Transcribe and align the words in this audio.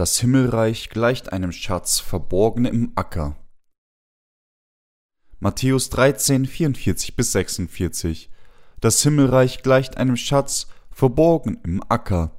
Das 0.00 0.18
Himmelreich 0.18 0.88
gleicht 0.88 1.30
einem 1.30 1.52
Schatz 1.52 2.00
verborgen 2.00 2.64
im 2.64 2.92
Acker. 2.94 3.36
Matthäus 5.40 5.90
13, 5.90 6.46
44 6.46 7.16
bis 7.16 7.32
46. 7.32 8.30
Das 8.80 9.02
Himmelreich 9.02 9.62
gleicht 9.62 9.98
einem 9.98 10.16
Schatz 10.16 10.68
verborgen 10.90 11.58
im 11.64 11.82
Acker, 11.90 12.30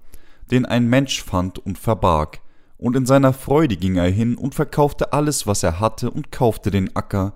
den 0.50 0.66
ein 0.66 0.88
Mensch 0.88 1.24
fand 1.24 1.60
und 1.60 1.78
verbarg. 1.78 2.42
Und 2.78 2.96
in 2.96 3.06
seiner 3.06 3.32
Freude 3.32 3.78
ging 3.78 3.96
er 3.96 4.10
hin 4.10 4.38
und 4.38 4.56
verkaufte 4.56 5.14
alles, 5.14 5.46
was 5.46 5.62
er 5.62 5.80
hatte, 5.80 6.10
und 6.10 6.32
kaufte 6.32 6.72
den 6.72 6.96
Acker. 6.96 7.36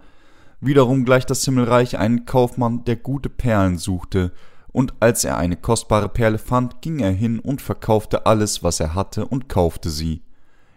Wiederum 0.60 1.06
gleicht 1.06 1.30
das 1.30 1.46
Himmelreich 1.46 2.00
einen 2.00 2.26
Kaufmann, 2.26 2.84
der 2.86 2.96
gute 2.96 3.30
Perlen 3.30 3.78
suchte, 3.78 4.32
und 4.76 4.94
als 5.00 5.24
er 5.24 5.38
eine 5.38 5.56
kostbare 5.56 6.10
Perle 6.10 6.38
fand, 6.38 6.82
ging 6.82 7.00
er 7.00 7.12
hin 7.12 7.40
und 7.40 7.62
verkaufte 7.62 8.26
alles, 8.26 8.62
was 8.62 8.82
er 8.82 8.94
hatte, 8.94 9.26
und 9.26 9.48
kaufte 9.48 9.90
sie. 9.90 10.22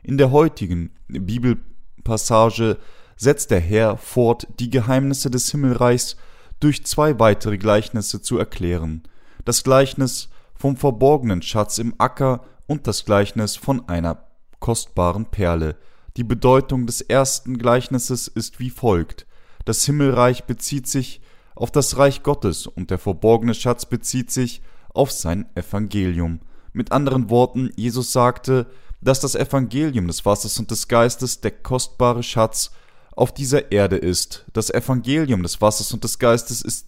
In 0.05 0.19
der 0.19 0.31
heutigen 0.31 0.93
Bibelpassage 1.09 2.79
setzt 3.17 3.51
der 3.51 3.59
Herr 3.59 3.97
fort, 3.97 4.47
die 4.61 4.71
Geheimnisse 4.71 5.33
des 5.33 5.51
Himmelreichs 5.51 6.17
durch 6.61 6.87
zwei 6.87 7.19
weitere 7.19 7.59
Gleichnisse 7.59 8.23
zu 8.23 8.39
erklären. 8.39 9.03
Das 9.45 9.65
Gleichnis 9.65 10.29
vom 10.55 10.77
verborgenen 10.77 11.43
Schatz 11.43 11.79
im 11.79 11.93
Acker 11.99 12.45
und 12.69 12.87
das 12.87 13.05
Gleichnis 13.05 13.57
von 13.57 13.89
einer 13.89 14.29
kostbaren 14.61 15.27
Perle. 15.27 15.75
Die 16.17 16.23
Bedeutung 16.23 16.87
des 16.87 17.01
ersten 17.01 17.59
Gleichnisses 17.59 18.29
ist 18.29 18.61
wie 18.61 18.71
folgt. 18.71 19.27
Das 19.65 19.85
Himmelreich 19.85 20.45
bezieht 20.45 20.87
sich 20.87 21.21
auf 21.59 21.73
das 21.73 21.99
Reich 21.99 22.23
Gottes 22.23 22.67
und 22.69 22.91
der 22.91 22.99
verborgene 22.99 23.53
Schatz 23.53 23.85
bezieht 23.85 24.31
sich 24.31 24.63
auf 24.95 25.11
sein 25.11 25.47
Evangelium. 25.57 26.41
Mit 26.73 26.93
anderen 26.93 27.31
Worten, 27.31 27.71
Jesus 27.75 28.13
sagte, 28.13 28.67
dass 29.01 29.19
das 29.19 29.35
Evangelium 29.35 30.07
des 30.07 30.25
Wassers 30.25 30.59
und 30.61 30.71
des 30.71 30.87
Geistes 30.87 31.41
der 31.41 31.51
kostbare 31.51 32.23
Schatz 32.23 32.71
auf 33.11 33.35
dieser 33.35 33.73
Erde 33.73 33.97
ist. 33.97 34.45
Das 34.53 34.71
Evangelium 34.71 35.43
des 35.43 35.61
Wassers 35.61 35.93
und 35.93 36.05
des 36.05 36.21
Geistes 36.21 36.63
ist 36.63 36.87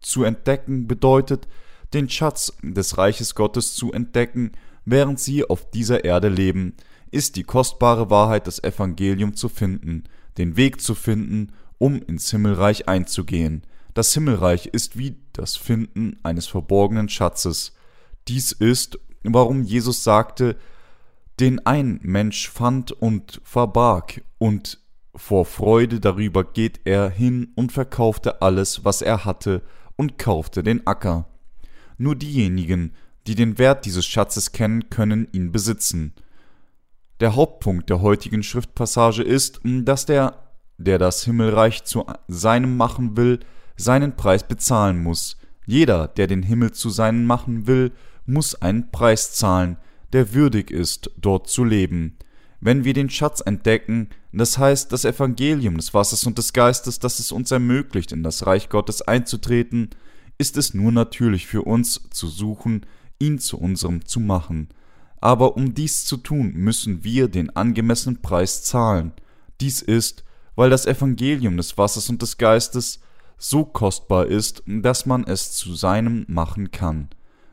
zu 0.00 0.24
entdecken 0.24 0.88
bedeutet, 0.88 1.46
den 1.92 2.08
Schatz 2.08 2.52
des 2.62 2.98
Reiches 2.98 3.36
Gottes 3.36 3.76
zu 3.76 3.92
entdecken, 3.92 4.50
während 4.84 5.20
sie 5.20 5.48
auf 5.48 5.70
dieser 5.70 6.04
Erde 6.04 6.28
leben, 6.28 6.74
ist 7.12 7.36
die 7.36 7.44
kostbare 7.44 8.10
Wahrheit 8.10 8.48
des 8.48 8.62
Evangelium 8.64 9.34
zu 9.34 9.48
finden, 9.48 10.04
den 10.38 10.56
Weg 10.56 10.80
zu 10.80 10.96
finden, 10.96 11.52
um 11.78 12.02
ins 12.02 12.30
Himmelreich 12.32 12.88
einzugehen. 12.88 13.62
Das 13.98 14.14
Himmelreich 14.14 14.66
ist 14.66 14.96
wie 14.96 15.16
das 15.32 15.56
Finden 15.56 16.20
eines 16.22 16.46
verborgenen 16.46 17.08
Schatzes. 17.08 17.72
Dies 18.28 18.52
ist, 18.52 19.00
warum 19.24 19.64
Jesus 19.64 20.04
sagte, 20.04 20.54
den 21.40 21.66
ein 21.66 21.98
Mensch 22.04 22.48
fand 22.48 22.92
und 22.92 23.40
verbarg, 23.42 24.22
und 24.38 24.78
vor 25.16 25.44
Freude 25.46 25.98
darüber 25.98 26.44
geht 26.44 26.78
er 26.84 27.10
hin 27.10 27.50
und 27.56 27.72
verkaufte 27.72 28.40
alles, 28.40 28.84
was 28.84 29.02
er 29.02 29.24
hatte, 29.24 29.62
und 29.96 30.16
kaufte 30.16 30.62
den 30.62 30.86
Acker. 30.86 31.26
Nur 31.96 32.14
diejenigen, 32.14 32.94
die 33.26 33.34
den 33.34 33.58
Wert 33.58 33.84
dieses 33.84 34.06
Schatzes 34.06 34.52
kennen, 34.52 34.90
können 34.90 35.26
ihn 35.32 35.50
besitzen. 35.50 36.14
Der 37.18 37.34
Hauptpunkt 37.34 37.90
der 37.90 38.00
heutigen 38.00 38.44
Schriftpassage 38.44 39.24
ist, 39.24 39.60
dass 39.64 40.06
der, 40.06 40.38
der 40.76 41.00
das 41.00 41.24
Himmelreich 41.24 41.82
zu 41.82 42.06
seinem 42.28 42.76
machen 42.76 43.16
will, 43.16 43.40
seinen 43.78 44.16
Preis 44.16 44.46
bezahlen 44.46 45.02
muss. 45.02 45.38
Jeder, 45.66 46.08
der 46.08 46.26
den 46.26 46.42
Himmel 46.42 46.72
zu 46.72 46.90
seinen 46.90 47.24
machen 47.24 47.66
will, 47.66 47.92
muss 48.26 48.54
einen 48.54 48.90
Preis 48.90 49.32
zahlen, 49.32 49.78
der 50.12 50.34
würdig 50.34 50.70
ist, 50.70 51.10
dort 51.16 51.48
zu 51.48 51.64
leben. 51.64 52.16
Wenn 52.60 52.84
wir 52.84 52.92
den 52.92 53.08
Schatz 53.08 53.40
entdecken, 53.40 54.08
das 54.32 54.58
heißt 54.58 54.92
das 54.92 55.04
Evangelium 55.04 55.76
des 55.76 55.94
Wassers 55.94 56.24
und 56.24 56.38
des 56.38 56.52
Geistes, 56.52 56.98
das 56.98 57.20
es 57.20 57.30
uns 57.30 57.50
ermöglicht, 57.50 58.12
in 58.12 58.22
das 58.22 58.46
Reich 58.46 58.68
Gottes 58.68 59.02
einzutreten, 59.02 59.90
ist 60.38 60.56
es 60.56 60.74
nur 60.74 60.92
natürlich 60.92 61.46
für 61.46 61.62
uns 61.62 62.00
zu 62.10 62.26
suchen, 62.26 62.84
ihn 63.18 63.38
zu 63.38 63.58
unserem 63.58 64.04
zu 64.04 64.20
machen. 64.20 64.68
Aber 65.20 65.56
um 65.56 65.74
dies 65.74 66.04
zu 66.04 66.16
tun, 66.16 66.52
müssen 66.54 67.04
wir 67.04 67.28
den 67.28 67.54
angemessenen 67.54 68.22
Preis 68.22 68.62
zahlen. 68.62 69.12
Dies 69.60 69.82
ist, 69.82 70.24
weil 70.54 70.70
das 70.70 70.86
Evangelium 70.86 71.56
des 71.56 71.76
Wassers 71.78 72.08
und 72.08 72.22
des 72.22 72.38
Geistes 72.38 73.00
so 73.38 73.64
kostbar 73.64 74.26
ist, 74.26 74.64
dass 74.66 75.06
man 75.06 75.24
es 75.24 75.52
zu 75.52 75.74
seinem 75.74 76.26
machen 76.28 76.72
kann. 76.72 77.08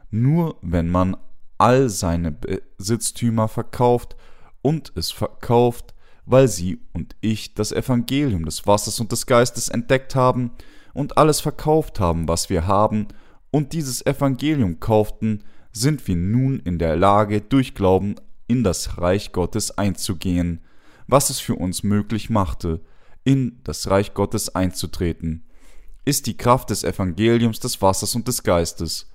Nur 0.09 0.57
wenn 0.61 0.89
man 0.89 1.15
all 1.57 1.89
seine 1.89 2.31
Besitztümer 2.31 3.47
verkauft 3.47 4.15
und 4.61 4.91
es 4.95 5.11
verkauft, 5.11 5.93
weil 6.25 6.47
sie 6.47 6.81
und 6.91 7.15
ich 7.21 7.53
das 7.53 7.71
Evangelium 7.71 8.45
des 8.45 8.65
Wassers 8.65 8.99
und 8.99 9.11
des 9.11 9.27
Geistes 9.27 9.69
entdeckt 9.69 10.15
haben 10.15 10.51
und 10.93 11.17
alles 11.17 11.39
verkauft 11.39 11.99
haben, 11.99 12.27
was 12.27 12.49
wir 12.49 12.65
haben, 12.67 13.07
und 13.51 13.71
dieses 13.71 14.05
Evangelium 14.05 14.81
kauften, 14.81 15.43
sind 15.71 16.05
wir 16.07 16.17
nun 16.17 16.59
in 16.59 16.77
der 16.77 16.97
Lage, 16.97 17.39
durch 17.39 17.73
Glauben 17.73 18.15
in 18.47 18.63
das 18.63 18.97
Reich 18.97 19.31
Gottes 19.31 19.77
einzugehen, 19.77 20.61
was 21.07 21.29
es 21.29 21.39
für 21.39 21.55
uns 21.55 21.83
möglich 21.83 22.29
machte, 22.29 22.81
in 23.23 23.61
das 23.63 23.89
Reich 23.89 24.13
Gottes 24.13 24.55
einzutreten 24.55 25.44
ist 26.05 26.27
die 26.27 26.37
Kraft 26.37 26.69
des 26.69 26.83
Evangeliums 26.83 27.59
des 27.59 27.81
Wassers 27.81 28.15
und 28.15 28.27
des 28.27 28.43
Geistes. 28.43 29.09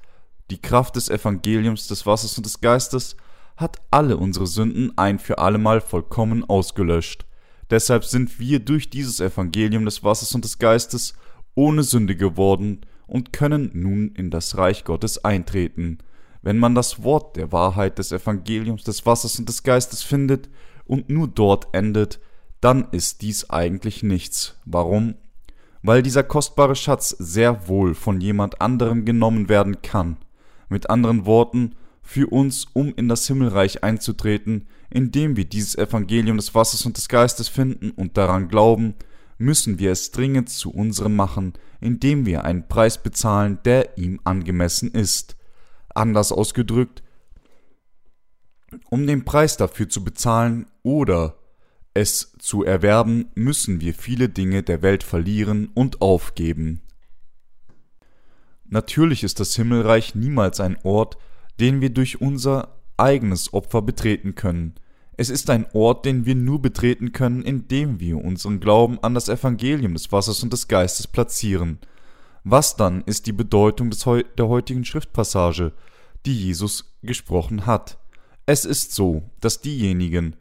Die 0.50 0.60
Kraft 0.60 0.96
des 0.96 1.08
Evangeliums 1.08 1.86
des 1.86 2.04
Wassers 2.04 2.36
und 2.36 2.44
des 2.44 2.60
Geistes 2.60 3.16
hat 3.56 3.80
alle 3.90 4.16
unsere 4.16 4.48
Sünden 4.48 4.96
ein 4.98 5.20
für 5.20 5.38
allemal 5.38 5.80
vollkommen 5.80 6.44
ausgelöscht. 6.44 7.24
Deshalb 7.70 8.04
sind 8.04 8.40
wir 8.40 8.58
durch 8.58 8.90
dieses 8.90 9.20
Evangelium 9.20 9.84
des 9.84 10.02
Wassers 10.02 10.34
und 10.34 10.44
des 10.44 10.58
Geistes 10.58 11.14
ohne 11.54 11.84
Sünde 11.84 12.16
geworden 12.16 12.80
und 13.06 13.32
können 13.32 13.70
nun 13.74 14.08
in 14.16 14.30
das 14.30 14.56
Reich 14.56 14.84
Gottes 14.84 15.24
eintreten. 15.24 15.98
Wenn 16.42 16.58
man 16.58 16.74
das 16.74 17.04
Wort 17.04 17.36
der 17.36 17.52
Wahrheit 17.52 17.98
des 17.98 18.10
Evangeliums 18.10 18.82
des 18.82 19.06
Wassers 19.06 19.38
und 19.38 19.48
des 19.48 19.62
Geistes 19.62 20.02
findet 20.02 20.48
und 20.84 21.08
nur 21.08 21.28
dort 21.28 21.68
endet, 21.72 22.18
dann 22.60 22.88
ist 22.90 23.22
dies 23.22 23.50
eigentlich 23.50 24.02
nichts. 24.02 24.56
Warum? 24.64 25.14
Weil 25.82 26.02
dieser 26.02 26.22
kostbare 26.22 26.76
Schatz 26.76 27.10
sehr 27.18 27.68
wohl 27.68 27.94
von 27.94 28.20
jemand 28.20 28.60
anderem 28.60 29.04
genommen 29.04 29.48
werden 29.48 29.82
kann. 29.82 30.16
Mit 30.68 30.90
anderen 30.90 31.26
Worten, 31.26 31.74
für 32.02 32.26
uns, 32.26 32.66
um 32.72 32.92
in 32.96 33.08
das 33.08 33.26
Himmelreich 33.26 33.84
einzutreten, 33.84 34.66
indem 34.90 35.36
wir 35.36 35.44
dieses 35.44 35.76
Evangelium 35.76 36.36
des 36.36 36.54
Wassers 36.54 36.84
und 36.84 36.96
des 36.96 37.08
Geistes 37.08 37.48
finden 37.48 37.90
und 37.92 38.16
daran 38.16 38.48
glauben, 38.48 38.94
müssen 39.38 39.78
wir 39.78 39.92
es 39.92 40.10
dringend 40.10 40.50
zu 40.50 40.70
unserem 40.72 41.16
machen, 41.16 41.54
indem 41.80 42.26
wir 42.26 42.44
einen 42.44 42.68
Preis 42.68 43.02
bezahlen, 43.02 43.58
der 43.64 43.96
ihm 43.96 44.20
angemessen 44.24 44.90
ist. 44.90 45.36
Anders 45.94 46.30
ausgedrückt, 46.30 47.02
um 48.90 49.06
den 49.06 49.24
Preis 49.24 49.56
dafür 49.56 49.88
zu 49.88 50.04
bezahlen 50.04 50.66
oder 50.82 51.39
es 51.94 52.32
zu 52.38 52.64
erwerben, 52.64 53.30
müssen 53.34 53.80
wir 53.80 53.94
viele 53.94 54.28
Dinge 54.28 54.62
der 54.62 54.82
Welt 54.82 55.02
verlieren 55.02 55.70
und 55.74 56.00
aufgeben. 56.00 56.82
Natürlich 58.66 59.24
ist 59.24 59.40
das 59.40 59.56
Himmelreich 59.56 60.14
niemals 60.14 60.60
ein 60.60 60.78
Ort, 60.84 61.18
den 61.58 61.80
wir 61.80 61.90
durch 61.90 62.20
unser 62.20 62.80
eigenes 62.96 63.52
Opfer 63.52 63.82
betreten 63.82 64.34
können. 64.34 64.74
Es 65.16 65.28
ist 65.28 65.50
ein 65.50 65.66
Ort, 65.72 66.06
den 66.06 66.24
wir 66.24 66.34
nur 66.34 66.62
betreten 66.62 67.12
können, 67.12 67.42
indem 67.42 67.98
wir 68.00 68.24
unseren 68.24 68.60
Glauben 68.60 68.98
an 69.02 69.14
das 69.14 69.28
Evangelium 69.28 69.92
des 69.94 70.12
Wassers 70.12 70.42
und 70.42 70.52
des 70.52 70.68
Geistes 70.68 71.06
platzieren. 71.06 71.78
Was 72.44 72.76
dann 72.76 73.02
ist 73.02 73.26
die 73.26 73.32
Bedeutung 73.32 73.90
heu 74.06 74.22
der 74.38 74.48
heutigen 74.48 74.84
Schriftpassage, 74.84 75.72
die 76.24 76.34
Jesus 76.34 76.96
gesprochen 77.02 77.66
hat? 77.66 77.98
Es 78.46 78.64
ist 78.64 78.94
so, 78.94 79.22
dass 79.40 79.60
diejenigen, 79.60 80.36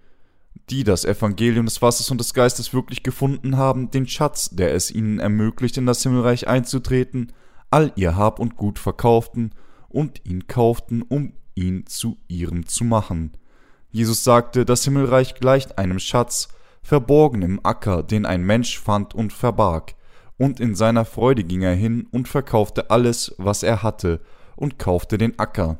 die 0.69 0.83
das 0.83 1.05
Evangelium 1.05 1.65
des 1.65 1.81
Wassers 1.81 2.11
und 2.11 2.19
des 2.19 2.33
Geistes 2.33 2.73
wirklich 2.73 3.03
gefunden 3.03 3.57
haben, 3.57 3.91
den 3.91 4.07
Schatz, 4.07 4.49
der 4.51 4.73
es 4.73 4.91
ihnen 4.91 5.19
ermöglicht, 5.19 5.77
in 5.77 5.85
das 5.85 6.03
Himmelreich 6.03 6.47
einzutreten, 6.47 7.31
all 7.71 7.91
ihr 7.95 8.15
Hab 8.15 8.39
und 8.39 8.55
Gut 8.55 8.79
verkauften 8.79 9.51
und 9.87 10.21
ihn 10.25 10.47
kauften, 10.47 11.01
um 11.01 11.33
ihn 11.55 11.85
zu 11.87 12.17
ihrem 12.27 12.67
zu 12.67 12.83
machen. 12.83 13.33
Jesus 13.91 14.23
sagte, 14.23 14.65
das 14.65 14.83
Himmelreich 14.83 15.35
gleicht 15.35 15.77
einem 15.77 15.99
Schatz, 15.99 16.49
verborgen 16.81 17.41
im 17.41 17.59
Acker, 17.63 18.03
den 18.03 18.25
ein 18.25 18.43
Mensch 18.43 18.79
fand 18.79 19.13
und 19.13 19.33
verbarg, 19.33 19.95
und 20.37 20.59
in 20.59 20.75
seiner 20.75 21.05
Freude 21.05 21.43
ging 21.43 21.63
er 21.63 21.75
hin 21.75 22.07
und 22.11 22.27
verkaufte 22.27 22.91
alles, 22.91 23.35
was 23.37 23.63
er 23.63 23.83
hatte, 23.83 24.21
und 24.55 24.79
kaufte 24.79 25.17
den 25.17 25.37
Acker. 25.37 25.79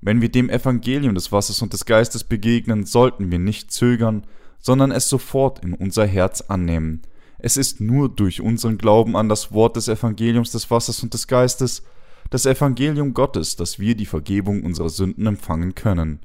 Wenn 0.00 0.20
wir 0.20 0.30
dem 0.30 0.48
Evangelium 0.48 1.14
des 1.14 1.30
Wassers 1.30 1.60
und 1.60 1.72
des 1.72 1.84
Geistes 1.84 2.24
begegnen, 2.24 2.84
sollten 2.86 3.30
wir 3.30 3.38
nicht 3.38 3.70
zögern, 3.70 4.24
sondern 4.58 4.92
es 4.92 5.08
sofort 5.08 5.62
in 5.62 5.74
unser 5.74 6.06
Herz 6.06 6.42
annehmen. 6.42 7.02
Es 7.38 7.56
ist 7.56 7.80
nur 7.80 8.08
durch 8.08 8.40
unseren 8.40 8.78
Glauben 8.78 9.16
an 9.16 9.28
das 9.28 9.52
Wort 9.52 9.76
des 9.76 9.88
Evangeliums 9.88 10.52
des 10.52 10.70
Wassers 10.70 11.02
und 11.02 11.14
des 11.14 11.26
Geistes, 11.26 11.82
das 12.30 12.46
Evangelium 12.46 13.14
Gottes, 13.14 13.56
dass 13.56 13.78
wir 13.78 13.94
die 13.94 14.06
Vergebung 14.06 14.62
unserer 14.62 14.90
Sünden 14.90 15.26
empfangen 15.26 15.74
können. 15.74 16.20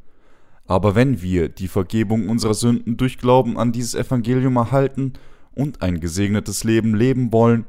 Aber 0.68 0.96
wenn 0.96 1.22
wir 1.22 1.50
die 1.50 1.68
Vergebung 1.68 2.30
unserer 2.30 2.54
Sünden 2.54 2.98
durch 2.98 3.18
Glauben 3.18 3.58
an 3.58 3.72
dieses 3.72 3.96
Evangelium 3.96 4.56
erhalten 4.56 5.14
und 5.54 5.82
ein 5.82 6.00
gesegnetes 6.00 6.64
Leben 6.64 6.96
leben 6.96 7.32
wollen, 7.32 7.66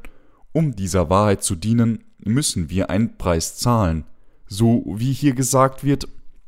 um 0.51 0.75
dieser 0.75 1.09
Wahrheit 1.09 1.43
zu 1.43 1.55
dienen, 1.55 2.03
müssen 2.19 2.69
wir 2.69 2.89
einen 2.89 3.17
Preis 3.17 3.57
zahlen. 3.57 4.05
So 4.47 4.83
wie 4.87 5.13
hier 5.13 5.33
gesagt 5.33 5.83
wird, 5.83 6.07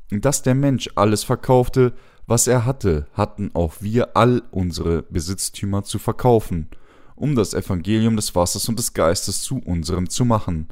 dass 0.10 0.42
der 0.42 0.56
Mensch 0.56 0.90
alles 0.96 1.24
verkaufte, 1.24 1.94
was 2.26 2.48
er 2.48 2.66
hatte, 2.66 3.08
hatten 3.14 3.52
auch 3.54 3.76
wir 3.82 4.16
all 4.16 4.44
unsere 4.52 5.04
Besitztümer 5.04 5.84
zu 5.84 6.00
verkaufen, 6.00 6.70
um 7.16 7.36
das 7.36 7.54
Evangelium 7.54 8.16
des 8.16 8.36
Wassers 8.36 8.70
und 8.70 8.80
des 8.80 8.94
Geistes 8.94 9.42
zu 9.42 9.58
unserem 9.58 10.10
zu 10.10 10.26
machen. 10.26 10.68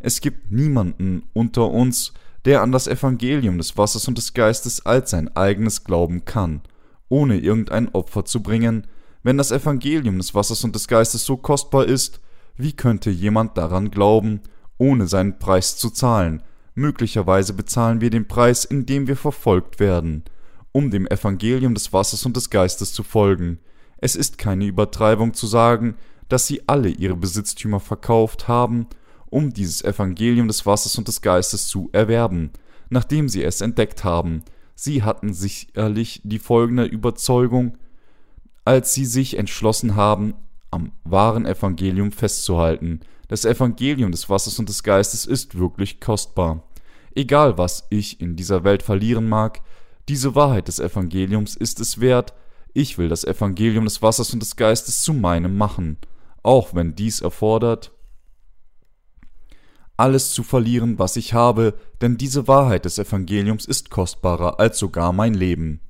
Es 0.00 0.20
gibt 0.20 0.50
niemanden 0.50 1.24
unter 1.32 1.68
uns, 1.70 2.12
der 2.44 2.62
an 2.62 2.72
das 2.72 2.88
Evangelium 2.88 3.58
des 3.58 3.76
Wassers 3.76 4.08
und 4.08 4.18
des 4.18 4.34
Geistes 4.34 4.84
als 4.84 5.10
sein 5.10 5.34
eigenes 5.36 5.84
glauben 5.84 6.24
kann, 6.24 6.62
ohne 7.08 7.38
irgendein 7.38 7.88
Opfer 7.94 8.24
zu 8.24 8.42
bringen. 8.42 8.86
Wenn 9.22 9.38
das 9.38 9.52
Evangelium 9.52 10.18
des 10.18 10.34
Wassers 10.34 10.64
und 10.64 10.74
des 10.74 10.88
Geistes 10.88 11.24
so 11.24 11.36
kostbar 11.36 11.84
ist, 11.84 12.20
wie 12.56 12.72
könnte 12.72 13.10
jemand 13.10 13.56
daran 13.56 13.90
glauben, 13.90 14.40
ohne 14.78 15.06
seinen 15.06 15.38
Preis 15.38 15.76
zu 15.76 15.90
zahlen? 15.90 16.42
Möglicherweise 16.74 17.52
bezahlen 17.52 18.00
wir 18.00 18.10
den 18.10 18.28
Preis, 18.28 18.64
indem 18.64 19.06
wir 19.06 19.16
verfolgt 19.16 19.80
werden, 19.80 20.24
um 20.72 20.90
dem 20.90 21.06
Evangelium 21.06 21.74
des 21.74 21.92
Wassers 21.92 22.24
und 22.24 22.36
des 22.36 22.50
Geistes 22.50 22.92
zu 22.92 23.02
folgen. 23.02 23.58
Es 23.98 24.16
ist 24.16 24.38
keine 24.38 24.64
Übertreibung 24.64 25.34
zu 25.34 25.46
sagen, 25.46 25.96
dass 26.28 26.46
sie 26.46 26.62
alle 26.66 26.88
ihre 26.88 27.16
Besitztümer 27.16 27.80
verkauft 27.80 28.48
haben 28.48 28.86
um 29.32 29.50
dieses 29.50 29.82
Evangelium 29.82 30.46
des 30.46 30.66
Wassers 30.66 30.98
und 30.98 31.08
des 31.08 31.22
Geistes 31.22 31.66
zu 31.66 31.88
erwerben, 31.92 32.50
nachdem 32.90 33.30
sie 33.30 33.42
es 33.42 33.62
entdeckt 33.62 34.04
haben. 34.04 34.42
Sie 34.74 35.02
hatten 35.02 35.32
sicherlich 35.32 36.20
die 36.22 36.38
folgende 36.38 36.84
Überzeugung, 36.84 37.78
als 38.66 38.92
sie 38.92 39.06
sich 39.06 39.38
entschlossen 39.38 39.96
haben, 39.96 40.34
am 40.70 40.92
wahren 41.04 41.46
Evangelium 41.46 42.12
festzuhalten. 42.12 43.00
Das 43.32 43.46
Evangelium 43.46 44.12
des 44.12 44.28
Wassers 44.28 44.58
und 44.58 44.68
des 44.68 44.82
Geistes 44.82 45.24
ist 45.24 45.58
wirklich 45.58 46.00
kostbar. 46.00 46.64
Egal 47.14 47.56
was 47.56 47.86
ich 47.88 48.20
in 48.20 48.36
dieser 48.36 48.62
Welt 48.62 48.82
verlieren 48.82 49.26
mag, 49.26 49.62
diese 50.06 50.34
Wahrheit 50.34 50.68
des 50.68 50.78
Evangeliums 50.78 51.56
ist 51.56 51.80
es 51.80 51.98
wert, 51.98 52.34
ich 52.74 52.98
will 52.98 53.08
das 53.08 53.24
Evangelium 53.24 53.84
des 53.84 54.02
Wassers 54.02 54.34
und 54.34 54.40
des 54.40 54.56
Geistes 54.56 55.02
zu 55.02 55.14
meinem 55.14 55.56
machen, 55.56 55.96
auch 56.42 56.74
wenn 56.74 56.94
dies 56.94 57.22
erfordert, 57.22 57.92
alles 59.96 60.32
zu 60.32 60.42
verlieren, 60.42 60.98
was 60.98 61.16
ich 61.16 61.32
habe, 61.32 61.72
denn 62.02 62.18
diese 62.18 62.48
Wahrheit 62.48 62.84
des 62.84 62.98
Evangeliums 62.98 63.64
ist 63.64 63.88
kostbarer 63.88 64.60
als 64.60 64.78
sogar 64.78 65.14
mein 65.14 65.32
Leben. 65.32 65.80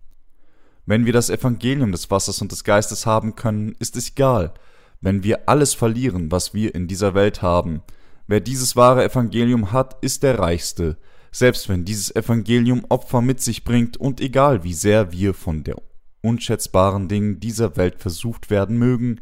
Wenn 0.86 1.06
wir 1.06 1.12
das 1.12 1.28
Evangelium 1.28 1.90
des 1.90 2.08
Wassers 2.08 2.40
und 2.40 2.52
des 2.52 2.62
Geistes 2.62 3.04
haben 3.04 3.34
können, 3.34 3.74
ist 3.80 3.96
es 3.96 4.10
egal, 4.10 4.54
wenn 5.02 5.22
wir 5.22 5.48
alles 5.48 5.74
verlieren, 5.74 6.32
was 6.32 6.54
wir 6.54 6.74
in 6.74 6.88
dieser 6.88 7.14
Welt 7.14 7.42
haben. 7.42 7.82
Wer 8.26 8.40
dieses 8.40 8.76
wahre 8.76 9.04
Evangelium 9.04 9.72
hat, 9.72 10.02
ist 10.02 10.22
der 10.22 10.38
Reichste, 10.38 10.96
selbst 11.32 11.68
wenn 11.68 11.84
dieses 11.84 12.14
Evangelium 12.14 12.86
Opfer 12.88 13.20
mit 13.20 13.40
sich 13.40 13.64
bringt 13.64 13.96
und 13.96 14.20
egal 14.20 14.64
wie 14.64 14.74
sehr 14.74 15.12
wir 15.12 15.34
von 15.34 15.64
der 15.64 15.76
unschätzbaren 16.22 17.08
Dingen 17.08 17.40
dieser 17.40 17.76
Welt 17.76 17.96
versucht 17.98 18.48
werden 18.48 18.78
mögen, 18.78 19.20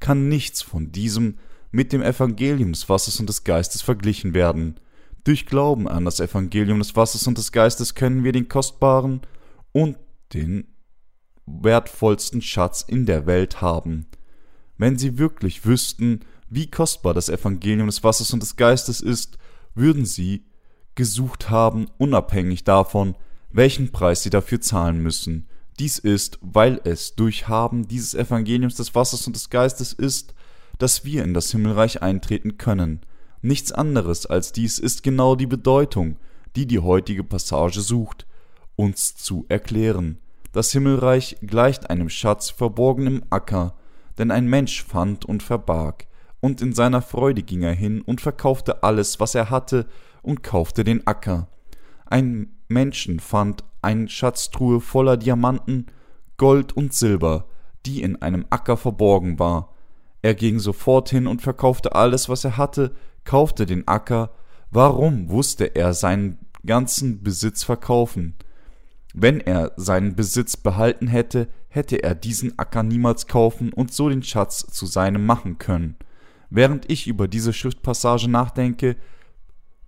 kann 0.00 0.28
nichts 0.28 0.62
von 0.62 0.92
diesem 0.92 1.38
mit 1.70 1.92
dem 1.92 2.00
Evangelium 2.00 2.72
des 2.72 2.88
Wassers 2.88 3.20
und 3.20 3.28
des 3.28 3.44
Geistes 3.44 3.82
verglichen 3.82 4.32
werden. 4.32 4.80
Durch 5.24 5.44
Glauben 5.44 5.86
an 5.88 6.06
das 6.06 6.20
Evangelium 6.20 6.78
des 6.78 6.96
Wassers 6.96 7.26
und 7.26 7.36
des 7.36 7.52
Geistes 7.52 7.94
können 7.94 8.24
wir 8.24 8.32
den 8.32 8.48
kostbaren 8.48 9.20
und 9.72 9.98
den 10.32 10.68
wertvollsten 11.44 12.40
Schatz 12.40 12.82
in 12.86 13.04
der 13.04 13.26
Welt 13.26 13.60
haben. 13.60 14.06
Wenn 14.78 14.96
Sie 14.96 15.18
wirklich 15.18 15.66
wüssten, 15.66 16.20
wie 16.48 16.70
kostbar 16.70 17.12
das 17.12 17.28
Evangelium 17.28 17.88
des 17.88 18.02
Wassers 18.02 18.32
und 18.32 18.42
des 18.42 18.56
Geistes 18.56 19.00
ist, 19.00 19.36
würden 19.74 20.06
Sie 20.06 20.44
gesucht 20.94 21.50
haben, 21.50 21.88
unabhängig 21.98 22.64
davon, 22.64 23.16
welchen 23.50 23.92
Preis 23.92 24.22
Sie 24.22 24.30
dafür 24.30 24.60
zahlen 24.60 25.02
müssen. 25.02 25.48
Dies 25.78 25.98
ist, 25.98 26.38
weil 26.40 26.80
es 26.84 27.14
durch 27.14 27.48
Haben 27.48 27.86
dieses 27.86 28.14
Evangeliums 28.14 28.76
des 28.76 28.94
Wassers 28.94 29.26
und 29.26 29.36
des 29.36 29.50
Geistes 29.50 29.92
ist, 29.92 30.34
dass 30.78 31.04
wir 31.04 31.24
in 31.24 31.34
das 31.34 31.50
Himmelreich 31.50 32.02
eintreten 32.02 32.58
können. 32.58 33.00
Nichts 33.42 33.70
anderes 33.70 34.26
als 34.26 34.52
dies 34.52 34.78
ist 34.78 35.02
genau 35.02 35.36
die 35.36 35.46
Bedeutung, 35.46 36.16
die 36.56 36.66
die 36.66 36.80
heutige 36.80 37.22
Passage 37.22 37.80
sucht, 37.80 38.26
uns 38.74 39.14
zu 39.14 39.44
erklären. 39.48 40.18
Das 40.52 40.72
Himmelreich 40.72 41.36
gleicht 41.42 41.90
einem 41.90 42.08
Schatz 42.08 42.50
verborgen 42.50 43.06
im 43.06 43.24
Acker, 43.30 43.76
denn 44.18 44.30
ein 44.30 44.46
Mensch 44.46 44.84
fand 44.84 45.24
und 45.24 45.42
verbarg, 45.42 46.06
und 46.40 46.60
in 46.60 46.72
seiner 46.72 47.02
Freude 47.02 47.42
ging 47.42 47.62
er 47.62 47.72
hin 47.74 48.00
und 48.02 48.20
verkaufte 48.20 48.82
alles, 48.82 49.20
was 49.20 49.34
er 49.34 49.50
hatte, 49.50 49.86
und 50.22 50.42
kaufte 50.42 50.84
den 50.84 51.06
Acker. 51.06 51.48
Ein 52.06 52.56
Menschen 52.68 53.20
fand 53.20 53.64
eine 53.82 54.08
Schatztruhe 54.08 54.80
voller 54.80 55.16
Diamanten, 55.16 55.86
Gold 56.36 56.76
und 56.76 56.92
Silber, 56.92 57.46
die 57.86 58.02
in 58.02 58.20
einem 58.22 58.44
Acker 58.50 58.76
verborgen 58.76 59.38
war, 59.38 59.74
er 60.22 60.34
ging 60.34 60.58
sofort 60.58 61.10
hin 61.10 61.26
und 61.26 61.42
verkaufte 61.42 61.94
alles, 61.94 62.28
was 62.28 62.44
er 62.44 62.56
hatte, 62.56 62.92
kaufte 63.24 63.66
den 63.66 63.86
Acker. 63.86 64.30
Warum 64.70 65.30
wusste 65.30 65.64
er 65.64 65.94
seinen 65.94 66.38
ganzen 66.66 67.22
Besitz 67.22 67.62
verkaufen? 67.62 68.34
Wenn 69.14 69.40
er 69.40 69.72
seinen 69.76 70.16
Besitz 70.16 70.56
behalten 70.56 71.06
hätte, 71.06 71.48
hätte 71.68 72.02
er 72.02 72.14
diesen 72.14 72.58
Acker 72.58 72.82
niemals 72.82 73.26
kaufen 73.26 73.72
und 73.72 73.92
so 73.92 74.08
den 74.08 74.22
Schatz 74.22 74.66
zu 74.66 74.86
seinem 74.86 75.26
machen 75.26 75.58
können. 75.58 75.96
Während 76.50 76.90
ich 76.90 77.06
über 77.06 77.28
diese 77.28 77.52
Schriftpassage 77.52 78.28
nachdenke, 78.28 78.96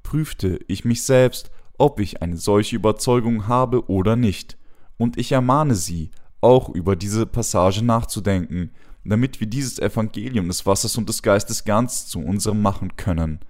prüfte 0.03 0.61
ich 0.69 0.85
mich 0.85 1.03
selbst, 1.03 1.51
ob 1.79 2.01
ich 2.01 2.21
eine 2.21 2.37
solche 2.37 2.77
Überzeugung 2.77 3.49
habe 3.49 3.89
oder 3.89 4.17
nicht, 4.17 4.59
und 4.99 5.17
ich 5.17 5.33
ermahne 5.33 5.75
Sie, 5.75 6.11
auch 6.43 6.69
über 6.69 6.97
diese 6.97 7.27
Passage 7.27 7.83
nachzudenken, 7.83 8.71
damit 9.05 9.41
wir 9.41 9.47
dieses 9.47 9.79
Evangelium 9.79 10.49
des 10.49 10.67
Wassers 10.67 10.99
und 10.99 11.09
des 11.09 11.23
Geistes 11.23 11.65
ganz 11.65 12.07
zu 12.07 12.21
unserem 12.21 12.61
machen 12.61 12.97
können. 12.97 13.41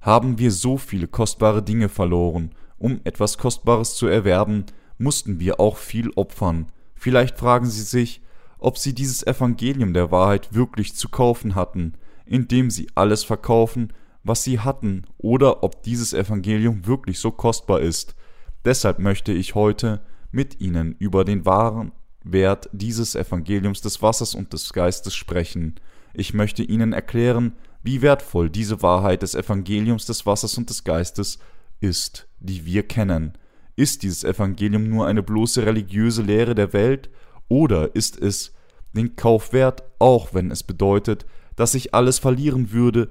Haben 0.00 0.38
wir 0.38 0.50
so 0.50 0.78
viele 0.78 1.06
kostbare 1.06 1.62
Dinge 1.62 1.88
verloren, 1.88 2.52
um 2.78 3.00
etwas 3.04 3.36
Kostbares 3.38 3.94
zu 3.94 4.06
erwerben, 4.06 4.64
mussten 4.98 5.40
wir 5.40 5.60
auch 5.60 5.76
viel 5.76 6.10
opfern. 6.16 6.66
Vielleicht 7.06 7.38
fragen 7.38 7.66
Sie 7.66 7.84
sich, 7.84 8.20
ob 8.58 8.78
Sie 8.78 8.92
dieses 8.92 9.24
Evangelium 9.24 9.94
der 9.94 10.10
Wahrheit 10.10 10.52
wirklich 10.54 10.96
zu 10.96 11.08
kaufen 11.08 11.54
hatten, 11.54 11.92
indem 12.24 12.68
Sie 12.68 12.88
alles 12.96 13.22
verkaufen, 13.22 13.92
was 14.24 14.42
Sie 14.42 14.58
hatten, 14.58 15.04
oder 15.16 15.62
ob 15.62 15.84
dieses 15.84 16.12
Evangelium 16.12 16.84
wirklich 16.84 17.20
so 17.20 17.30
kostbar 17.30 17.78
ist. 17.78 18.16
Deshalb 18.64 18.98
möchte 18.98 19.32
ich 19.32 19.54
heute 19.54 20.00
mit 20.32 20.60
Ihnen 20.60 20.96
über 20.98 21.24
den 21.24 21.46
wahren 21.46 21.92
Wert 22.24 22.68
dieses 22.72 23.14
Evangeliums 23.14 23.82
des 23.82 24.02
Wassers 24.02 24.34
und 24.34 24.52
des 24.52 24.72
Geistes 24.72 25.14
sprechen. 25.14 25.76
Ich 26.12 26.34
möchte 26.34 26.64
Ihnen 26.64 26.92
erklären, 26.92 27.52
wie 27.84 28.02
wertvoll 28.02 28.50
diese 28.50 28.82
Wahrheit 28.82 29.22
des 29.22 29.36
Evangeliums 29.36 30.06
des 30.06 30.26
Wassers 30.26 30.58
und 30.58 30.70
des 30.70 30.82
Geistes 30.82 31.38
ist, 31.78 32.26
die 32.40 32.66
wir 32.66 32.82
kennen. 32.82 33.38
Ist 33.76 34.02
dieses 34.02 34.24
Evangelium 34.24 34.88
nur 34.88 35.06
eine 35.06 35.22
bloße 35.22 35.64
religiöse 35.64 36.22
Lehre 36.22 36.54
der 36.54 36.72
Welt 36.72 37.10
oder 37.48 37.94
ist 37.94 38.20
es 38.20 38.52
den 38.94 39.14
Kauf 39.16 39.52
wert, 39.52 39.84
auch 39.98 40.34
wenn 40.34 40.50
es 40.50 40.62
bedeutet, 40.62 41.26
dass 41.54 41.74
ich 41.74 41.94
alles 41.94 42.18
verlieren 42.18 42.72
würde, 42.72 43.10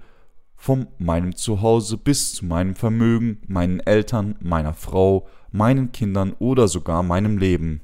von 0.56 0.88
meinem 0.98 1.36
Zuhause 1.36 1.98
bis 1.98 2.34
zu 2.34 2.46
meinem 2.46 2.76
Vermögen, 2.76 3.42
meinen 3.48 3.80
Eltern, 3.82 4.36
meiner 4.40 4.74
Frau, 4.74 5.28
meinen 5.52 5.92
Kindern 5.92 6.34
oder 6.40 6.68
sogar 6.68 7.04
meinem 7.04 7.38
Leben. 7.38 7.82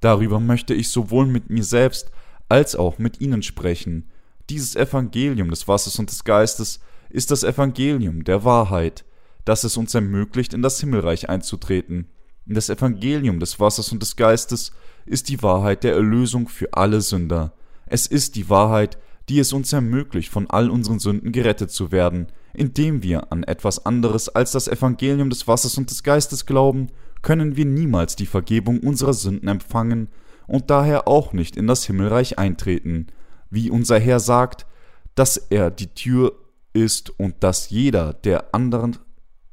Darüber 0.00 0.40
möchte 0.40 0.72
ich 0.72 0.88
sowohl 0.88 1.26
mit 1.26 1.50
mir 1.50 1.64
selbst 1.64 2.10
als 2.48 2.74
auch 2.74 2.98
mit 2.98 3.20
Ihnen 3.20 3.42
sprechen. 3.42 4.08
Dieses 4.50 4.76
Evangelium 4.76 5.50
des 5.50 5.68
Wassers 5.68 5.98
und 5.98 6.10
des 6.10 6.24
Geistes 6.24 6.80
ist 7.10 7.30
das 7.30 7.44
Evangelium 7.44 8.24
der 8.24 8.44
Wahrheit, 8.44 9.04
das 9.44 9.64
es 9.64 9.76
uns 9.76 9.94
ermöglicht, 9.94 10.54
in 10.54 10.62
das 10.62 10.80
Himmelreich 10.80 11.28
einzutreten. 11.28 12.08
Das 12.46 12.68
Evangelium 12.68 13.38
des 13.38 13.60
Wassers 13.60 13.92
und 13.92 14.02
des 14.02 14.16
Geistes 14.16 14.72
ist 15.06 15.28
die 15.28 15.42
Wahrheit 15.42 15.84
der 15.84 15.94
Erlösung 15.94 16.48
für 16.48 16.72
alle 16.72 17.00
Sünder. 17.00 17.52
Es 17.86 18.06
ist 18.06 18.36
die 18.36 18.48
Wahrheit, 18.50 18.98
die 19.28 19.38
es 19.38 19.52
uns 19.52 19.72
ermöglicht, 19.72 20.30
von 20.30 20.50
all 20.50 20.70
unseren 20.70 20.98
Sünden 20.98 21.32
gerettet 21.32 21.70
zu 21.70 21.92
werden, 21.92 22.26
indem 22.52 23.02
wir 23.02 23.32
an 23.32 23.44
etwas 23.44 23.86
anderes 23.86 24.28
als 24.28 24.52
das 24.52 24.68
Evangelium 24.68 25.30
des 25.30 25.46
Wassers 25.46 25.78
und 25.78 25.90
des 25.90 26.02
Geistes 26.02 26.46
glauben 26.46 26.88
können 27.22 27.56
wir 27.56 27.64
niemals 27.64 28.16
die 28.16 28.26
Vergebung 28.26 28.80
unserer 28.80 29.14
Sünden 29.14 29.48
empfangen 29.48 30.08
und 30.48 30.70
daher 30.70 31.08
auch 31.08 31.32
nicht 31.32 31.56
in 31.56 31.68
das 31.68 31.84
Himmelreich 31.84 32.38
eintreten, 32.38 33.06
wie 33.48 33.70
unser 33.70 33.98
Herr 33.98 34.20
sagt, 34.20 34.66
dass 35.14 35.36
er 35.36 35.70
die 35.70 35.94
Tür 35.94 36.34
ist 36.72 37.18
und 37.18 37.44
dass 37.44 37.70
jeder, 37.70 38.12
der 38.12 38.54
anderen 38.54 38.98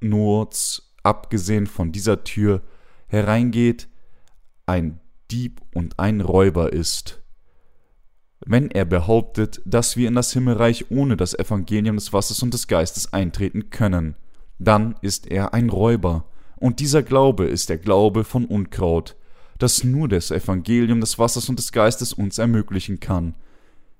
nur 0.01 0.49
abgesehen 1.03 1.67
von 1.67 1.91
dieser 1.91 2.23
Tür 2.23 2.61
hereingeht, 3.09 3.89
ein 4.65 4.99
Dieb 5.29 5.61
und 5.73 5.99
ein 5.99 6.21
Räuber 6.21 6.71
ist. 6.71 7.21
Wenn 8.45 8.71
er 8.71 8.85
behauptet, 8.85 9.61
dass 9.65 9.97
wir 9.97 10.07
in 10.07 10.15
das 10.15 10.31
Himmelreich 10.31 10.89
ohne 10.89 11.17
das 11.17 11.37
Evangelium 11.37 11.97
des 11.97 12.13
Wassers 12.13 12.41
und 12.41 12.53
des 12.53 12.67
Geistes 12.67 13.11
eintreten 13.11 13.69
können, 13.69 14.15
dann 14.59 14.95
ist 15.01 15.27
er 15.27 15.53
ein 15.53 15.69
Räuber, 15.69 16.25
und 16.55 16.79
dieser 16.79 17.03
Glaube 17.03 17.45
ist 17.45 17.69
der 17.69 17.77
Glaube 17.77 18.23
von 18.23 18.45
Unkraut, 18.45 19.15
das 19.57 19.83
nur 19.83 20.07
das 20.07 20.31
Evangelium 20.31 20.99
des 20.99 21.19
Wassers 21.19 21.49
und 21.49 21.59
des 21.59 21.71
Geistes 21.71 22.13
uns 22.13 22.37
ermöglichen 22.37 22.99
kann. 22.99 23.35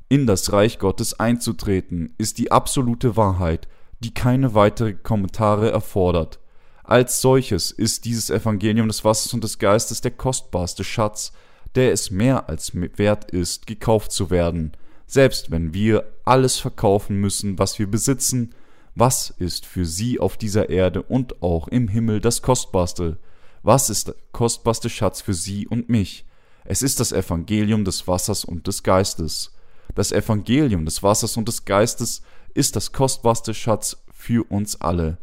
In 0.08 0.26
das 0.26 0.52
Reich 0.52 0.80
Gottes 0.80 1.20
einzutreten, 1.20 2.14
ist 2.18 2.38
die 2.38 2.52
absolute 2.52 3.16
Wahrheit, 3.16 3.68
die 4.00 4.14
keine 4.14 4.56
weiteren 4.56 5.04
Kommentare 5.04 5.72
erfordert. 5.72 6.40
Als 6.90 7.22
solches 7.22 7.70
ist 7.70 8.06
dieses 8.06 8.32
Evangelium 8.32 8.88
des 8.88 9.06
Wassers 9.06 9.32
und 9.36 9.44
des 9.44 9.60
Geistes 9.60 10.02
der 10.02 10.10
kostbarste 10.10 10.84
Schatz, 10.84 11.32
der 11.76 11.92
es 11.92 12.10
mehr 12.10 12.50
als 12.50 12.72
wert 12.74 13.30
ist, 13.30 13.68
gekauft 13.68 14.12
zu 14.12 14.32
werden. 14.32 14.72
Selbst 15.06 15.52
wenn 15.52 15.72
wir 15.72 16.12
alles 16.26 16.58
verkaufen 16.58 17.18
müssen, 17.18 17.60
was 17.60 17.78
wir 17.78 17.86
besitzen, 17.86 18.56
was 18.96 19.30
ist 19.30 19.68
für 19.68 19.86
sie 19.86 20.20
auf 20.20 20.36
dieser 20.36 20.72
Erde 20.72 21.04
und 21.04 21.44
auch 21.44 21.68
im 21.68 21.90
Himmel 21.90 22.22
das 22.22 22.42
Kostbarste? 22.42 23.20
Was 23.62 23.92
ist 23.92 24.08
der 24.08 24.16
kostbarste 24.32 24.90
Schatz 24.90 25.22
für 25.22 25.36
sie 25.36 25.68
und 25.68 25.90
mich? 25.90 26.26
Es 26.66 26.82
ist 26.82 27.00
das 27.00 27.12
Evangelium 27.12 27.86
des 27.86 28.08
Wassers 28.08 28.44
und 28.44 28.66
des 28.66 28.82
Geistes. 28.82 29.54
Das 29.94 30.12
Evangelium 30.12 30.86
des 30.86 31.04
Wassers 31.04 31.38
und 31.38 31.48
des 31.48 31.66
Geistes 31.66 32.24
ist 32.56 32.76
das 32.76 32.92
kostbarste 32.94 33.54
Schatz 33.54 33.96
für 34.12 34.44
uns 34.50 34.82
alle. 34.82 35.20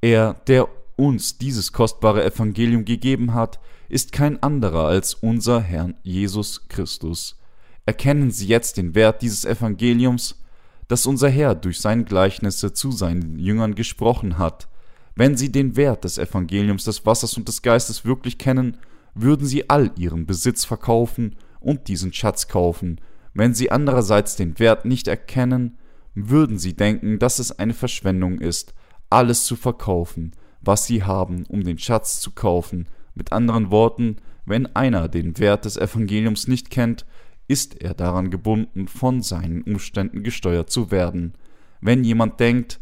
Er, 0.00 0.34
der 0.46 0.68
uns 0.96 1.38
dieses 1.38 1.72
kostbare 1.72 2.24
Evangelium 2.24 2.84
gegeben 2.84 3.34
hat, 3.34 3.58
ist 3.88 4.12
kein 4.12 4.42
anderer 4.42 4.86
als 4.86 5.14
unser 5.14 5.60
Herr 5.60 5.92
Jesus 6.02 6.68
Christus. 6.68 7.38
Erkennen 7.86 8.30
Sie 8.30 8.46
jetzt 8.46 8.76
den 8.76 8.94
Wert 8.94 9.22
dieses 9.22 9.44
Evangeliums, 9.44 10.40
das 10.88 11.06
unser 11.06 11.28
Herr 11.28 11.54
durch 11.54 11.80
seine 11.80 12.04
Gleichnisse 12.04 12.72
zu 12.72 12.92
seinen 12.92 13.38
Jüngern 13.38 13.74
gesprochen 13.74 14.38
hat. 14.38 14.68
Wenn 15.16 15.36
Sie 15.36 15.50
den 15.50 15.76
Wert 15.76 16.04
des 16.04 16.18
Evangeliums 16.18 16.84
des 16.84 17.04
Wassers 17.04 17.36
und 17.36 17.48
des 17.48 17.62
Geistes 17.62 18.04
wirklich 18.04 18.38
kennen, 18.38 18.76
würden 19.14 19.46
Sie 19.46 19.68
all 19.68 19.90
Ihren 19.96 20.26
Besitz 20.26 20.64
verkaufen 20.64 21.36
und 21.58 21.88
diesen 21.88 22.12
Schatz 22.12 22.48
kaufen. 22.48 23.00
Wenn 23.34 23.54
Sie 23.54 23.70
andererseits 23.70 24.36
den 24.36 24.58
Wert 24.58 24.84
nicht 24.84 25.08
erkennen, 25.08 25.78
würden 26.14 26.58
Sie 26.58 26.74
denken, 26.74 27.18
dass 27.18 27.38
es 27.38 27.58
eine 27.58 27.74
Verschwendung 27.74 28.40
ist, 28.40 28.74
alles 29.10 29.44
zu 29.44 29.56
verkaufen, 29.56 30.32
was 30.60 30.86
Sie 30.86 31.02
haben, 31.02 31.44
um 31.46 31.64
den 31.64 31.78
Schatz 31.78 32.20
zu 32.20 32.30
kaufen. 32.30 32.88
Mit 33.14 33.32
anderen 33.32 33.70
Worten, 33.70 34.16
wenn 34.44 34.74
einer 34.74 35.08
den 35.08 35.38
Wert 35.38 35.64
des 35.64 35.76
Evangeliums 35.76 36.48
nicht 36.48 36.70
kennt, 36.70 37.04
ist 37.48 37.82
er 37.82 37.94
daran 37.94 38.30
gebunden, 38.30 38.86
von 38.86 39.22
seinen 39.22 39.62
Umständen 39.62 40.22
gesteuert 40.22 40.70
zu 40.70 40.92
werden. 40.92 41.34
Wenn 41.80 42.04
jemand 42.04 42.38
denkt, 42.38 42.78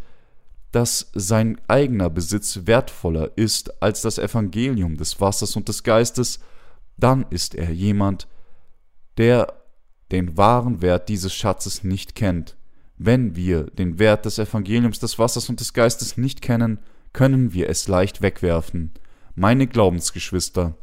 dass 0.72 1.10
sein 1.14 1.58
eigener 1.66 2.10
Besitz 2.10 2.66
wertvoller 2.66 3.32
ist 3.36 3.82
als 3.82 4.02
das 4.02 4.18
Evangelium 4.18 4.98
des 4.98 5.20
Wassers 5.20 5.56
und 5.56 5.68
des 5.68 5.82
Geistes, 5.82 6.40
dann 6.98 7.24
ist 7.30 7.54
er 7.54 7.70
jemand, 7.70 8.28
der 9.16 9.54
den 10.12 10.36
wahren 10.36 10.82
Wert 10.82 11.08
dieses 11.08 11.34
Schatzes 11.34 11.84
nicht 11.84 12.14
kennt. 12.14 12.57
Wenn 12.98 13.36
wir 13.36 13.64
den 13.64 14.00
Wert 14.00 14.24
des 14.24 14.38
Evangeliums 14.38 14.98
des 14.98 15.18
Wassers 15.18 15.48
und 15.48 15.60
des 15.60 15.72
Geistes 15.72 16.16
nicht 16.16 16.42
kennen, 16.42 16.80
können 17.12 17.52
wir 17.52 17.70
es 17.70 17.86
leicht 17.86 18.22
wegwerfen. 18.22 18.90
Meine 19.36 19.68
Glaubensgeschwister, 19.68 20.74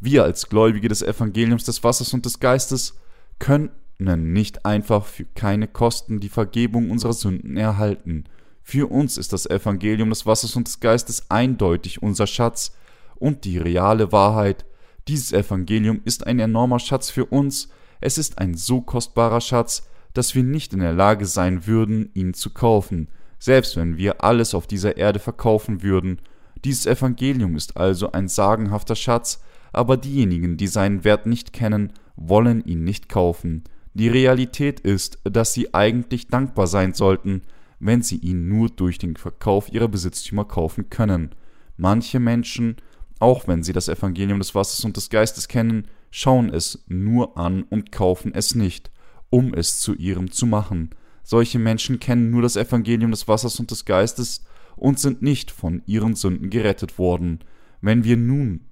wir 0.00 0.24
als 0.24 0.48
Gläubige 0.48 0.88
des 0.88 1.02
Evangeliums 1.02 1.64
des 1.64 1.84
Wassers 1.84 2.14
und 2.14 2.24
des 2.24 2.40
Geistes 2.40 2.98
können 3.38 3.70
nicht 3.98 4.64
einfach 4.64 5.04
für 5.04 5.26
keine 5.26 5.68
Kosten 5.68 6.20
die 6.20 6.30
Vergebung 6.30 6.90
unserer 6.90 7.12
Sünden 7.12 7.58
erhalten. 7.58 8.24
Für 8.62 8.90
uns 8.90 9.18
ist 9.18 9.34
das 9.34 9.44
Evangelium 9.44 10.08
des 10.08 10.24
Wassers 10.24 10.56
und 10.56 10.66
des 10.66 10.80
Geistes 10.80 11.30
eindeutig 11.30 12.02
unser 12.02 12.26
Schatz 12.26 12.72
und 13.16 13.44
die 13.44 13.58
reale 13.58 14.12
Wahrheit. 14.12 14.64
Dieses 15.08 15.32
Evangelium 15.32 16.00
ist 16.06 16.26
ein 16.26 16.38
enormer 16.38 16.78
Schatz 16.78 17.10
für 17.10 17.26
uns, 17.26 17.68
es 18.00 18.16
ist 18.16 18.38
ein 18.38 18.54
so 18.54 18.80
kostbarer 18.80 19.42
Schatz, 19.42 19.82
dass 20.14 20.34
wir 20.34 20.42
nicht 20.42 20.72
in 20.72 20.80
der 20.80 20.92
Lage 20.92 21.26
sein 21.26 21.66
würden, 21.66 22.10
ihn 22.14 22.34
zu 22.34 22.50
kaufen, 22.50 23.08
selbst 23.38 23.76
wenn 23.76 23.96
wir 23.96 24.22
alles 24.22 24.54
auf 24.54 24.66
dieser 24.66 24.96
Erde 24.96 25.18
verkaufen 25.18 25.82
würden. 25.82 26.20
Dieses 26.64 26.86
Evangelium 26.86 27.56
ist 27.56 27.76
also 27.76 28.12
ein 28.12 28.28
sagenhafter 28.28 28.96
Schatz, 28.96 29.42
aber 29.72 29.96
diejenigen, 29.96 30.56
die 30.56 30.66
seinen 30.66 31.04
Wert 31.04 31.26
nicht 31.26 31.52
kennen, 31.52 31.92
wollen 32.16 32.64
ihn 32.64 32.84
nicht 32.84 33.08
kaufen. 33.08 33.64
Die 33.94 34.08
Realität 34.08 34.80
ist, 34.80 35.18
dass 35.24 35.54
sie 35.54 35.74
eigentlich 35.74 36.28
dankbar 36.28 36.66
sein 36.66 36.92
sollten, 36.92 37.42
wenn 37.78 38.02
sie 38.02 38.16
ihn 38.16 38.48
nur 38.48 38.68
durch 38.68 38.98
den 38.98 39.16
Verkauf 39.16 39.72
ihrer 39.72 39.88
Besitztümer 39.88 40.44
kaufen 40.44 40.90
können. 40.90 41.30
Manche 41.76 42.20
Menschen, 42.20 42.76
auch 43.18 43.48
wenn 43.48 43.62
sie 43.62 43.72
das 43.72 43.88
Evangelium 43.88 44.38
des 44.38 44.54
Wassers 44.54 44.84
und 44.84 44.96
des 44.96 45.08
Geistes 45.08 45.48
kennen, 45.48 45.88
schauen 46.10 46.52
es 46.52 46.84
nur 46.88 47.38
an 47.38 47.62
und 47.62 47.90
kaufen 47.90 48.34
es 48.34 48.54
nicht, 48.54 48.90
um 49.30 49.54
es 49.54 49.78
zu 49.78 49.94
ihrem 49.94 50.30
zu 50.30 50.46
machen. 50.46 50.90
Solche 51.22 51.58
Menschen 51.58 52.00
kennen 52.00 52.30
nur 52.30 52.42
das 52.42 52.56
Evangelium 52.56 53.10
des 53.12 53.28
Wassers 53.28 53.60
und 53.60 53.70
des 53.70 53.84
Geistes 53.84 54.44
und 54.76 54.98
sind 54.98 55.22
nicht 55.22 55.50
von 55.50 55.82
ihren 55.86 56.14
Sünden 56.14 56.50
gerettet 56.50 56.98
worden. 56.98 57.40
Wenn 57.80 58.04
wir 58.04 58.16
nun 58.16 58.66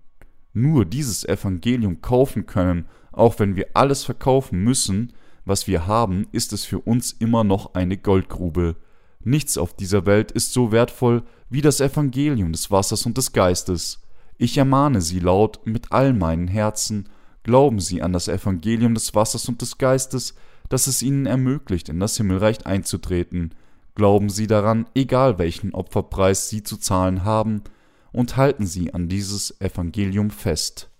nur 0.52 0.84
dieses 0.84 1.24
Evangelium 1.24 2.00
kaufen 2.00 2.46
können, 2.46 2.86
auch 3.12 3.38
wenn 3.38 3.56
wir 3.56 3.68
alles 3.74 4.04
verkaufen 4.04 4.62
müssen, 4.62 5.12
was 5.44 5.66
wir 5.66 5.86
haben, 5.86 6.26
ist 6.32 6.52
es 6.52 6.64
für 6.64 6.80
uns 6.80 7.12
immer 7.12 7.44
noch 7.44 7.74
eine 7.74 7.96
Goldgrube. 7.96 8.76
Nichts 9.20 9.58
auf 9.58 9.74
dieser 9.74 10.06
Welt 10.06 10.30
ist 10.30 10.52
so 10.52 10.72
wertvoll 10.72 11.22
wie 11.50 11.60
das 11.60 11.80
Evangelium 11.80 12.52
des 12.52 12.70
Wassers 12.70 13.06
und 13.06 13.16
des 13.16 13.32
Geistes. 13.32 14.02
Ich 14.36 14.58
ermahne 14.58 15.00
Sie 15.00 15.18
laut 15.18 15.60
mit 15.64 15.90
all 15.90 16.12
meinen 16.12 16.48
Herzen, 16.48 17.08
glauben 17.42 17.80
Sie 17.80 18.02
an 18.02 18.12
das 18.12 18.28
Evangelium 18.28 18.94
des 18.94 19.14
Wassers 19.14 19.48
und 19.48 19.62
des 19.62 19.78
Geistes, 19.78 20.34
das 20.68 20.86
es 20.86 21.02
Ihnen 21.02 21.26
ermöglicht, 21.26 21.88
in 21.88 22.00
das 22.00 22.16
Himmelreich 22.16 22.66
einzutreten. 22.66 23.54
Glauben 23.94 24.30
Sie 24.30 24.46
daran, 24.46 24.86
egal 24.94 25.38
welchen 25.38 25.74
Opferpreis 25.74 26.48
Sie 26.48 26.62
zu 26.62 26.76
zahlen 26.76 27.24
haben, 27.24 27.62
und 28.12 28.36
halten 28.36 28.66
Sie 28.66 28.94
an 28.94 29.08
dieses 29.08 29.60
Evangelium 29.60 30.30
fest. 30.30 30.90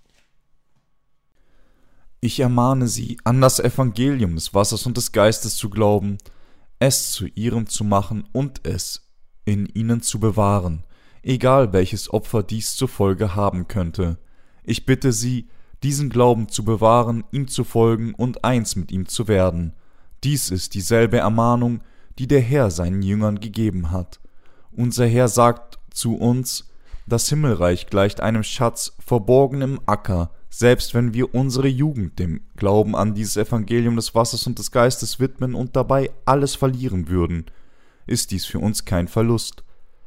Ich 2.20 2.40
ermahne 2.40 2.88
Sie, 2.88 3.18
an 3.24 3.40
das 3.40 3.60
Evangelium 3.60 4.34
des 4.34 4.52
Wassers 4.54 4.86
und 4.86 4.96
des 4.96 5.12
Geistes 5.12 5.56
zu 5.56 5.70
glauben, 5.70 6.18
es 6.78 7.12
zu 7.12 7.26
ihrem 7.26 7.66
zu 7.66 7.84
machen 7.84 8.28
und 8.32 8.66
es 8.66 9.08
in 9.44 9.66
ihnen 9.66 10.02
zu 10.02 10.20
bewahren, 10.20 10.84
egal 11.22 11.72
welches 11.72 12.12
Opfer 12.12 12.42
dies 12.42 12.76
zur 12.76 12.88
Folge 12.88 13.34
haben 13.34 13.68
könnte. 13.68 14.18
Ich 14.62 14.84
bitte 14.84 15.12
Sie, 15.12 15.48
diesen 15.82 16.10
Glauben 16.10 16.48
zu 16.48 16.64
bewahren, 16.64 17.24
ihm 17.30 17.48
zu 17.48 17.64
folgen 17.64 18.14
und 18.14 18.44
eins 18.44 18.76
mit 18.76 18.90
ihm 18.90 19.06
zu 19.06 19.28
werden. 19.28 19.74
Dies 20.24 20.50
ist 20.50 20.74
dieselbe 20.74 21.18
Ermahnung, 21.18 21.80
die 22.18 22.26
der 22.26 22.40
Herr 22.40 22.70
seinen 22.70 23.02
Jüngern 23.02 23.40
gegeben 23.40 23.90
hat. 23.90 24.20
Unser 24.72 25.06
Herr 25.06 25.28
sagt 25.28 25.78
zu 25.90 26.16
uns, 26.16 26.68
das 27.06 27.28
Himmelreich 27.28 27.86
gleicht 27.86 28.20
einem 28.20 28.42
Schatz 28.42 28.94
verborgen 28.98 29.62
im 29.62 29.80
Acker, 29.86 30.30
selbst 30.50 30.94
wenn 30.94 31.14
wir 31.14 31.34
unsere 31.34 31.68
Jugend 31.68 32.18
dem 32.18 32.40
Glauben 32.56 32.96
an 32.96 33.14
dieses 33.14 33.36
Evangelium 33.36 33.96
des 33.96 34.14
Wassers 34.14 34.46
und 34.46 34.58
des 34.58 34.70
Geistes 34.70 35.20
widmen 35.20 35.54
und 35.54 35.76
dabei 35.76 36.10
alles 36.24 36.54
verlieren 36.54 37.08
würden, 37.08 37.46
ist 38.06 38.30
dies 38.30 38.44
für 38.46 38.58
uns 38.58 38.84
kein 38.84 39.08
Verlust. 39.08 39.62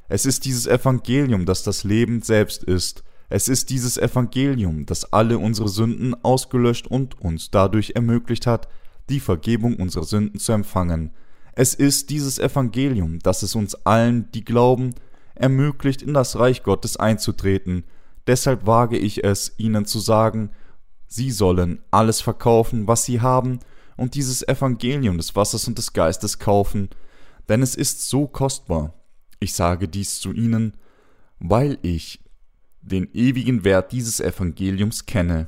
Es 0.09 0.25
ist 0.25 0.45
dieses 0.45 0.67
Evangelium, 0.67 1.45
das 1.45 1.63
das 1.63 1.83
Leben 1.83 2.21
selbst 2.21 2.63
ist. 2.63 3.03
Es 3.31 3.47
ist 3.47 3.69
dieses 3.69 3.97
Evangelium, 3.97 4.85
das 4.85 5.13
alle 5.13 5.39
unsere 5.39 5.69
Sünden 5.69 6.13
ausgelöscht 6.23 6.87
und 6.87 7.19
uns 7.21 7.49
dadurch 7.49 7.93
ermöglicht 7.95 8.45
hat, 8.45 8.67
die 9.09 9.19
Vergebung 9.19 9.77
unserer 9.77 10.03
Sünden 10.03 10.39
zu 10.39 10.51
empfangen. 10.51 11.11
Es 11.53 11.73
ist 11.73 12.09
dieses 12.09 12.39
Evangelium, 12.39 13.19
das 13.19 13.41
es 13.41 13.55
uns 13.55 13.75
allen, 13.85 14.29
die 14.33 14.43
glauben, 14.43 14.93
ermöglicht, 15.33 16.01
in 16.01 16.13
das 16.13 16.37
Reich 16.37 16.63
Gottes 16.63 16.97
einzutreten, 16.97 17.83
Deshalb 18.27 18.67
wage 18.67 18.97
ich 18.97 19.23
es, 19.23 19.53
ihnen 19.57 19.85
zu 19.85 19.99
sagen, 19.99 20.51
sie 21.07 21.31
sollen 21.31 21.81
alles 21.89 22.21
verkaufen, 22.21 22.87
was 22.87 23.03
sie 23.03 23.21
haben, 23.21 23.59
und 23.97 24.15
dieses 24.15 24.47
Evangelium 24.47 25.17
des 25.17 25.35
Wassers 25.35 25.67
und 25.67 25.77
des 25.77 25.93
Geistes 25.93 26.39
kaufen, 26.39 26.89
denn 27.49 27.61
es 27.61 27.75
ist 27.75 28.07
so 28.09 28.27
kostbar. 28.27 28.93
Ich 29.39 29.53
sage 29.53 29.87
dies 29.87 30.19
zu 30.19 30.31
ihnen, 30.31 30.77
weil 31.39 31.77
ich 31.81 32.19
den 32.81 33.09
ewigen 33.13 33.63
Wert 33.63 33.91
dieses 33.91 34.19
Evangeliums 34.19 35.05
kenne. 35.05 35.47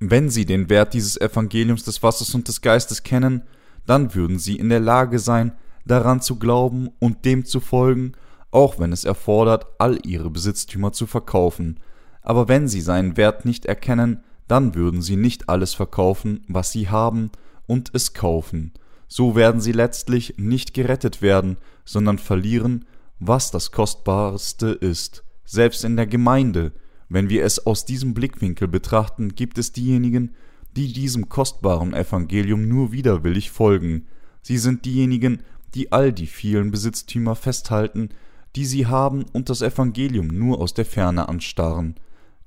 Wenn 0.00 0.30
sie 0.30 0.46
den 0.46 0.70
Wert 0.70 0.94
dieses 0.94 1.20
Evangeliums 1.20 1.84
des 1.84 2.02
Wassers 2.02 2.34
und 2.34 2.48
des 2.48 2.60
Geistes 2.60 3.02
kennen, 3.02 3.42
dann 3.86 4.14
würden 4.14 4.38
sie 4.38 4.56
in 4.56 4.68
der 4.68 4.80
Lage 4.80 5.18
sein, 5.18 5.52
daran 5.84 6.20
zu 6.20 6.38
glauben 6.38 6.90
und 6.98 7.24
dem 7.24 7.44
zu 7.44 7.60
folgen 7.60 8.12
auch 8.50 8.78
wenn 8.78 8.92
es 8.92 9.04
erfordert, 9.04 9.66
all 9.78 9.98
ihre 10.04 10.30
Besitztümer 10.30 10.92
zu 10.92 11.06
verkaufen. 11.06 11.78
Aber 12.22 12.48
wenn 12.48 12.68
sie 12.68 12.80
seinen 12.80 13.16
Wert 13.16 13.44
nicht 13.44 13.66
erkennen, 13.66 14.22
dann 14.48 14.74
würden 14.74 15.02
sie 15.02 15.16
nicht 15.16 15.48
alles 15.48 15.74
verkaufen, 15.74 16.44
was 16.48 16.72
sie 16.72 16.88
haben, 16.88 17.30
und 17.66 17.90
es 17.94 18.14
kaufen. 18.14 18.72
So 19.06 19.36
werden 19.36 19.60
sie 19.60 19.72
letztlich 19.72 20.34
nicht 20.38 20.74
gerettet 20.74 21.22
werden, 21.22 21.56
sondern 21.84 22.18
verlieren, 22.18 22.84
was 23.20 23.50
das 23.50 23.70
Kostbarste 23.70 24.68
ist. 24.68 25.24
Selbst 25.44 25.84
in 25.84 25.96
der 25.96 26.06
Gemeinde, 26.06 26.72
wenn 27.08 27.28
wir 27.28 27.44
es 27.44 27.64
aus 27.66 27.84
diesem 27.84 28.14
Blickwinkel 28.14 28.66
betrachten, 28.66 29.34
gibt 29.34 29.58
es 29.58 29.72
diejenigen, 29.72 30.34
die 30.76 30.92
diesem 30.92 31.28
kostbaren 31.28 31.92
Evangelium 31.92 32.68
nur 32.68 32.92
widerwillig 32.92 33.50
folgen. 33.50 34.06
Sie 34.42 34.58
sind 34.58 34.84
diejenigen, 34.84 35.42
die 35.74 35.92
all 35.92 36.12
die 36.12 36.26
vielen 36.26 36.70
Besitztümer 36.70 37.34
festhalten, 37.34 38.10
die 38.56 38.64
sie 38.64 38.86
haben 38.86 39.24
und 39.32 39.48
das 39.48 39.62
Evangelium 39.62 40.28
nur 40.28 40.60
aus 40.60 40.74
der 40.74 40.84
Ferne 40.84 41.28
anstarren. 41.28 41.96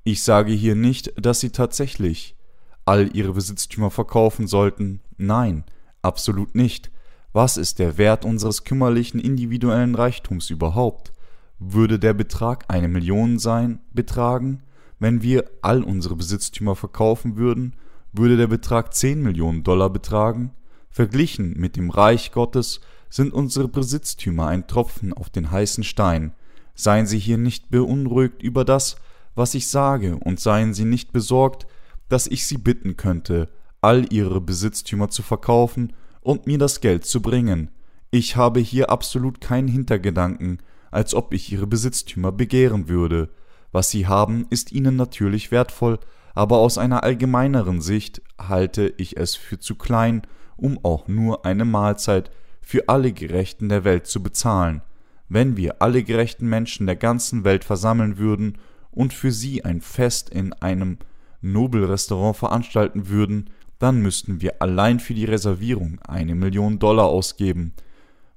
Ich 0.02 0.22
sage 0.22 0.52
hier 0.52 0.74
nicht, 0.74 1.12
dass 1.16 1.40
sie 1.40 1.50
tatsächlich 1.50 2.36
all 2.84 3.16
ihre 3.16 3.32
Besitztümer 3.32 3.90
verkaufen 3.90 4.46
sollten. 4.46 5.00
Nein, 5.16 5.64
absolut 6.02 6.54
nicht. 6.54 6.90
Was 7.34 7.56
ist 7.56 7.80
der 7.80 7.98
Wert 7.98 8.24
unseres 8.24 8.62
kümmerlichen 8.62 9.18
individuellen 9.18 9.96
Reichtums 9.96 10.50
überhaupt? 10.50 11.12
Würde 11.58 11.98
der 11.98 12.14
Betrag 12.14 12.64
eine 12.68 12.86
Million 12.86 13.40
sein, 13.40 13.80
betragen? 13.92 14.62
Wenn 15.00 15.20
wir 15.20 15.44
all 15.60 15.82
unsere 15.82 16.14
Besitztümer 16.14 16.76
verkaufen 16.76 17.36
würden, 17.36 17.74
würde 18.12 18.36
der 18.36 18.46
Betrag 18.46 18.94
10 18.94 19.20
Millionen 19.20 19.64
Dollar 19.64 19.90
betragen? 19.90 20.52
Verglichen 20.90 21.58
mit 21.58 21.74
dem 21.74 21.90
Reich 21.90 22.30
Gottes 22.30 22.80
sind 23.10 23.32
unsere 23.32 23.66
Besitztümer 23.66 24.46
ein 24.46 24.68
Tropfen 24.68 25.12
auf 25.12 25.28
den 25.28 25.50
heißen 25.50 25.82
Stein. 25.82 26.34
Seien 26.76 27.08
Sie 27.08 27.18
hier 27.18 27.36
nicht 27.36 27.68
beunruhigt 27.68 28.44
über 28.44 28.64
das, 28.64 28.94
was 29.34 29.54
ich 29.54 29.66
sage, 29.66 30.18
und 30.20 30.38
seien 30.38 30.72
Sie 30.72 30.84
nicht 30.84 31.10
besorgt, 31.10 31.66
dass 32.08 32.28
ich 32.28 32.46
Sie 32.46 32.58
bitten 32.58 32.96
könnte, 32.96 33.48
all 33.80 34.06
Ihre 34.12 34.40
Besitztümer 34.40 35.08
zu 35.08 35.22
verkaufen 35.22 35.94
und 36.24 36.48
mir 36.48 36.58
das 36.58 36.80
Geld 36.80 37.04
zu 37.04 37.22
bringen. 37.22 37.70
Ich 38.10 38.34
habe 38.34 38.58
hier 38.58 38.90
absolut 38.90 39.40
keinen 39.40 39.68
Hintergedanken, 39.68 40.58
als 40.90 41.14
ob 41.14 41.32
ich 41.32 41.52
ihre 41.52 41.66
Besitztümer 41.66 42.32
begehren 42.32 42.88
würde. 42.88 43.28
Was 43.70 43.90
sie 43.90 44.06
haben, 44.06 44.46
ist 44.50 44.72
ihnen 44.72 44.96
natürlich 44.96 45.50
wertvoll, 45.50 45.98
aber 46.34 46.58
aus 46.58 46.78
einer 46.78 47.04
allgemeineren 47.04 47.80
Sicht 47.80 48.22
halte 48.38 48.92
ich 48.96 49.16
es 49.16 49.36
für 49.36 49.58
zu 49.58 49.76
klein, 49.76 50.22
um 50.56 50.78
auch 50.82 51.08
nur 51.08 51.44
eine 51.44 51.64
Mahlzeit 51.64 52.30
für 52.60 52.88
alle 52.88 53.12
Gerechten 53.12 53.68
der 53.68 53.84
Welt 53.84 54.06
zu 54.06 54.22
bezahlen. 54.22 54.82
Wenn 55.28 55.56
wir 55.56 55.82
alle 55.82 56.02
gerechten 56.02 56.48
Menschen 56.48 56.86
der 56.86 56.96
ganzen 56.96 57.44
Welt 57.44 57.64
versammeln 57.64 58.18
würden 58.18 58.58
und 58.90 59.12
für 59.12 59.32
sie 59.32 59.64
ein 59.64 59.80
Fest 59.80 60.30
in 60.30 60.52
einem 60.54 60.98
Nobelrestaurant 61.40 62.36
veranstalten 62.36 63.08
würden, 63.08 63.50
dann 63.78 64.00
müssten 64.00 64.40
wir 64.40 64.62
allein 64.62 65.00
für 65.00 65.14
die 65.14 65.24
Reservierung 65.24 65.98
eine 66.06 66.34
Million 66.34 66.78
Dollar 66.78 67.06
ausgeben, 67.06 67.72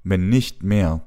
wenn 0.04 0.28
nicht 0.28 0.62
mehr. 0.62 1.02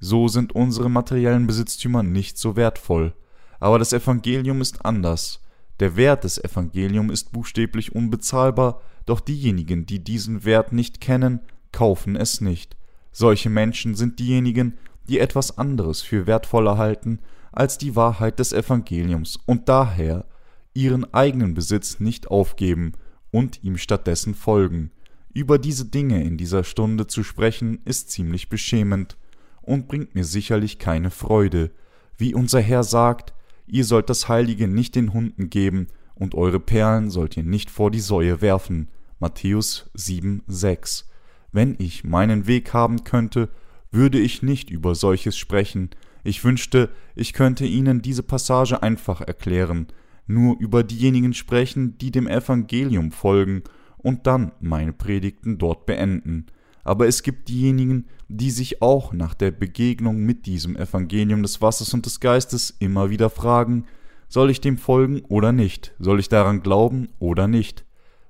So 0.00 0.28
sind 0.28 0.54
unsere 0.54 0.90
materiellen 0.90 1.46
Besitztümer 1.46 2.02
nicht 2.02 2.38
so 2.38 2.56
wertvoll. 2.56 3.14
Aber 3.60 3.78
das 3.78 3.92
Evangelium 3.92 4.60
ist 4.60 4.84
anders. 4.84 5.40
Der 5.80 5.96
Wert 5.96 6.24
des 6.24 6.42
Evangeliums 6.42 7.12
ist 7.12 7.32
buchstäblich 7.32 7.94
unbezahlbar, 7.94 8.80
doch 9.06 9.20
diejenigen, 9.20 9.86
die 9.86 10.02
diesen 10.02 10.44
Wert 10.44 10.72
nicht 10.72 11.00
kennen, 11.00 11.40
kaufen 11.72 12.16
es 12.16 12.40
nicht. 12.40 12.76
Solche 13.12 13.50
Menschen 13.50 13.94
sind 13.94 14.18
diejenigen, 14.18 14.78
die 15.08 15.18
etwas 15.18 15.58
anderes 15.58 16.02
für 16.02 16.26
wertvoller 16.26 16.78
halten 16.78 17.18
als 17.52 17.78
die 17.78 17.94
Wahrheit 17.96 18.38
des 18.38 18.52
Evangeliums 18.52 19.38
und 19.46 19.68
daher 19.68 20.26
ihren 20.72 21.12
eigenen 21.14 21.54
Besitz 21.54 22.00
nicht 22.00 22.28
aufgeben 22.28 22.92
und 23.34 23.64
ihm 23.64 23.78
stattdessen 23.78 24.32
folgen. 24.32 24.92
Über 25.32 25.58
diese 25.58 25.86
Dinge 25.86 26.22
in 26.22 26.36
dieser 26.36 26.62
Stunde 26.62 27.08
zu 27.08 27.24
sprechen, 27.24 27.80
ist 27.84 28.12
ziemlich 28.12 28.48
beschämend 28.48 29.16
und 29.60 29.88
bringt 29.88 30.14
mir 30.14 30.22
sicherlich 30.22 30.78
keine 30.78 31.10
Freude. 31.10 31.72
Wie 32.16 32.32
unser 32.32 32.60
Herr 32.60 32.84
sagt, 32.84 33.34
ihr 33.66 33.84
sollt 33.84 34.08
das 34.08 34.28
Heilige 34.28 34.68
nicht 34.68 34.94
den 34.94 35.12
Hunden 35.12 35.50
geben, 35.50 35.88
und 36.14 36.36
eure 36.36 36.60
Perlen 36.60 37.10
sollt 37.10 37.36
ihr 37.36 37.42
nicht 37.42 37.70
vor 37.70 37.90
die 37.90 37.98
Säue 37.98 38.40
werfen. 38.40 38.86
Matthäus 39.18 39.90
7, 39.94 40.44
6. 40.46 41.10
Wenn 41.50 41.74
ich 41.80 42.04
meinen 42.04 42.46
Weg 42.46 42.72
haben 42.72 43.02
könnte, 43.02 43.48
würde 43.90 44.20
ich 44.20 44.44
nicht 44.44 44.70
über 44.70 44.94
solches 44.94 45.36
sprechen. 45.36 45.90
Ich 46.22 46.44
wünschte, 46.44 46.88
ich 47.16 47.32
könnte 47.32 47.66
Ihnen 47.66 48.00
diese 48.00 48.22
Passage 48.22 48.80
einfach 48.80 49.22
erklären, 49.22 49.88
nur 50.26 50.58
über 50.58 50.82
diejenigen 50.82 51.34
sprechen, 51.34 51.98
die 51.98 52.10
dem 52.10 52.26
Evangelium 52.26 53.10
folgen, 53.12 53.62
und 53.96 54.26
dann 54.26 54.52
meine 54.60 54.92
Predigten 54.92 55.56
dort 55.56 55.86
beenden 55.86 56.46
aber 56.84 57.08
es 57.08 57.22
gibt 57.22 57.48
diejenigen, 57.48 58.06
die 58.28 58.50
sich 58.50 58.82
auch 58.82 59.12
nach 59.12 59.34
der 59.34 59.50
Begegnung 59.50 60.18
mit 60.18 60.46
diesem 60.46 60.76
Evangelium 60.76 61.42
des 61.42 61.60
Wassers 61.62 61.94
und 61.94 62.04
des 62.06 62.20
Geistes 62.20 62.76
immer 62.78 63.10
wieder 63.10 63.30
fragen, 63.30 63.86
soll 64.28 64.50
ich 64.50 64.60
dem 64.60 64.78
folgen 64.78 65.20
oder 65.28 65.52
nicht? 65.52 65.94
Soll 65.98 66.20
ich 66.20 66.28
daran 66.28 66.62
glauben 66.62 67.08
oder 67.18 67.48
nicht? 67.48 67.84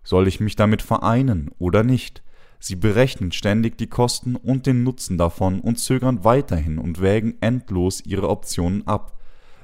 Soll 0.04 0.28
ich 0.28 0.40
mich 0.40 0.54
damit 0.54 0.82
vereinen 0.82 1.50
oder 1.58 1.82
nicht? 1.82 2.22
Sie 2.60 2.76
berechnen 2.76 3.32
ständig 3.32 3.76
die 3.76 3.88
Kosten 3.88 4.36
und 4.36 4.66
den 4.66 4.84
Nutzen 4.84 5.18
davon 5.18 5.60
und 5.60 5.78
zögern 5.78 6.24
weiterhin 6.24 6.78
und 6.78 7.00
wägen 7.00 7.34
endlos 7.40 8.02
ihre 8.04 8.28
Optionen 8.28 8.86
ab. 8.86 9.18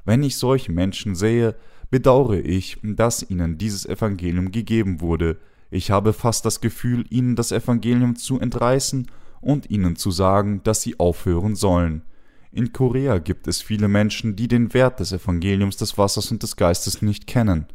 Wenn 0.05 0.23
ich 0.23 0.37
solche 0.37 0.73
Menschen 0.73 1.15
sehe, 1.15 1.55
bedauere 1.91 2.41
ich, 2.41 2.79
dass 2.83 3.29
ihnen 3.29 3.59
dieses 3.59 3.85
Evangelium 3.87 4.53
gegeben 4.53 5.01
wurde, 5.01 5.39
ich 5.71 5.91
habe 5.91 6.13
fast 6.13 6.45
das 6.45 6.61
Gefühl, 6.61 7.05
ihnen 7.11 7.37
das 7.37 7.53
Evangelium 7.53 8.17
zu 8.17 8.41
entreißen 8.41 9.07
und 9.41 9.71
ihnen 9.71 9.97
zu 9.97 10.11
sagen, 10.11 10.63
dass 10.65 10.83
sie 10.83 10.99
aufhören 10.99 11.55
sollen. 11.55 12.03
In 12.53 12.73
Korea 12.73 13.19
gibt 13.19 13.47
es 13.47 13.63
viele 13.63 13.87
Menschen, 13.87 14.35
die 14.35 14.49
den 14.49 14.75
Wert 14.75 14.99
des 14.99 15.13
Evangeliums 15.13 15.77
des 15.77 15.97
Wassers 15.97 16.33
und 16.33 16.43
des 16.43 16.57
Geistes 16.57 17.01
nicht 17.03 17.29
kennen. 17.29 17.67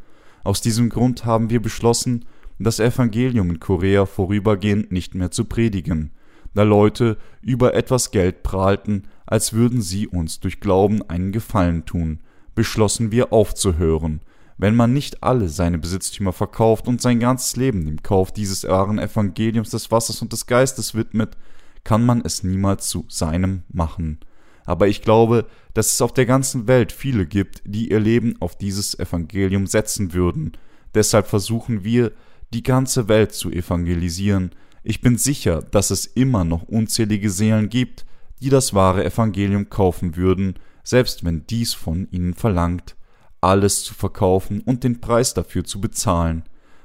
Aus 0.44 0.60
diesem 0.60 0.90
Grund 0.90 1.24
haben 1.24 1.48
wir 1.48 1.62
beschlossen, 1.62 2.26
das 2.58 2.80
Evangelium 2.80 3.50
in 3.50 3.60
Korea 3.60 4.04
vorübergehend 4.06 4.92
nicht 4.92 5.14
mehr 5.14 5.30
zu 5.30 5.46
predigen, 5.46 6.10
da 6.54 6.62
Leute 6.62 7.18
über 7.42 7.74
etwas 7.74 8.10
Geld 8.10 8.42
prahlten, 8.42 9.04
als 9.26 9.52
würden 9.54 9.82
sie 9.82 10.06
uns 10.06 10.40
durch 10.40 10.60
Glauben 10.60 11.02
einen 11.08 11.32
Gefallen 11.32 11.84
tun, 11.84 12.20
beschlossen 12.56 13.12
wir 13.12 13.32
aufzuhören, 13.32 14.20
wenn 14.58 14.74
man 14.74 14.92
nicht 14.92 15.22
alle 15.22 15.48
seine 15.48 15.78
Besitztümer 15.78 16.32
verkauft 16.32 16.88
und 16.88 17.00
sein 17.00 17.20
ganzes 17.20 17.54
Leben 17.56 17.86
dem 17.86 18.02
Kauf 18.02 18.32
dieses 18.32 18.64
wahren 18.64 18.98
Evangeliums 18.98 19.70
des 19.70 19.92
Wassers 19.92 20.22
und 20.22 20.32
des 20.32 20.46
Geistes 20.46 20.94
widmet, 20.94 21.36
kann 21.84 22.04
man 22.04 22.22
es 22.24 22.42
niemals 22.42 22.88
zu 22.88 23.04
seinem 23.08 23.62
machen. 23.68 24.18
Aber 24.64 24.88
ich 24.88 25.02
glaube, 25.02 25.46
dass 25.74 25.92
es 25.92 26.00
auf 26.00 26.12
der 26.12 26.26
ganzen 26.26 26.66
Welt 26.66 26.90
viele 26.90 27.26
gibt, 27.26 27.62
die 27.64 27.90
ihr 27.90 28.00
Leben 28.00 28.34
auf 28.40 28.56
dieses 28.56 28.98
Evangelium 28.98 29.66
setzen 29.66 30.12
würden. 30.12 30.52
Deshalb 30.94 31.28
versuchen 31.28 31.84
wir, 31.84 32.12
die 32.52 32.62
ganze 32.62 33.08
Welt 33.08 33.32
zu 33.32 33.50
evangelisieren. 33.50 34.50
Ich 34.82 35.00
bin 35.00 35.18
sicher, 35.18 35.62
dass 35.62 35.90
es 35.90 36.06
immer 36.06 36.44
noch 36.44 36.62
unzählige 36.62 37.30
Seelen 37.30 37.68
gibt, 37.68 38.06
die 38.40 38.48
das 38.48 38.74
wahre 38.74 39.04
Evangelium 39.04 39.68
kaufen 39.68 40.16
würden, 40.16 40.54
selbst 40.86 41.24
wenn 41.24 41.46
dies 41.48 41.74
von 41.74 42.06
ihnen 42.12 42.32
verlangt 42.32 42.94
alles 43.40 43.82
zu 43.82 43.92
verkaufen 43.92 44.60
und 44.60 44.84
den 44.84 45.00
Preis 45.00 45.34
dafür 45.34 45.64
zu 45.64 45.80
bezahlen, 45.80 46.44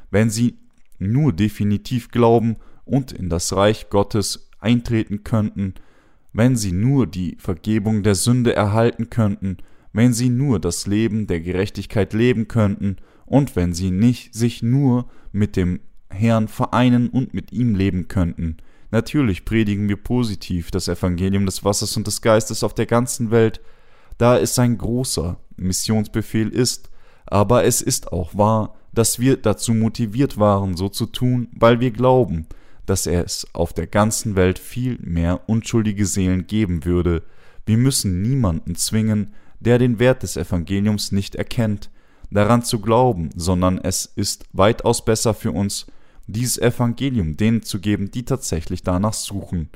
wenn 0.10 0.30
sie 0.30 0.58
nur 0.98 1.34
definitiv 1.34 2.10
glauben 2.10 2.58
und 2.84 3.12
in 3.12 3.30
das 3.30 3.56
Reich 3.56 3.90
Gottes 3.90 4.50
eintreten 4.60 5.24
könnten, 5.24 5.76
wenn 6.34 6.56
sie 6.56 6.72
nur 6.72 7.08
die 7.08 7.38
Vergebung 7.40 8.04
der 8.04 8.16
Sünde 8.16 8.56
erhalten 8.56 9.10
könnten, 9.10 9.58
wenn 9.94 10.14
sie 10.14 10.30
nur 10.30 10.60
das 10.60 10.88
Leben 10.88 11.28
der 11.28 11.40
Gerechtigkeit 11.40 12.14
leben 12.14 12.48
könnten 12.48 12.98
und 13.26 13.56
wenn 13.56 13.74
sie 13.74 13.92
nicht 13.92 14.34
sich 14.34 14.64
nur 14.64 15.10
mit 15.32 15.56
dem 15.56 15.80
Herrn 16.10 16.48
vereinen 16.48 17.10
und 17.10 17.34
mit 17.34 17.52
ihm 17.52 17.76
leben 17.76 18.08
könnten. 18.08 18.58
Natürlich 18.90 19.46
predigen 19.46 19.88
wir 19.88 19.98
positiv 19.98 20.72
das 20.72 20.88
Evangelium 20.88 21.46
des 21.46 21.64
Wassers 21.64 21.96
und 21.98 22.08
des 22.08 22.22
Geistes 22.22 22.64
auf 22.64 22.74
der 22.74 22.88
ganzen 22.88 23.32
Welt, 23.32 23.62
da 24.18 24.38
es 24.38 24.58
ein 24.60 24.78
großer 24.78 25.38
Missionsbefehl 25.58 26.50
ist, 26.50 26.90
aber 27.26 27.64
es 27.64 27.82
ist 27.82 28.12
auch 28.12 28.36
wahr, 28.36 28.76
dass 28.94 29.20
wir 29.20 29.38
dazu 29.38 29.74
motiviert 29.74 30.38
waren, 30.38 30.76
so 30.76 30.90
zu 30.90 31.06
tun, 31.06 31.48
weil 31.54 31.80
wir 31.80 31.92
glauben, 31.92 32.48
dass 32.86 33.08
es 33.08 33.48
auf 33.54 33.74
der 33.74 33.88
ganzen 33.88 34.36
Welt 34.36 34.60
viel 34.60 34.98
mehr 35.02 35.48
unschuldige 35.48 36.06
Seelen 36.06 36.48
geben 36.48 36.84
würde. 36.84 37.24
Wir 37.66 37.78
müssen 37.78 38.22
niemanden 38.22 38.76
zwingen, 38.76 39.34
der 39.60 39.78
den 39.78 40.00
Wert 40.00 40.24
des 40.24 40.36
Evangeliums 40.36 41.12
nicht 41.12 41.36
erkennt, 41.36 41.90
daran 42.32 42.64
zu 42.64 42.80
glauben, 42.80 43.30
sondern 43.36 43.78
es 43.78 44.06
ist 44.06 44.46
weitaus 44.52 45.06
besser 45.06 45.34
für 45.34 45.52
uns, 45.52 45.86
dieses 46.28 46.58
Evangelium 46.58 47.38
denen 47.38 47.62
zu 47.62 47.80
geben, 47.80 48.12
die 48.12 48.26
tatsächlich 48.26 48.84
danach 48.84 49.14
suchen. 49.14 49.70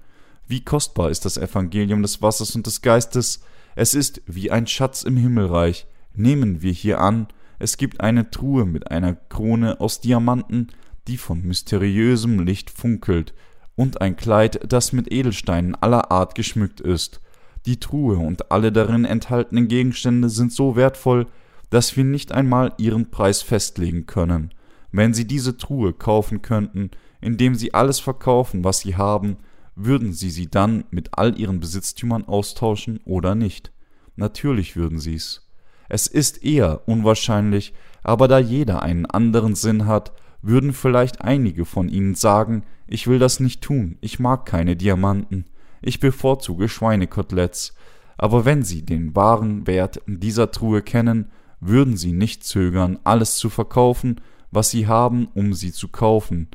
Wie 0.48 0.63
kostbar 0.63 1.10
ist 1.10 1.26
das 1.26 1.38
Evangelium 1.38 2.02
des 2.02 2.21
Wassers 2.21 2.56
und 2.56 2.65
des 2.65 2.82
Geistes, 2.82 3.41
Es 3.76 3.94
ist 3.94 4.22
wie 4.26 4.52
ein 4.52 4.68
Schatz 4.68 5.04
im 5.04 5.18
Himmelreich. 5.18 5.86
Nehmen 6.14 6.62
wir 6.62 6.72
hier 6.72 7.02
an, 7.02 7.28
es 7.60 7.76
gibt 7.76 8.00
eine 8.00 8.32
Truhe 8.32 8.66
mit 8.66 8.90
einer 8.90 9.16
Krone 9.16 9.82
aus 9.82 10.00
Diamanten, 10.00 10.70
die 11.08 11.18
von 11.18 11.42
mysteriösem 11.42 12.40
Licht 12.40 12.70
funkelt, 12.70 13.34
und 13.76 14.00
ein 14.00 14.16
Kleid, 14.16 14.62
das 14.72 14.94
mit 14.94 15.12
Edelsteinen 15.12 15.76
aller 15.76 16.10
Art 16.10 16.36
geschmückt 16.36 16.80
ist. 16.80 17.20
Die 17.66 17.80
Truhe 17.82 18.18
und 18.18 18.50
alle 18.50 18.72
darin 18.72 19.04
enthaltenen 19.04 19.68
Gegenstände 19.68 20.30
sind 20.30 20.54
so 20.54 20.78
wertvoll, 20.78 21.28
dass 21.70 21.98
wir 21.98 22.06
nicht 22.06 22.32
einmal 22.32 22.74
ihren 22.78 23.12
Preis 23.12 23.42
festlegen 23.42 24.06
können. 24.06 24.54
Wenn 24.94 25.14
Sie 25.14 25.28
diese 25.28 25.58
Truhe 25.58 25.92
kaufen 25.92 26.42
könnten, 26.42 26.92
indem 27.20 27.56
Sie 27.56 27.74
alles 27.74 28.00
verkaufen, 28.00 28.64
was 28.64 28.80
Sie 28.80 28.96
haben, 28.96 29.36
würden 29.76 30.14
Sie 30.14 30.30
sie 30.30 30.50
dann 30.50 30.86
mit 30.90 31.18
all 31.18 31.40
Ihren 31.40 31.60
Besitztümern 31.60 32.26
austauschen 32.26 33.00
oder 33.06 33.36
nicht? 33.36 33.72
Natürlich 34.16 34.76
würden 34.76 35.00
Sie's. 35.00 35.48
Es 35.90 36.08
ist 36.08 36.44
eher 36.44 36.88
unwahrscheinlich, 36.88 37.74
aber 38.04 38.28
da 38.28 38.40
jeder 38.40 38.82
einen 38.82 39.06
anderen 39.06 39.56
Sinn 39.56 39.86
hat, 39.86 40.14
würden 40.42 40.74
vielleicht 40.74 41.22
einige 41.22 41.66
von 41.66 41.90
Ihnen 41.90 42.16
sagen, 42.16 42.64
ich 42.88 43.08
will 43.08 43.20
das 43.20 43.40
nicht 43.40 43.62
tun, 43.62 43.98
ich 44.02 44.20
mag 44.20 44.46
keine 44.46 44.76
Diamanten, 44.76 45.46
ich 45.82 46.00
bevorzuge 46.00 46.70
Schweinekoteletts, 46.70 47.76
aber 48.18 48.46
wenn 48.46 48.64
Sie 48.64 48.86
den 48.86 49.16
wahren 49.16 49.68
Wert 49.68 50.02
dieser 50.08 50.52
Truhe 50.52 50.82
kennen, 50.82 51.32
würden 51.60 51.98
Sie 51.98 52.14
nicht 52.14 52.44
zögern, 52.44 53.00
alles 53.04 53.38
zu 53.38 53.50
verkaufen, 53.50 54.22
was 54.52 54.70
Sie 54.70 54.88
haben, 54.88 55.28
um 55.34 55.54
sie 55.54 55.72
zu 55.72 55.90
kaufen. 55.90 56.48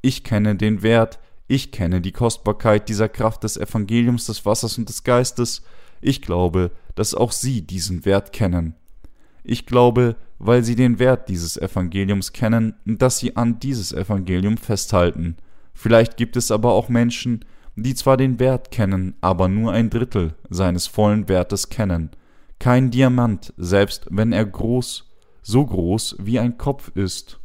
Ich 0.00 0.24
kenne 0.24 0.54
den 0.56 0.82
Wert, 0.82 1.18
ich 1.48 1.72
kenne 1.72 2.02
die 2.02 2.12
Kostbarkeit 2.12 2.88
dieser 2.88 3.08
Kraft 3.08 3.42
des 3.42 3.56
Evangeliums 3.56 4.26
des 4.26 4.44
Wassers 4.44 4.76
und 4.78 4.88
des 4.88 5.02
Geistes, 5.02 5.62
ich 6.00 6.22
glaube, 6.22 6.70
dass 6.94 7.14
auch 7.14 7.32
Sie 7.32 7.66
diesen 7.66 8.04
Wert 8.04 8.32
kennen. 8.32 8.74
Ich 9.42 9.64
glaube, 9.64 10.16
weil 10.38 10.62
Sie 10.62 10.76
den 10.76 10.98
Wert 10.98 11.28
dieses 11.30 11.56
Evangeliums 11.56 12.32
kennen, 12.32 12.74
dass 12.84 13.18
Sie 13.18 13.34
an 13.34 13.58
dieses 13.58 13.92
Evangelium 13.92 14.58
festhalten. 14.58 15.38
Vielleicht 15.72 16.18
gibt 16.18 16.36
es 16.36 16.50
aber 16.50 16.72
auch 16.72 16.90
Menschen, 16.90 17.44
die 17.76 17.94
zwar 17.94 18.18
den 18.18 18.38
Wert 18.38 18.70
kennen, 18.70 19.14
aber 19.22 19.48
nur 19.48 19.72
ein 19.72 19.88
Drittel 19.88 20.34
seines 20.50 20.86
vollen 20.86 21.28
Wertes 21.28 21.70
kennen. 21.70 22.10
Kein 22.58 22.90
Diamant, 22.90 23.54
selbst 23.56 24.06
wenn 24.10 24.32
er 24.32 24.44
groß, 24.44 25.08
so 25.42 25.64
groß 25.64 26.16
wie 26.18 26.38
ein 26.38 26.58
Kopf 26.58 26.90
ist, 26.94 27.40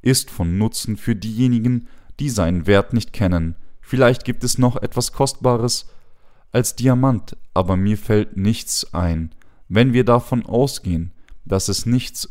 ist 0.00 0.30
von 0.30 0.56
Nutzen 0.56 0.96
für 0.96 1.16
diejenigen, 1.16 1.88
die 2.20 2.30
seinen 2.30 2.66
Wert 2.66 2.92
nicht 2.92 3.12
kennen. 3.12 3.56
Vielleicht 3.80 4.24
gibt 4.24 4.44
es 4.44 4.58
noch 4.58 4.76
etwas 4.76 5.12
Kostbares 5.12 5.88
als 6.52 6.76
Diamant, 6.76 7.36
aber 7.52 7.76
mir 7.76 7.98
fällt 7.98 8.36
nichts 8.36 8.94
ein. 8.94 9.34
Wenn 9.68 9.92
wir 9.92 10.04
davon 10.04 10.46
ausgehen, 10.46 11.12
dass 11.44 11.68
es 11.68 11.86
nichts 11.86 12.28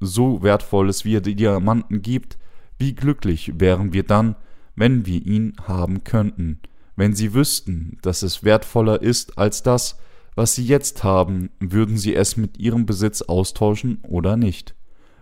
so 0.00 0.42
Wertvolles 0.42 1.04
wie 1.04 1.20
die 1.20 1.34
Diamanten 1.34 2.02
gibt, 2.02 2.38
wie 2.78 2.94
glücklich 2.94 3.52
wären 3.58 3.92
wir 3.92 4.02
dann, 4.02 4.36
wenn 4.74 5.06
wir 5.06 5.24
ihn 5.24 5.54
haben 5.66 6.04
könnten, 6.04 6.60
wenn 6.96 7.14
sie 7.14 7.34
wüssten, 7.34 7.98
dass 8.02 8.22
es 8.22 8.44
wertvoller 8.44 9.02
ist 9.02 9.38
als 9.38 9.62
das, 9.62 9.98
was 10.34 10.54
sie 10.54 10.64
jetzt 10.64 11.02
haben, 11.02 11.50
würden 11.60 11.96
sie 11.96 12.14
es 12.14 12.36
mit 12.36 12.58
ihrem 12.58 12.84
Besitz 12.84 13.22
austauschen 13.22 13.98
oder 14.02 14.36
nicht? 14.36 14.74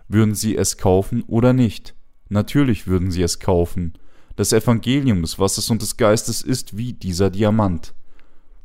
Würden 0.09 0.35
sie 0.35 0.57
es 0.57 0.77
kaufen 0.77 1.23
oder 1.23 1.53
nicht? 1.53 1.94
Natürlich 2.29 2.87
würden 2.87 3.11
sie 3.11 3.21
es 3.21 3.39
kaufen. 3.39 3.93
Das 4.35 4.51
Evangelium 4.51 5.21
des 5.21 5.39
Wassers 5.39 5.69
und 5.69 5.81
des 5.81 5.97
Geistes 5.97 6.41
ist 6.41 6.77
wie 6.77 6.93
dieser 6.93 7.29
Diamant. 7.29 7.93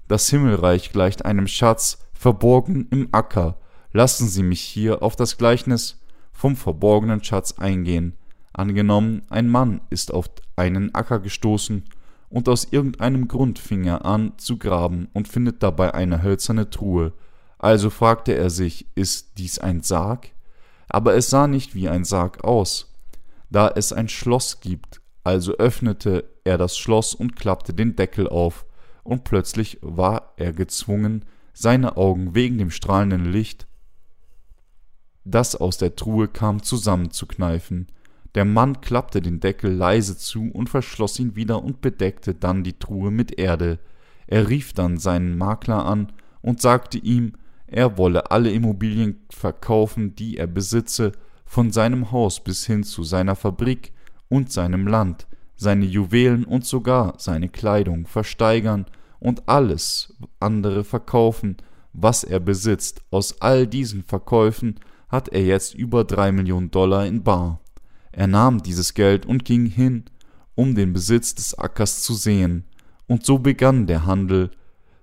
Das 0.09 0.29
Himmelreich 0.29 0.93
gleicht 0.93 1.25
einem 1.25 1.47
Schatz, 1.47 1.99
verborgen 2.13 2.89
im 2.91 3.09
Acker. 3.13 3.59
Lassen 3.93 4.29
Sie 4.29 4.43
mich 4.43 4.61
hier 4.61 5.03
auf 5.03 5.17
das 5.17 5.39
Gleichnis 5.39 6.01
vom 6.33 6.57
verborgenen 6.57 7.23
Schatz 7.23 7.53
eingehen. 7.59 8.17
Angenommen, 8.53 9.23
ein 9.31 9.49
Mann 9.49 9.81
ist 9.91 10.13
auf 10.13 10.27
einen 10.57 10.95
Acker 10.95 11.21
gestoßen, 11.21 11.85
und 12.31 12.49
aus 12.49 12.69
irgendeinem 12.71 13.29
Grund 13.29 13.59
fing 13.59 13.85
er 13.85 14.05
an 14.05 14.33
zu 14.39 14.57
graben 14.57 15.09
und 15.13 15.29
findet 15.29 15.63
dabei 15.63 15.95
eine 15.95 16.23
hölzerne 16.23 16.71
Truhe. 16.71 17.13
Also 17.59 17.91
fragte 17.91 18.33
er 18.35 18.51
sich, 18.51 18.87
ist 18.95 19.39
dies 19.39 19.59
ein 19.59 19.83
Sarg? 19.83 20.31
Aber 20.89 21.15
es 21.15 21.29
sah 21.29 21.47
nicht 21.47 21.75
wie 21.75 21.89
ein 21.89 22.05
Sarg 22.05 22.43
aus, 22.45 22.90
da 23.51 23.69
es 23.69 23.93
ein 23.93 24.09
Schloss 24.09 24.61
gibt. 24.61 25.01
Also 25.23 25.53
öffnete 25.59 26.25
er 26.45 26.57
das 26.57 26.79
Schloss 26.79 27.15
und 27.15 27.37
klappte 27.37 27.75
den 27.75 27.97
Deckel 27.97 28.29
auf, 28.29 28.65
und 29.03 29.25
plötzlich 29.25 29.79
war 29.83 30.35
er 30.37 30.53
gezwungen, 30.53 31.25
seine 31.53 31.97
Augen 31.97 32.35
wegen 32.35 32.59
dem 32.59 32.71
strahlenden 32.71 33.25
Licht, 33.31 33.67
das 35.25 35.57
aus 35.57 35.79
der 35.79 35.97
Truhe 35.97 36.29
kam, 36.29 36.63
zusammenzukneifen. 36.63 37.89
Der 38.35 38.45
Mann 38.45 38.81
klappte 38.81 39.21
den 39.21 39.41
Deckel 39.41 39.73
leise 39.73 40.17
zu 40.17 40.51
und 40.53 40.71
verschloss 40.71 41.19
ihn 41.19 41.37
wieder 41.37 41.63
und 41.63 41.81
bedeckte 41.81 42.35
dann 42.35 42.65
die 42.65 42.79
Truhe 42.79 43.11
mit 43.11 43.39
Erde. 43.39 43.79
Er 44.27 44.49
rief 44.49 44.73
dann 44.73 44.99
seinen 44.99 45.37
Makler 45.37 45.85
an 45.85 46.13
und 46.41 46.61
sagte 46.61 46.99
ihm, 46.99 47.33
er 47.67 47.99
wolle 47.99 48.31
alle 48.31 48.51
Immobilien 48.51 49.21
verkaufen, 49.31 50.15
die 50.15 50.37
er 50.37 50.47
besitze, 50.47 51.13
von 51.51 51.73
seinem 51.73 52.13
Haus 52.13 52.39
bis 52.39 52.65
hin 52.65 52.85
zu 52.85 53.03
seiner 53.03 53.35
Fabrik 53.35 53.93
und 54.29 54.53
seinem 54.53 54.87
Land, 54.87 55.27
seine 55.57 55.85
Juwelen 55.85 56.45
und 56.45 56.65
sogar 56.65 57.15
seine 57.19 57.49
Kleidung 57.49 58.07
versteigern 58.07 58.87
und 59.19 59.49
alles 59.49 60.15
andere 60.39 60.85
verkaufen, 60.85 61.57
was 61.93 62.23
er 62.23 62.39
besitzt. 62.39 63.03
Aus 63.11 63.41
all 63.41 63.67
diesen 63.67 64.05
Verkäufen 64.05 64.79
hat 65.09 65.31
er 65.31 65.45
jetzt 65.45 65.75
über 65.75 66.05
drei 66.05 66.31
Millionen 66.31 66.71
Dollar 66.71 67.05
in 67.05 67.25
Bar. 67.25 67.59
Er 68.13 68.29
nahm 68.29 68.63
dieses 68.63 68.95
Geld 68.95 69.27
und 69.27 69.45
ging 69.45 69.67
hin, 69.67 70.05
um 70.55 70.77
den 70.77 70.93
Besitz 70.93 71.35
des 71.35 71.59
Ackers 71.59 72.01
zu 72.03 72.15
sehen. 72.15 72.63
Und 73.09 73.27
so 73.27 73.41
begann 73.41 73.89
der 73.89 74.07
Handel. 74.07 74.53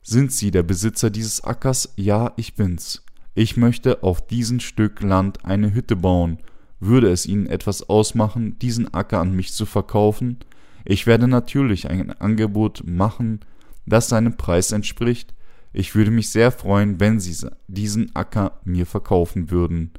Sind 0.02 0.32
Sie 0.32 0.52
der 0.52 0.64
Besitzer 0.64 1.10
dieses 1.10 1.44
Ackers? 1.44 1.94
Ja, 1.98 2.32
ich 2.38 2.56
bin's. 2.56 3.04
Ich 3.39 3.56
möchte 3.56 4.02
auf 4.02 4.26
diesem 4.26 4.60
Stück 4.60 5.04
Land 5.04 5.45
eine 5.45 5.71
Hütte 5.71 5.95
bauen. 5.95 6.39
Würde 6.80 7.12
es 7.12 7.28
Ihnen 7.28 7.45
etwas 7.45 7.88
ausmachen, 7.88 8.58
diesen 8.58 8.91
Acker 8.95 9.19
an 9.19 9.32
mich 9.32 9.54
zu 9.54 9.67
verkaufen? 9.67 10.39
Ich 10.86 11.06
werde 11.06 11.28
natürlich 11.28 11.88
ein 11.88 12.10
Angebot 12.13 12.82
machen, 12.88 13.41
das 13.86 14.10
seinem 14.10 14.38
Preis 14.38 14.71
entspricht. 14.71 15.36
Ich 15.71 15.93
würde 15.93 16.10
mich 16.10 16.32
sehr 16.32 16.52
freuen, 16.52 17.00
wenn 17.00 17.19
Sie 17.19 17.47
diesen 17.67 18.15
Acker 18.15 18.60
mir 18.63 18.88
verkaufen 18.88 19.52
würden. 19.52 19.91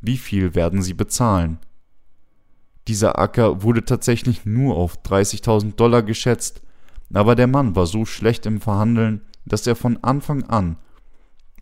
Wie 0.00 0.16
viel 0.16 0.54
werden 0.54 0.80
Sie 0.80 0.94
bezahlen? 0.94 1.58
Dieser 2.86 3.18
Acker 3.18 3.64
wurde 3.64 3.84
tatsächlich 3.84 4.46
nur 4.46 4.76
auf 4.76 5.02
30.000 5.02 5.74
Dollar 5.74 6.04
geschätzt, 6.04 6.62
aber 7.12 7.34
der 7.34 7.48
Mann 7.48 7.74
war 7.74 7.86
so 7.86 8.04
schlecht 8.04 8.46
im 8.46 8.60
Verhandeln, 8.60 9.22
dass 9.46 9.66
er 9.66 9.74
von 9.74 9.98
Anfang 10.04 10.44
an 10.44 10.76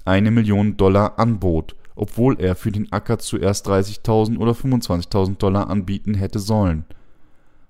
eine 0.05 0.31
Million 0.31 0.77
Dollar 0.77 1.19
anbot, 1.19 1.77
obwohl 1.95 2.41
er 2.41 2.55
für 2.55 2.73
den 2.73 2.91
Acker 2.93 3.19
zuerst 3.19 3.69
30.000 3.69 4.39
oder 4.39 4.53
25.000 4.53 5.37
Dollar 5.39 5.71
anbieten 5.71 6.15
hätte 6.15 6.39
sollen. 6.39 6.85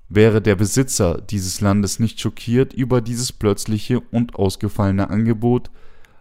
Wäre 0.09 0.43
der 0.43 0.57
Besitzer 0.57 1.21
dieses 1.21 1.61
Landes 1.61 1.99
nicht 1.99 2.21
schockiert 2.21 2.75
über 2.75 3.01
dieses 3.01 3.33
plötzliche 3.33 4.01
und 4.01 4.37
ausgefallene 4.37 5.11
Angebot, 5.11 5.71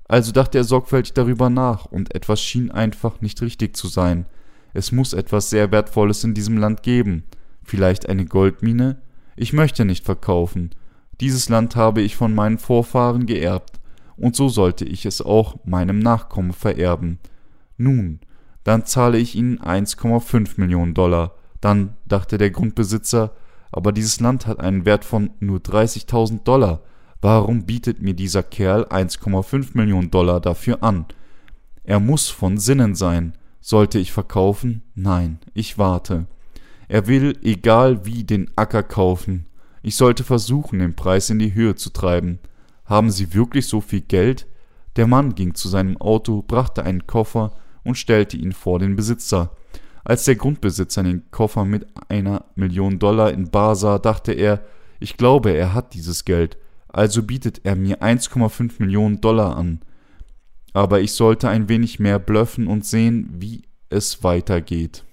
also 0.07 0.31
dachte 0.31 0.57
er 0.57 0.63
sorgfältig 0.63 1.13
darüber 1.13 1.49
nach, 1.49 1.85
und 1.85 2.13
etwas 2.15 2.41
schien 2.41 2.71
einfach 2.71 3.21
nicht 3.21 3.41
richtig 3.41 3.75
zu 3.75 3.87
sein– 3.87 4.25
es 4.73 4.91
muss 4.91 5.13
etwas 5.13 5.49
sehr 5.49 5.71
Wertvolles 5.71 6.23
in 6.23 6.33
diesem 6.33 6.57
Land 6.57 6.83
geben. 6.83 7.23
Vielleicht 7.63 8.07
eine 8.07 8.25
Goldmine? 8.25 9.01
Ich 9.35 9.53
möchte 9.53 9.85
nicht 9.85 10.05
verkaufen. 10.05 10.71
Dieses 11.19 11.49
Land 11.49 11.75
habe 11.75 12.01
ich 12.01 12.15
von 12.15 12.33
meinen 12.33 12.57
Vorfahren 12.57 13.25
geerbt, 13.25 13.79
und 14.21 14.35
so 14.35 14.49
sollte 14.49 14.85
ich 14.85 15.05
es 15.05 15.21
auch 15.21 15.55
meinem 15.65 15.99
Nachkommen 15.99 16.53
vererben. 16.53 17.19
Nun, 17.77 18.19
dann 18.63 18.85
zahle 18.85 19.17
ich 19.17 19.35
ihnen 19.35 19.59
1,5 19.59 20.53
Millionen 20.57 20.93
Dollar. 20.93 21.35
Dann, 21.59 21.95
dachte 22.05 22.37
der 22.37 22.51
Grundbesitzer, 22.51 23.31
aber 23.71 23.91
dieses 23.91 24.19
Land 24.19 24.45
hat 24.45 24.59
einen 24.59 24.85
Wert 24.85 25.05
von 25.05 25.31
nur 25.39 25.59
30.000 25.59 26.43
Dollar. 26.43 26.81
Warum 27.21 27.65
bietet 27.65 28.01
mir 28.01 28.13
dieser 28.13 28.43
Kerl 28.43 28.83
1,5 28.85 29.69
Millionen 29.73 30.11
Dollar 30.11 30.39
dafür 30.39 30.83
an? 30.83 31.05
Er 31.83 31.99
muss 31.99 32.29
von 32.29 32.57
Sinnen 32.57 32.93
sein. 32.93 33.33
Sollte 33.59 33.97
ich 33.97 34.11
verkaufen? 34.11 34.83
Nein, 34.93 35.39
ich 35.53 35.77
warte. 35.77 36.27
Er 36.87 37.07
will, 37.07 37.37
egal 37.41 38.05
wie, 38.05 38.23
den 38.23 38.51
Acker 38.55 38.83
kaufen. 38.83 39.47
Ich 39.81 39.95
sollte 39.95 40.23
versuchen, 40.23 40.79
den 40.79 40.95
Preis 40.95 41.29
in 41.29 41.39
die 41.39 41.53
Höhe 41.53 41.75
zu 41.75 41.89
treiben. 41.91 42.39
Haben 42.91 43.09
Sie 43.09 43.33
wirklich 43.33 43.67
so 43.67 43.79
viel 43.79 44.01
Geld? 44.01 44.47
Der 44.97 45.07
Mann 45.07 45.33
ging 45.33 45.55
zu 45.55 45.69
seinem 45.69 45.95
Auto, 45.95 46.41
brachte 46.41 46.83
einen 46.83 47.07
Koffer 47.07 47.51
und 47.85 47.97
stellte 47.97 48.35
ihn 48.35 48.51
vor 48.51 48.79
den 48.79 48.97
Besitzer. 48.97 49.55
Als 50.03 50.25
der 50.25 50.35
Grundbesitzer 50.35 51.01
den 51.01 51.31
Koffer 51.31 51.63
mit 51.63 51.87
einer 52.09 52.43
Million 52.55 52.99
Dollar 52.99 53.31
in 53.31 53.49
Bar 53.49 53.77
sah, 53.77 53.97
dachte 53.97 54.33
er, 54.33 54.65
ich 54.99 55.15
glaube, 55.15 55.51
er 55.51 55.73
hat 55.73 55.93
dieses 55.93 56.25
Geld, 56.25 56.57
also 56.89 57.23
bietet 57.23 57.61
er 57.63 57.77
mir 57.77 58.01
1,5 58.01 58.73
Millionen 58.79 59.21
Dollar 59.21 59.55
an. 59.55 59.79
aber 60.73 60.99
ich 60.99 61.13
sollte 61.13 61.47
ein 61.47 61.69
wenig 61.69 62.01
mehr 62.01 62.19
blöffen 62.19 62.67
und 62.67 62.85
sehen, 62.85 63.29
wie 63.37 63.61
es 63.87 64.21
weitergeht. 64.21 65.05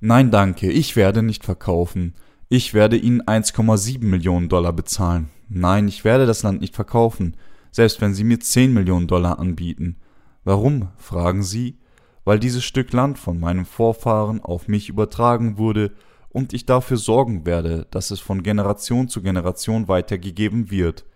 Nein, 0.00 0.30
danke, 0.30 0.70
ich 0.70 0.96
werde 0.96 1.22
nicht 1.22 1.46
verkaufen. 1.46 2.12
Ich 2.50 2.74
werde 2.74 2.98
Ihnen 2.98 3.22
1,7 3.22 4.04
Millionen 4.04 4.50
Dollar 4.50 4.74
bezahlen. 4.74 5.30
Nein, 5.48 5.88
ich 5.88 6.04
werde 6.04 6.26
das 6.26 6.42
Land 6.42 6.60
nicht 6.60 6.74
verkaufen, 6.74 7.36
selbst 7.70 8.00
wenn 8.00 8.14
Sie 8.14 8.24
mir 8.24 8.40
10 8.40 8.72
Millionen 8.72 9.06
Dollar 9.06 9.38
anbieten. 9.38 9.96
Warum? 10.44 10.88
fragen 10.96 11.42
Sie. 11.42 11.78
Weil 12.24 12.38
dieses 12.38 12.64
Stück 12.64 12.92
Land 12.92 13.18
von 13.18 13.40
meinem 13.40 13.64
Vorfahren 13.64 14.42
auf 14.42 14.68
mich 14.68 14.90
übertragen 14.90 15.56
wurde 15.56 15.92
und 16.28 16.52
ich 16.52 16.66
dafür 16.66 16.98
sorgen 16.98 17.46
werde, 17.46 17.86
dass 17.90 18.10
es 18.10 18.20
von 18.20 18.42
Generation 18.42 19.08
zu 19.08 19.22
Generation 19.22 19.88
weitergegeben 19.88 20.70
wird. 20.70 21.06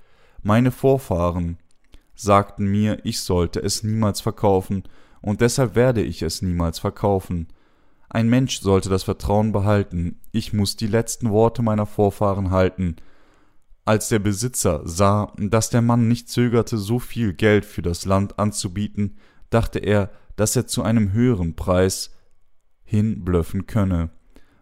Meine 0.43 0.71
Vorfahren 0.71 1.59
sagten 2.15 2.67
mir, 2.67 3.05
ich 3.05 3.21
sollte 3.21 3.61
es 3.61 3.83
niemals 3.83 4.21
verkaufen, 4.21 4.85
und 5.21 5.41
deshalb 5.41 5.77
werde 5.77 6.03
ich 6.03 6.23
es 6.23 6.43
niemals 6.43 6.81
verkaufen. 6.81 7.47
Ein 8.09 8.29
Mensch 8.29 8.61
sollte 8.61 8.89
das 8.89 9.05
Vertrauen 9.05 9.53
behalten, 9.53 10.19
ich 10.33 10.53
muss 10.53 10.77
die 10.77 10.89
letzten 10.89 11.31
Worte 11.31 11.63
meiner 11.63 11.87
Vorfahren 11.87 12.51
halten. 12.51 12.97
Als 13.85 14.09
der 14.09 14.21
Besitzer 14.21 14.83
sah, 14.85 15.33
dass 15.37 15.71
der 15.71 15.83
Mann 15.83 16.07
nicht 16.07 16.29
zögerte, 16.29 16.79
so 16.79 17.01
viel 17.01 17.33
Geld 17.33 17.65
für 17.65 17.83
das 17.83 18.05
Land 18.05 18.39
anzubieten, 18.39 19.17
dachte 19.51 19.81
er, 19.81 20.11
dass 20.37 20.55
er 20.55 20.67
zu 20.67 20.83
einem 20.83 21.13
höheren 21.13 21.57
Preis 21.57 22.13
hinblöffen 22.85 23.67
könne. 23.67 24.11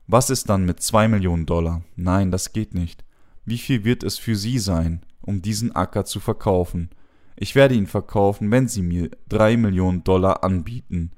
Was 0.07 0.31
ist 0.31 0.49
dann 0.49 0.65
mit 0.65 0.81
zwei 0.81 1.07
Millionen 1.07 1.47
Dollar? 1.47 1.83
Nein, 1.97 2.31
das 2.31 2.53
geht 2.53 2.75
nicht. 2.75 3.05
Wie 3.45 3.59
viel 3.59 3.85
wird 3.85 4.03
es 4.05 4.19
für 4.19 4.37
Sie 4.37 4.59
sein, 4.59 5.05
um 5.21 5.43
diesen 5.43 5.75
Acker 5.77 6.05
zu 6.05 6.19
verkaufen? 6.19 6.91
Ich 7.37 7.55
werde 7.55 7.75
ihn 7.75 7.87
verkaufen, 7.87 8.51
wenn 8.51 8.69
Sie 8.69 8.83
mir 8.83 9.11
drei 9.29 9.57
Millionen 9.57 10.03
Dollar 10.03 10.45
anbieten. 10.45 11.13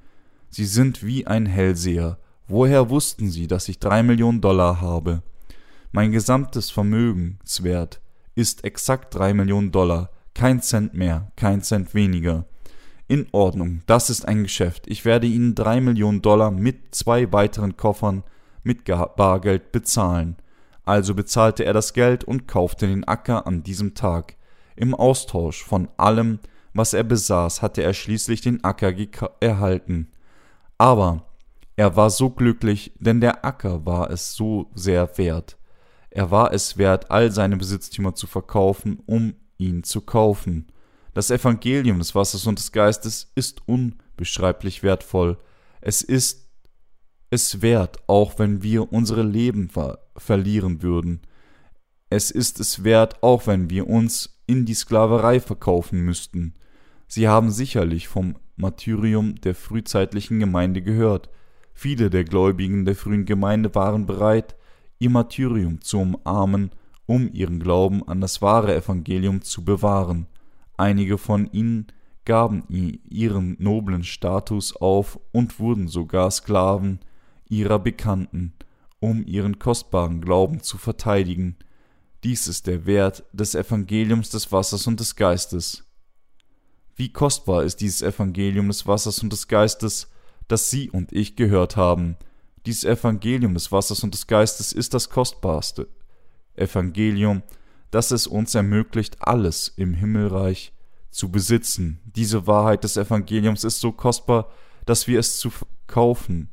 Sie 0.49 0.65
sind 0.65 1.03
wie 1.03 1.25
ein 1.25 1.45
Hellseher. 1.45 2.19
Woher 2.47 2.89
wussten 2.89 3.29
Sie, 3.29 3.47
dass 3.47 3.69
ich 3.69 3.79
drei 3.79 4.03
Millionen 4.03 4.41
Dollar 4.41 4.81
habe? 4.81 5.23
Mein 5.95 6.11
gesamtes 6.11 6.71
Vermögenswert 6.71 8.01
ist 8.33 8.63
exakt 8.63 9.13
drei 9.13 9.31
Millionen 9.35 9.71
Dollar, 9.71 10.09
kein 10.33 10.59
Cent 10.59 10.95
mehr, 10.95 11.31
kein 11.35 11.61
Cent 11.61 11.93
weniger. 11.93 12.45
In 13.07 13.27
Ordnung, 13.31 13.83
das 13.85 14.09
ist 14.09 14.27
ein 14.27 14.41
Geschäft. 14.41 14.85
Ich 14.87 15.05
werde 15.05 15.27
Ihnen 15.27 15.53
drei 15.53 15.81
Millionen 15.81 16.23
Dollar 16.23 16.49
mit 16.49 16.95
zwei 16.95 17.31
weiteren 17.31 17.77
Koffern 17.77 18.23
mit 18.63 18.85
Bargeld 18.85 19.71
bezahlen. 19.71 20.37
Also 20.83 21.13
bezahlte 21.13 21.63
er 21.63 21.73
das 21.73 21.93
Geld 21.93 22.23
und 22.23 22.47
kaufte 22.47 22.87
den 22.87 23.07
Acker 23.07 23.45
an 23.45 23.61
diesem 23.61 23.93
Tag. 23.93 24.35
Im 24.75 24.95
Austausch 24.95 25.63
von 25.63 25.89
allem, 25.97 26.39
was 26.73 26.93
er 26.93 27.03
besaß, 27.03 27.61
hatte 27.61 27.83
er 27.83 27.93
schließlich 27.93 28.41
den 28.41 28.63
Acker 28.63 28.91
erhalten. 29.39 30.07
Aber 30.79 31.27
er 31.75 31.95
war 31.95 32.09
so 32.09 32.31
glücklich, 32.31 32.93
denn 32.97 33.21
der 33.21 33.45
Acker 33.45 33.85
war 33.85 34.09
es 34.09 34.33
so 34.33 34.71
sehr 34.73 35.19
wert. 35.19 35.55
Er 36.15 36.29
war 36.29 36.53
es 36.53 36.77
wert, 36.77 37.09
all 37.09 37.31
seine 37.31 37.57
Besitztümer 37.57 38.13
zu 38.13 38.27
verkaufen, 38.27 39.01
um 39.07 39.33
ihn 39.57 39.83
zu 39.83 40.01
kaufen. 40.01 40.67
Das 41.15 41.31
Evangelium 41.31 41.97
des 41.97 42.13
Wassers 42.13 42.45
und 42.45 42.59
des 42.59 42.71
Geistes 42.71 43.31
ist 43.33 43.67
unbeschreiblich 43.67 44.83
wertvoll. 44.83 45.39
Es 45.81 46.03
ist 46.03 46.51
es 47.31 47.63
wert, 47.63 47.97
auch 48.05 48.37
wenn 48.37 48.61
wir 48.61 48.93
unsere 48.93 49.23
Leben 49.23 49.69
ver 49.69 50.05
verlieren 50.15 50.83
würden. 50.83 51.21
Es 52.11 52.29
ist 52.29 52.59
es 52.59 52.83
wert, 52.83 53.23
auch 53.23 53.47
wenn 53.47 53.71
wir 53.71 53.89
uns 53.89 54.39
in 54.45 54.67
die 54.67 54.75
Sklaverei 54.75 55.39
verkaufen 55.39 56.01
müssten. 56.01 56.53
Sie 57.07 57.27
haben 57.27 57.49
sicherlich 57.49 58.07
vom 58.07 58.35
Martyrium 58.55 59.33
der 59.41 59.55
frühzeitlichen 59.55 60.39
Gemeinde 60.39 60.83
gehört. 60.83 61.31
Viele 61.73 62.11
der 62.11 62.23
Gläubigen 62.23 62.85
der 62.85 62.95
frühen 62.95 63.25
Gemeinde 63.25 63.73
waren 63.73 64.05
bereit, 64.05 64.55
ihr 65.03 65.09
Martyrium 65.09 65.81
zu 65.81 65.99
umarmen, 65.99 66.71
um 67.05 67.29
ihren 67.33 67.59
Glauben 67.59 68.07
an 68.07 68.21
das 68.21 68.41
wahre 68.41 68.73
Evangelium 68.73 69.41
zu 69.41 69.65
bewahren. 69.65 70.27
Einige 70.77 71.17
von 71.17 71.51
ihnen 71.51 71.87
gaben 72.23 72.63
ihren 73.09 73.57
noblen 73.59 74.05
Status 74.05 74.73
auf 74.77 75.19
und 75.33 75.59
wurden 75.59 75.89
sogar 75.89 76.31
Sklaven 76.31 76.99
ihrer 77.49 77.79
Bekannten, 77.79 78.53
um 79.01 79.25
ihren 79.25 79.59
kostbaren 79.59 80.21
Glauben 80.21 80.61
zu 80.61 80.77
verteidigen. 80.77 81.57
Dies 82.23 82.47
ist 82.47 82.67
der 82.67 82.85
Wert 82.85 83.25
des 83.33 83.55
Evangeliums 83.55 84.29
des 84.29 84.53
Wassers 84.53 84.87
und 84.87 85.01
des 85.01 85.17
Geistes. 85.17 85.83
Wie 86.95 87.11
kostbar 87.11 87.63
ist 87.63 87.81
dieses 87.81 88.01
Evangelium 88.01 88.69
des 88.69 88.87
Wassers 88.87 89.21
und 89.21 89.33
des 89.33 89.49
Geistes, 89.49 90.09
das 90.47 90.69
Sie 90.69 90.89
und 90.89 91.11
ich 91.11 91.35
gehört 91.35 91.75
haben. 91.75 92.15
Dieses 92.65 92.83
Evangelium 92.83 93.53
des 93.53 93.71
Wassers 93.71 94.03
und 94.03 94.13
des 94.13 94.27
Geistes 94.27 94.71
ist 94.71 94.93
das 94.93 95.09
kostbarste 95.09 95.87
Evangelium, 96.55 97.43
das 97.91 98.11
es 98.11 98.27
uns 98.27 98.55
ermöglicht, 98.55 99.17
alles 99.19 99.67
im 99.75 99.93
Himmelreich 99.93 100.73
zu 101.09 101.29
besitzen. 101.29 101.99
Diese 102.05 102.47
Wahrheit 102.47 102.83
des 102.83 102.97
Evangeliums 102.97 103.63
ist 103.63 103.79
so 103.79 103.91
kostbar, 103.91 104.49
dass 104.85 105.07
wir 105.07 105.19
es 105.19 105.37
zu 105.37 105.51
kaufen 105.87 106.49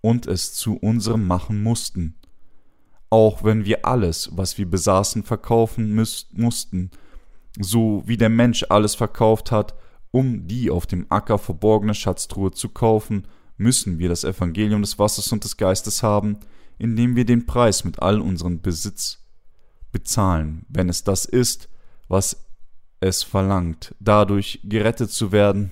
und 0.00 0.26
es 0.26 0.54
zu 0.54 0.76
unserem 0.76 1.26
machen 1.26 1.62
mussten 1.62 2.16
auch 3.14 3.44
wenn 3.44 3.64
wir 3.64 3.86
alles, 3.86 4.28
was 4.32 4.58
wir 4.58 4.68
besaßen, 4.68 5.22
verkaufen 5.22 5.94
mussten, 5.94 6.90
so 7.60 8.02
wie 8.06 8.16
der 8.16 8.28
Mensch 8.28 8.66
alles 8.70 8.96
verkauft 8.96 9.52
hat, 9.52 9.76
um 10.10 10.48
die 10.48 10.68
auf 10.68 10.86
dem 10.86 11.06
Acker 11.10 11.38
verborgene 11.38 11.94
Schatztruhe 11.94 12.50
zu 12.50 12.70
kaufen, 12.70 13.28
müssen 13.56 13.98
wir 13.98 14.08
das 14.08 14.24
Evangelium 14.24 14.82
des 14.82 14.98
Wassers 14.98 15.30
und 15.32 15.44
des 15.44 15.56
Geistes 15.56 16.02
haben, 16.02 16.38
indem 16.78 17.16
wir 17.16 17.24
den 17.24 17.46
Preis 17.46 17.84
mit 17.84 18.00
all 18.00 18.20
unserem 18.20 18.60
Besitz 18.60 19.24
bezahlen, 19.92 20.66
wenn 20.68 20.88
es 20.88 21.04
das 21.04 21.24
ist, 21.24 21.68
was 22.08 22.44
es 23.00 23.22
verlangt, 23.22 23.94
dadurch 24.00 24.60
gerettet 24.64 25.10
zu 25.10 25.30
werden, 25.30 25.70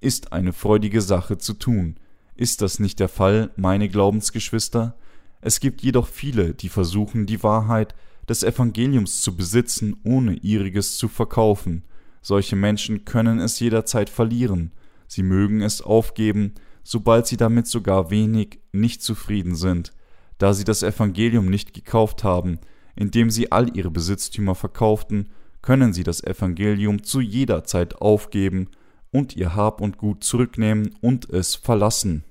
ist 0.00 0.32
eine 0.32 0.52
freudige 0.52 1.00
Sache 1.00 1.38
zu 1.38 1.54
tun. 1.54 1.96
Ist 2.34 2.62
das 2.62 2.78
nicht 2.78 3.00
der 3.00 3.08
Fall, 3.08 3.50
meine 3.56 3.88
Glaubensgeschwister? 3.88 4.96
Es 5.40 5.60
gibt 5.60 5.82
jedoch 5.82 6.06
viele, 6.06 6.54
die 6.54 6.68
versuchen, 6.68 7.26
die 7.26 7.42
Wahrheit 7.42 7.94
des 8.28 8.42
Evangeliums 8.42 9.20
zu 9.22 9.36
besitzen, 9.36 9.96
ohne 10.04 10.34
ihriges 10.34 10.96
zu 10.98 11.08
verkaufen. 11.08 11.84
Solche 12.20 12.56
Menschen 12.56 13.04
können 13.04 13.38
es 13.38 13.58
jederzeit 13.60 14.10
verlieren. 14.10 14.72
Sie 15.06 15.22
mögen 15.22 15.62
es 15.62 15.80
aufgeben, 15.80 16.54
sobald 16.86 17.26
sie 17.26 17.36
damit 17.36 17.66
sogar 17.66 18.10
wenig 18.10 18.60
nicht 18.70 19.02
zufrieden 19.02 19.56
sind, 19.56 19.92
da 20.38 20.54
sie 20.54 20.62
das 20.62 20.84
Evangelium 20.84 21.46
nicht 21.46 21.74
gekauft 21.74 22.22
haben, 22.22 22.60
indem 22.94 23.28
sie 23.28 23.50
all 23.50 23.76
ihre 23.76 23.90
Besitztümer 23.90 24.54
verkauften, 24.54 25.30
können 25.62 25.92
sie 25.92 26.04
das 26.04 26.22
Evangelium 26.22 27.02
zu 27.02 27.20
jeder 27.20 27.64
Zeit 27.64 27.96
aufgeben 27.96 28.68
und 29.10 29.34
ihr 29.34 29.56
Hab 29.56 29.80
und 29.80 29.98
Gut 29.98 30.22
zurücknehmen 30.22 30.94
und 31.00 31.28
es 31.28 31.56
verlassen. 31.56 32.22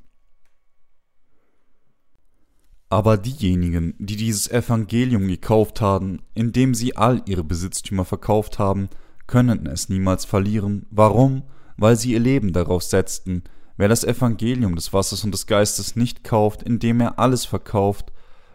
Aber 2.87 3.17
diejenigen, 3.17 3.93
die 3.97 4.15
dieses 4.15 4.49
Evangelium 4.49 5.27
gekauft 5.27 5.81
haben, 5.81 6.21
indem 6.33 6.73
sie 6.73 6.95
all 6.95 7.21
ihre 7.25 7.43
Besitztümer 7.43 8.05
verkauft 8.05 8.57
haben, 8.57 8.87
können 9.27 9.65
es 9.65 9.89
niemals 9.89 10.23
verlieren. 10.23 10.85
Warum? 10.91 11.43
Weil 11.75 11.97
sie 11.97 12.13
ihr 12.13 12.21
Leben 12.21 12.53
darauf 12.53 12.83
setzten. 12.83 13.43
Wer 13.77 13.89
das 13.89 14.03
Evangelium 14.03 14.75
des 14.75 14.93
Wassers 14.93 15.23
und 15.23 15.31
des 15.31 15.47
Geistes 15.47 15.95
nicht 15.95 16.23
kauft, 16.23 16.63
indem 16.63 17.01
er 17.01 17.19
alles 17.19 17.45
verkauft, 17.45 18.11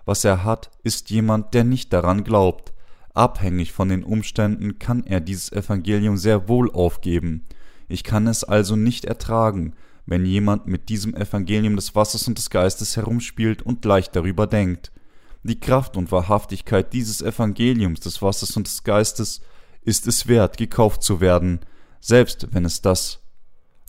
was 0.06 0.24
er 0.24 0.44
hat, 0.44 0.70
ist 0.82 1.10
jemand, 1.10 1.52
der 1.52 1.64
nicht 1.64 1.92
daran 1.92 2.24
glaubt. 2.24 2.72
Abhängig 3.12 3.72
von 3.72 3.88
den 3.88 4.02
Umständen 4.02 4.78
kann 4.78 5.04
er 5.04 5.20
dieses 5.20 5.52
Evangelium 5.52 6.16
sehr 6.16 6.48
wohl 6.48 6.70
aufgeben. 6.70 7.44
Ich 7.88 8.04
kann 8.04 8.26
es 8.26 8.44
also 8.44 8.76
nicht 8.76 9.04
ertragen, 9.04 9.74
wenn 10.06 10.24
jemand 10.24 10.66
mit 10.66 10.88
diesem 10.88 11.14
Evangelium 11.14 11.76
des 11.76 11.94
Wassers 11.94 12.26
und 12.26 12.38
des 12.38 12.50
Geistes 12.50 12.96
herumspielt 12.96 13.62
und 13.62 13.84
leicht 13.84 14.16
darüber 14.16 14.46
denkt. 14.46 14.90
Die 15.42 15.60
Kraft 15.60 15.96
und 15.96 16.12
Wahrhaftigkeit 16.12 16.92
dieses 16.92 17.20
Evangeliums 17.20 18.00
des 18.00 18.22
Wassers 18.22 18.56
und 18.56 18.66
des 18.66 18.84
Geistes 18.84 19.40
ist 19.82 20.06
es 20.06 20.28
wert, 20.28 20.56
gekauft 20.56 21.02
zu 21.02 21.20
werden, 21.20 21.60
selbst 22.00 22.48
wenn 22.52 22.64
es 22.64 22.80
das 22.82 23.19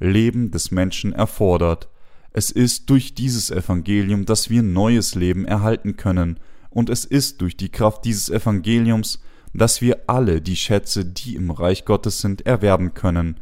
Leben 0.01 0.51
des 0.51 0.71
Menschen 0.71 1.13
erfordert. 1.13 1.87
Es 2.33 2.49
ist 2.49 2.89
durch 2.89 3.13
dieses 3.13 3.51
Evangelium, 3.51 4.25
dass 4.25 4.49
wir 4.49 4.63
neues 4.63 5.15
Leben 5.15 5.45
erhalten 5.45 5.95
können, 5.95 6.39
und 6.69 6.89
es 6.89 7.05
ist 7.05 7.41
durch 7.41 7.57
die 7.57 7.69
Kraft 7.69 8.05
dieses 8.05 8.29
Evangeliums, 8.29 9.21
dass 9.53 9.81
wir 9.81 10.03
alle 10.07 10.41
die 10.41 10.55
Schätze, 10.55 11.05
die 11.05 11.35
im 11.35 11.51
Reich 11.51 11.83
Gottes 11.83 12.21
sind, 12.21 12.45
erwerben 12.45 12.93
können. 12.93 13.39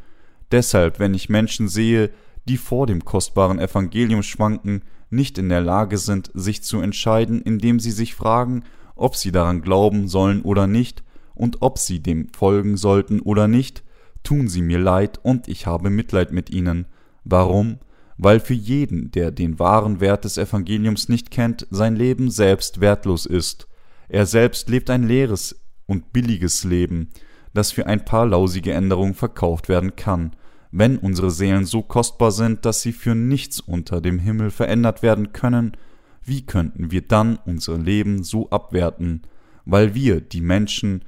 Deshalb, 0.51 0.99
wenn 0.99 1.13
ich 1.13 1.29
Menschen 1.29 1.67
sehe, 1.67 2.09
die 2.45 2.57
vor 2.57 2.87
dem 2.87 3.05
kostbaren 3.05 3.59
Evangelium 3.59 4.23
schwanken, 4.23 4.81
nicht 5.11 5.37
in 5.37 5.49
der 5.49 5.61
Lage 5.61 5.97
sind, 5.99 6.31
sich 6.33 6.63
zu 6.63 6.81
entscheiden, 6.81 7.41
indem 7.41 7.79
sie 7.79 7.91
sich 7.91 8.15
fragen, 8.15 8.63
ob 8.95 9.15
sie 9.15 9.31
daran 9.31 9.61
glauben 9.61 10.07
sollen 10.07 10.41
oder 10.41 10.65
nicht, 10.65 11.03
und 11.35 11.61
ob 11.61 11.77
sie 11.77 12.01
dem 12.01 12.27
folgen 12.33 12.75
sollten 12.75 13.21
oder 13.21 13.47
nicht, 13.47 13.83
tun 14.29 14.47
sie 14.47 14.61
mir 14.61 14.77
leid 14.77 15.19
und 15.23 15.47
ich 15.47 15.65
habe 15.65 15.89
Mitleid 15.89 16.31
mit 16.31 16.51
ihnen. 16.51 16.85
Warum? 17.23 17.79
Weil 18.15 18.39
für 18.39 18.53
jeden, 18.53 19.09
der 19.09 19.31
den 19.31 19.57
wahren 19.57 20.01
Wert 20.01 20.23
des 20.23 20.37
Evangeliums 20.37 21.09
nicht 21.09 21.31
kennt, 21.31 21.65
sein 21.71 21.95
Leben 21.95 22.29
selbst 22.29 22.79
wertlos 22.79 23.25
ist. 23.25 23.67
Er 24.07 24.27
selbst 24.27 24.69
lebt 24.69 24.91
ein 24.91 25.01
leeres 25.01 25.65
und 25.87 26.13
billiges 26.13 26.63
Leben, 26.63 27.09
das 27.55 27.71
für 27.71 27.87
ein 27.87 28.05
paar 28.05 28.27
lausige 28.27 28.71
Änderungen 28.71 29.15
verkauft 29.15 29.67
werden 29.67 29.95
kann. 29.95 30.35
Wenn 30.69 30.99
unsere 30.99 31.31
Seelen 31.31 31.65
so 31.65 31.81
kostbar 31.81 32.31
sind, 32.31 32.65
dass 32.65 32.83
sie 32.83 32.93
für 32.93 33.15
nichts 33.15 33.59
unter 33.59 33.99
dem 33.99 34.19
Himmel 34.19 34.51
verändert 34.51 35.01
werden 35.01 35.33
können, 35.33 35.75
wie 36.23 36.45
könnten 36.45 36.91
wir 36.91 37.01
dann 37.01 37.39
unser 37.47 37.79
Leben 37.79 38.23
so 38.23 38.51
abwerten, 38.51 39.23
weil 39.65 39.95
wir, 39.95 40.21
die 40.21 40.41
Menschen, 40.41 41.03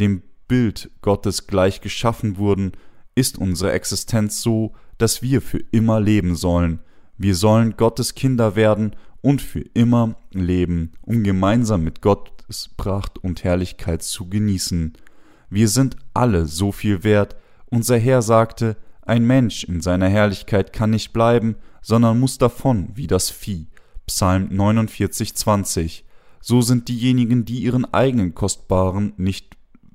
dem 0.00 0.22
Bild 0.48 0.90
Gottes 1.02 1.46
gleich 1.46 1.80
geschaffen 1.80 2.36
wurden, 2.36 2.72
ist 3.14 3.38
unsere 3.38 3.72
Existenz 3.72 4.42
so, 4.42 4.72
dass 4.98 5.22
wir 5.22 5.40
für 5.40 5.60
immer 5.70 6.00
leben 6.00 6.36
sollen. 6.36 6.80
Wir 7.16 7.34
sollen 7.34 7.76
Gottes 7.76 8.14
Kinder 8.14 8.56
werden 8.56 8.96
und 9.22 9.40
für 9.40 9.64
immer 9.74 10.16
leben, 10.32 10.92
um 11.02 11.22
gemeinsam 11.22 11.84
mit 11.84 12.02
Gottes 12.02 12.70
Pracht 12.76 13.18
und 13.18 13.44
Herrlichkeit 13.44 14.02
zu 14.02 14.28
genießen. 14.28 14.94
Wir 15.48 15.68
sind 15.68 15.96
alle 16.12 16.46
so 16.46 16.72
viel 16.72 17.04
wert. 17.04 17.36
Unser 17.66 17.98
Herr 17.98 18.22
sagte, 18.22 18.76
ein 19.02 19.26
Mensch 19.26 19.64
in 19.64 19.80
seiner 19.80 20.08
Herrlichkeit 20.08 20.72
kann 20.72 20.90
nicht 20.90 21.12
bleiben, 21.12 21.56
sondern 21.82 22.18
muss 22.18 22.38
davon 22.38 22.88
wie 22.94 23.06
das 23.06 23.30
Vieh. 23.30 23.68
Psalm 24.06 24.48
49, 24.50 25.34
20. 25.34 26.04
So 26.40 26.60
sind 26.60 26.88
diejenigen, 26.88 27.44
die 27.44 27.60
ihren 27.60 27.92
eigenen 27.92 28.34
kostbaren 28.34 29.14
nicht, 29.16 29.53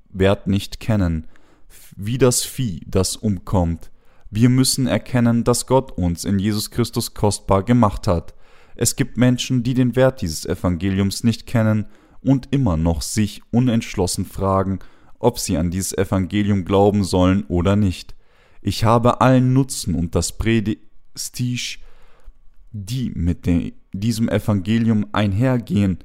Wert 0.09 0.47
nicht 0.47 0.79
kennen, 0.79 1.27
wie 1.95 2.17
das 2.17 2.43
Vieh, 2.43 2.81
das 2.87 3.15
umkommt. 3.15 3.91
Wir 4.31 4.49
müssen 4.49 4.87
erkennen, 4.87 5.43
dass 5.43 5.65
Gott 5.65 5.91
uns 5.91 6.25
in 6.25 6.39
Jesus 6.39 6.71
Christus 6.71 7.13
kostbar 7.13 7.63
gemacht 7.63 8.07
hat. 8.07 8.35
Es 8.75 8.95
gibt 8.95 9.17
Menschen, 9.17 9.63
die 9.63 9.73
den 9.73 9.95
Wert 9.95 10.21
dieses 10.21 10.45
Evangeliums 10.45 11.23
nicht 11.23 11.45
kennen 11.47 11.87
und 12.21 12.47
immer 12.51 12.77
noch 12.77 13.01
sich 13.01 13.41
unentschlossen 13.51 14.25
fragen, 14.25 14.79
ob 15.19 15.39
sie 15.39 15.57
an 15.57 15.71
dieses 15.71 15.97
Evangelium 15.97 16.63
glauben 16.63 17.03
sollen 17.03 17.43
oder 17.45 17.75
nicht. 17.75 18.15
Ich 18.61 18.83
habe 18.83 19.21
allen 19.21 19.53
Nutzen 19.53 19.95
und 19.95 20.15
das 20.15 20.37
Prestige, 20.37 21.79
die 22.71 23.11
mit 23.15 23.47
diesem 23.93 24.29
Evangelium 24.29 25.07
einhergehen, 25.11 25.99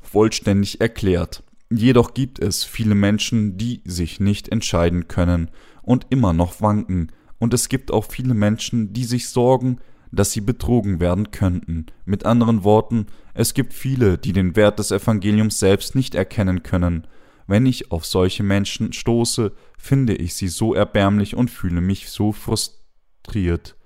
vollständig 0.00 0.80
erklärt. 0.80 1.42
Jedoch 1.70 2.14
gibt 2.14 2.38
es 2.38 2.64
viele 2.64 2.94
Menschen, 2.94 3.58
die 3.58 3.82
sich 3.84 4.20
nicht 4.20 4.48
entscheiden 4.48 5.08
können 5.08 5.50
und 5.82 6.06
immer 6.10 6.32
noch 6.32 6.60
wanken, 6.60 7.12
und 7.38 7.52
es 7.52 7.68
gibt 7.68 7.90
auch 7.90 8.04
viele 8.10 8.34
Menschen, 8.34 8.92
die 8.92 9.04
sich 9.04 9.28
sorgen, 9.28 9.78
dass 10.10 10.32
sie 10.32 10.40
betrogen 10.40 11.00
werden 11.00 11.30
könnten. 11.30 11.86
Mit 12.04 12.24
anderen 12.24 12.64
Worten, 12.64 13.06
es 13.34 13.52
gibt 13.52 13.74
viele, 13.74 14.16
die 14.16 14.32
den 14.32 14.56
Wert 14.56 14.78
des 14.78 14.90
Evangeliums 14.90 15.58
selbst 15.58 15.94
nicht 15.94 16.14
erkennen 16.14 16.62
können. 16.62 17.06
Wenn 17.46 17.66
ich 17.66 17.90
auf 17.92 18.06
solche 18.06 18.42
Menschen 18.42 18.92
stoße, 18.92 19.52
finde 19.78 20.14
ich 20.14 20.34
sie 20.34 20.48
so 20.48 20.74
erbärmlich 20.74 21.36
und 21.36 21.50
fühle 21.50 21.80
mich 21.80 22.08
so 22.08 22.32
frustriert. 22.32 23.76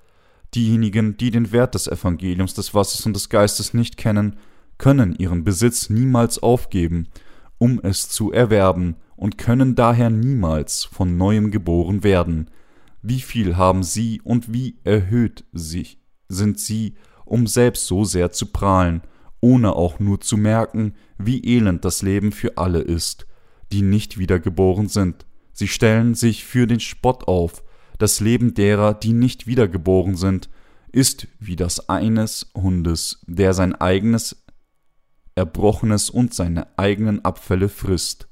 Diejenigen, 0.54 1.16
die 1.16 1.30
den 1.30 1.52
Wert 1.52 1.74
des 1.74 1.86
Evangeliums 1.86 2.54
des 2.54 2.74
Wassers 2.74 3.06
und 3.06 3.14
des 3.14 3.28
Geistes 3.28 3.74
nicht 3.74 3.96
kennen, 3.96 4.36
können 4.78 5.14
ihren 5.16 5.44
Besitz 5.44 5.90
niemals 5.90 6.42
aufgeben, 6.42 7.08
um 7.60 7.78
es 7.80 8.08
zu 8.08 8.32
erwerben, 8.32 8.96
und 9.14 9.38
können 9.38 9.76
daher 9.76 10.10
niemals 10.10 10.82
von 10.84 11.16
neuem 11.16 11.52
geboren 11.52 12.02
werden. 12.02 12.50
Wie 13.02 13.20
viel 13.20 13.56
haben 13.56 13.82
sie 13.82 14.20
und 14.24 14.52
wie 14.52 14.78
erhöht 14.82 15.44
sich 15.52 16.00
sind 16.30 16.58
sie, 16.58 16.94
um 17.26 17.46
selbst 17.46 17.86
so 17.86 18.04
sehr 18.04 18.32
zu 18.32 18.46
prahlen, 18.46 19.02
ohne 19.40 19.74
auch 19.74 20.00
nur 20.00 20.20
zu 20.20 20.36
merken, 20.36 20.94
wie 21.18 21.44
elend 21.44 21.84
das 21.84 22.02
Leben 22.02 22.32
für 22.32 22.56
alle 22.56 22.80
ist, 22.80 23.26
die 23.72 23.82
nicht 23.82 24.18
wiedergeboren 24.18 24.88
sind. 24.88 25.26
Sie 25.52 25.68
stellen 25.68 26.14
sich 26.14 26.44
für 26.44 26.66
den 26.66 26.80
Spott 26.80 27.28
auf, 27.28 27.62
das 27.98 28.20
Leben 28.20 28.54
derer, 28.54 28.94
die 28.94 29.12
nicht 29.12 29.46
wiedergeboren 29.46 30.16
sind, 30.16 30.48
ist 30.92 31.28
wie 31.38 31.56
das 31.56 31.88
eines 31.88 32.50
Hundes, 32.54 33.20
der 33.26 33.52
sein 33.52 33.74
eigenes 33.74 34.39
Erbrochenes 35.34 36.10
und 36.10 36.34
seine 36.34 36.78
eigenen 36.78 37.24
Abfälle 37.24 37.68
frisst. 37.68 38.28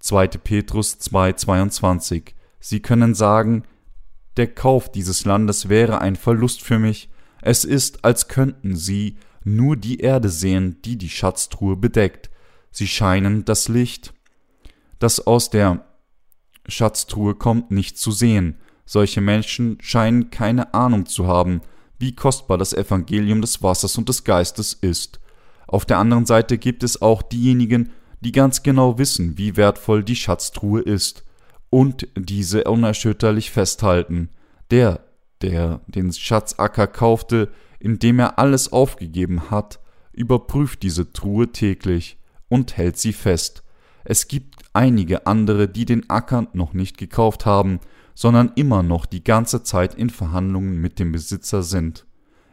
2. 0.00 0.28
Petrus 0.28 0.98
2,22 1.00 2.34
Sie 2.60 2.80
können 2.80 3.14
sagen, 3.14 3.64
der 4.36 4.52
Kauf 4.52 4.90
dieses 4.90 5.24
Landes 5.24 5.68
wäre 5.68 6.00
ein 6.00 6.16
Verlust 6.16 6.62
für 6.62 6.78
mich, 6.78 7.10
es 7.40 7.64
ist, 7.64 8.04
als 8.04 8.28
könnten 8.28 8.76
sie 8.76 9.18
nur 9.44 9.76
die 9.76 9.98
Erde 9.98 10.28
sehen, 10.28 10.80
die 10.84 10.96
die 10.96 11.10
Schatztruhe 11.10 11.76
bedeckt, 11.76 12.30
sie 12.70 12.86
scheinen 12.86 13.44
das 13.44 13.68
Licht, 13.68 14.14
das 14.98 15.26
aus 15.26 15.50
der 15.50 15.84
Schatztruhe 16.68 17.34
kommt, 17.34 17.70
nicht 17.72 17.98
zu 17.98 18.12
sehen. 18.12 18.58
Solche 18.84 19.20
Menschen 19.20 19.78
scheinen 19.80 20.30
keine 20.30 20.74
Ahnung 20.74 21.06
zu 21.06 21.26
haben, 21.26 21.60
wie 21.98 22.14
kostbar 22.14 22.58
das 22.58 22.72
Evangelium 22.72 23.40
des 23.40 23.62
Wassers 23.62 23.98
und 23.98 24.08
des 24.08 24.24
Geistes 24.24 24.72
ist. 24.74 25.20
Auf 25.72 25.86
der 25.86 25.96
anderen 25.96 26.26
Seite 26.26 26.58
gibt 26.58 26.82
es 26.82 27.00
auch 27.00 27.22
diejenigen, 27.22 27.92
die 28.20 28.30
ganz 28.30 28.62
genau 28.62 28.98
wissen, 28.98 29.38
wie 29.38 29.56
wertvoll 29.56 30.04
die 30.04 30.16
Schatztruhe 30.16 30.82
ist 30.82 31.24
und 31.70 32.08
diese 32.14 32.64
unerschütterlich 32.64 33.50
festhalten. 33.50 34.28
Der, 34.70 35.00
der 35.40 35.80
den 35.86 36.12
Schatzacker 36.12 36.86
kaufte, 36.86 37.48
indem 37.80 38.18
er 38.18 38.38
alles 38.38 38.70
aufgegeben 38.70 39.50
hat, 39.50 39.80
überprüft 40.12 40.82
diese 40.82 41.14
Truhe 41.14 41.52
täglich 41.52 42.18
und 42.50 42.76
hält 42.76 42.98
sie 42.98 43.14
fest. 43.14 43.62
Es 44.04 44.28
gibt 44.28 44.56
einige 44.74 45.26
andere, 45.26 45.68
die 45.68 45.86
den 45.86 46.10
Acker 46.10 46.48
noch 46.52 46.74
nicht 46.74 46.98
gekauft 46.98 47.46
haben, 47.46 47.80
sondern 48.14 48.52
immer 48.56 48.82
noch 48.82 49.06
die 49.06 49.24
ganze 49.24 49.62
Zeit 49.62 49.94
in 49.94 50.10
Verhandlungen 50.10 50.82
mit 50.82 50.98
dem 50.98 51.12
Besitzer 51.12 51.62
sind. 51.62 52.04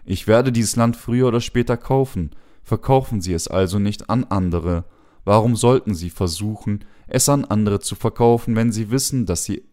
Ich 0.06 0.26
werde 0.26 0.54
dieses 0.54 0.78
Land 0.78 0.96
früher 0.96 1.28
oder 1.28 1.42
später 1.42 1.76
kaufen, 1.76 2.32
verkaufen 2.70 3.20
Sie 3.20 3.34
es 3.34 3.50
also 3.50 3.78
nicht 3.80 4.10
an 4.10 4.24
andere, 4.24 4.86
Warum 5.30 5.56
sollten 5.56 5.94
sie 5.94 6.10
versuchen, 6.10 6.86
es 7.08 7.30
an 7.30 7.46
andere 7.46 7.80
zu 7.80 7.94
verkaufen, 7.94 8.56
wenn 8.56 8.72
sie 8.72 8.90
wissen, 8.90 9.28
dass 9.28 9.44
sie 9.44 9.64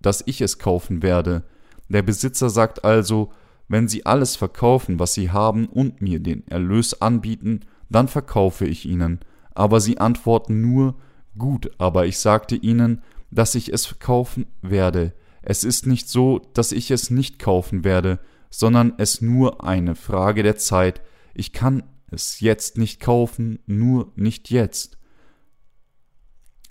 dass 0.00 0.22
ich 0.26 0.42
es 0.42 0.58
kaufen 0.58 1.02
werde? 1.02 1.44
Der 1.88 2.02
Besitzer 2.02 2.50
sagt 2.50 2.84
also, 2.84 3.32
wenn 3.68 3.88
sie 3.88 4.04
alles 4.04 4.36
verkaufen, 4.36 4.98
was 4.98 5.14
sie 5.14 5.30
haben, 5.30 5.66
und 5.66 6.02
mir 6.02 6.20
den 6.20 6.46
Erlös 6.46 7.00
anbieten, 7.00 7.60
dann 7.88 8.06
verkaufe 8.06 8.66
ich 8.66 8.86
ihnen. 8.86 9.20
Aber 9.54 9.80
sie 9.80 9.98
antworten 9.98 10.60
nur, 10.60 10.96
gut, 11.38 11.70
aber 11.78 12.04
ich 12.04 12.18
sagte 12.18 12.54
ihnen, 12.54 13.00
dass 13.30 13.54
ich 13.54 13.72
es 13.72 13.86
verkaufen 13.86 14.44
werde. 14.60 15.14
Es 15.40 15.64
ist 15.64 15.86
nicht 15.86 16.10
so, 16.10 16.42
dass 16.52 16.70
ich 16.70 16.90
es 16.90 17.10
nicht 17.10 17.38
kaufen 17.38 17.82
werde, 17.82 18.18
sondern 18.50 18.92
es 18.98 19.22
nur 19.22 19.64
eine 19.64 19.94
Frage 19.94 20.42
der 20.42 20.58
Zeit. 20.58 21.00
Ich 21.32 21.54
kann 21.54 21.82
es 22.10 22.40
jetzt 22.40 22.78
nicht 22.78 23.00
kaufen, 23.00 23.58
nur 23.66 24.12
nicht 24.16 24.50
jetzt. 24.50 24.98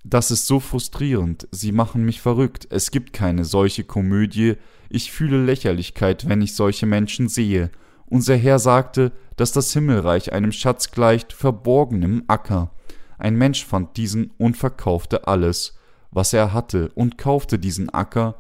Das 0.04 0.32
ist 0.32 0.46
so 0.48 0.60
frustrierend, 0.60 1.48
sie 1.52 1.72
machen 1.72 2.06
mich 2.06 2.22
verrückt, 2.22 2.68
es 2.70 2.92
gibt 2.92 3.12
keine 3.12 3.44
solche 3.44 3.84
Komödie, 3.84 4.56
ich 4.90 5.12
fühle 5.12 5.44
Lächerlichkeit, 5.44 6.30
wenn 6.30 6.42
ich 6.42 6.56
solche 6.56 6.86
Menschen 6.86 7.28
sehe. 7.28 7.72
Unser 8.06 8.38
Herr 8.38 8.58
sagte, 8.58 9.12
dass 9.36 9.52
das 9.52 9.74
Himmelreich 9.74 10.32
einem 10.32 10.54
Schatz 10.54 10.92
gleicht, 10.92 11.34
verborgen 11.34 12.04
im 12.04 12.24
Acker. 12.28 12.72
Ein 13.18 13.36
Mensch 13.36 13.66
fand 13.66 13.98
diesen 13.98 14.32
und 14.38 14.56
verkaufte 14.56 15.28
alles, 15.28 15.78
was 16.12 16.32
er 16.32 16.54
hatte, 16.54 16.90
und 16.96 17.18
kaufte 17.18 17.60
diesen 17.60 17.90
Acker, 17.90 18.36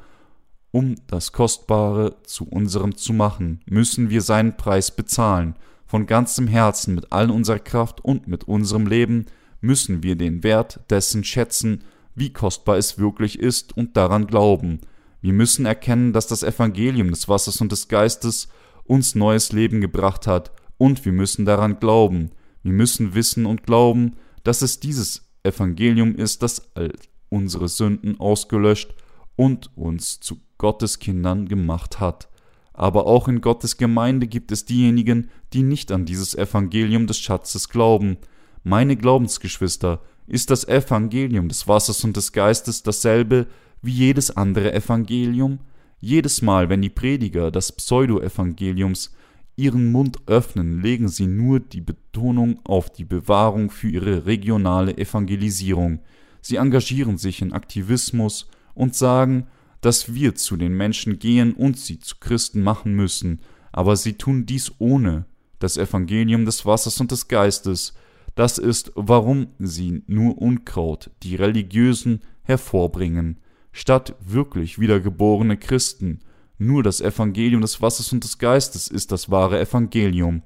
um 0.71 0.95
das 1.07 1.33
Kostbare 1.33 2.21
zu 2.23 2.47
unserem 2.47 2.95
zu 2.95 3.11
machen, 3.11 3.61
müssen 3.65 4.09
wir 4.09 4.21
seinen 4.21 4.55
Preis 4.55 4.95
bezahlen, 4.95 5.55
von 5.87 6.05
ganzem 6.05 6.47
Herzen, 6.47 6.95
mit 6.95 7.11
all 7.11 7.31
unserer 7.31 7.59
Kraft 7.59 8.03
und 8.03 8.27
mit 8.27 8.43
unserem 8.43 8.87
Leben, 8.87 9.25
müssen 9.61 10.03
wir 10.03 10.15
den 10.15 10.43
Wert 10.43 10.81
dessen 10.89 11.23
schätzen, 11.23 11.83
wie 12.13 12.33
kostbar 12.33 12.77
es 12.77 12.97
wirklich 12.97 13.39
ist 13.39 13.75
und 13.75 13.95
daran 13.97 14.27
glauben. 14.27 14.81
Wir 15.21 15.33
müssen 15.33 15.65
erkennen, 15.65 16.13
dass 16.13 16.27
das 16.27 16.43
Evangelium 16.43 17.09
des 17.09 17.27
Wassers 17.27 17.61
und 17.61 17.71
des 17.71 17.87
Geistes 17.87 18.49
uns 18.83 19.15
neues 19.15 19.51
Leben 19.51 19.81
gebracht 19.81 20.27
hat, 20.27 20.51
und 20.77 21.05
wir 21.05 21.11
müssen 21.11 21.45
daran 21.45 21.79
glauben. 21.79 22.31
Wir 22.61 22.71
müssen 22.71 23.15
wissen 23.15 23.45
und 23.45 23.63
glauben, 23.63 24.15
dass 24.43 24.61
es 24.61 24.79
dieses 24.79 25.27
Evangelium 25.43 26.15
ist, 26.15 26.43
das 26.43 26.75
all 26.75 26.93
unsere 27.29 27.67
Sünden 27.67 28.19
ausgelöscht 28.19 28.93
und 29.35 29.75
uns 29.75 30.19
zu 30.19 30.39
Gottes 30.57 30.99
Kindern 30.99 31.47
gemacht 31.47 31.99
hat. 31.99 32.29
Aber 32.77 33.07
auch 33.07 33.27
in 33.27 33.41
Gottes 33.41 33.77
Gemeinde 33.77 34.27
gibt 34.27 34.51
es 34.51 34.63
diejenigen, 34.63 35.31
die 35.51 35.63
nicht 35.63 35.91
an 35.91 36.05
dieses 36.05 36.35
Evangelium 36.35 37.07
des 37.07 37.17
Schatzes 37.17 37.69
glauben, 37.69 38.17
meine 38.63 38.95
Glaubensgeschwister, 38.95 39.99
ist 40.27 40.51
das 40.51 40.67
Evangelium 40.67 41.49
des 41.49 41.67
Wassers 41.67 42.03
und 42.03 42.15
des 42.15 42.33
Geistes 42.33 42.83
dasselbe 42.83 43.47
wie 43.81 43.93
jedes 43.93 44.29
andere 44.29 44.73
Evangelium? 44.73 45.59
Jedes 45.99 46.43
Mal, 46.43 46.69
wenn 46.69 46.83
die 46.83 46.91
Prediger 46.91 47.49
des 47.49 47.71
Pseudo-Evangeliums 47.71 49.15
ihren 49.55 49.91
Mund 49.91 50.19
öffnen, 50.27 50.79
legen 50.83 51.07
sie 51.07 51.25
nur 51.25 51.59
die 51.59 51.81
Betonung 51.81 52.59
auf 52.63 52.91
die 52.91 53.05
Bewahrung 53.05 53.71
für 53.71 53.89
ihre 53.89 54.27
regionale 54.27 54.95
Evangelisierung. 54.99 55.99
Sie 56.41 56.57
engagieren 56.57 57.17
sich 57.17 57.41
in 57.41 57.53
Aktivismus 57.53 58.47
und 58.75 58.93
sagen, 58.93 59.47
dass 59.81 60.13
wir 60.13 60.35
zu 60.35 60.57
den 60.57 60.75
Menschen 60.75 61.19
gehen 61.19 61.53
und 61.53 61.77
sie 61.77 61.99
zu 61.99 62.15
Christen 62.19 62.63
machen 62.63 62.93
müssen, 62.93 63.41
aber 63.71 63.95
sie 63.95 64.13
tun 64.13 64.45
dies 64.45 64.71
ohne 64.79 65.25
das 65.59 65.77
Evangelium 65.77 66.45
des 66.45 66.65
Wassers 66.65 66.99
und 66.99 67.11
des 67.11 67.27
Geistes. 67.27 67.93
Das 68.35 68.57
ist, 68.57 68.91
warum 68.95 69.47
sie 69.59 70.03
nur 70.07 70.37
Unkraut, 70.39 71.09
die 71.23 71.35
Religiösen, 71.35 72.21
hervorbringen, 72.43 73.37
statt 73.71 74.15
wirklich 74.19 74.79
wiedergeborene 74.79 75.57
Christen. 75.57 76.19
Nur 76.57 76.81
das 76.81 77.01
Evangelium 77.01 77.61
des 77.61 77.81
Wassers 77.81 78.11
und 78.13 78.23
des 78.23 78.37
Geistes 78.37 78.87
ist 78.87 79.11
das 79.11 79.29
wahre 79.29 79.59
Evangelium. 79.59 80.41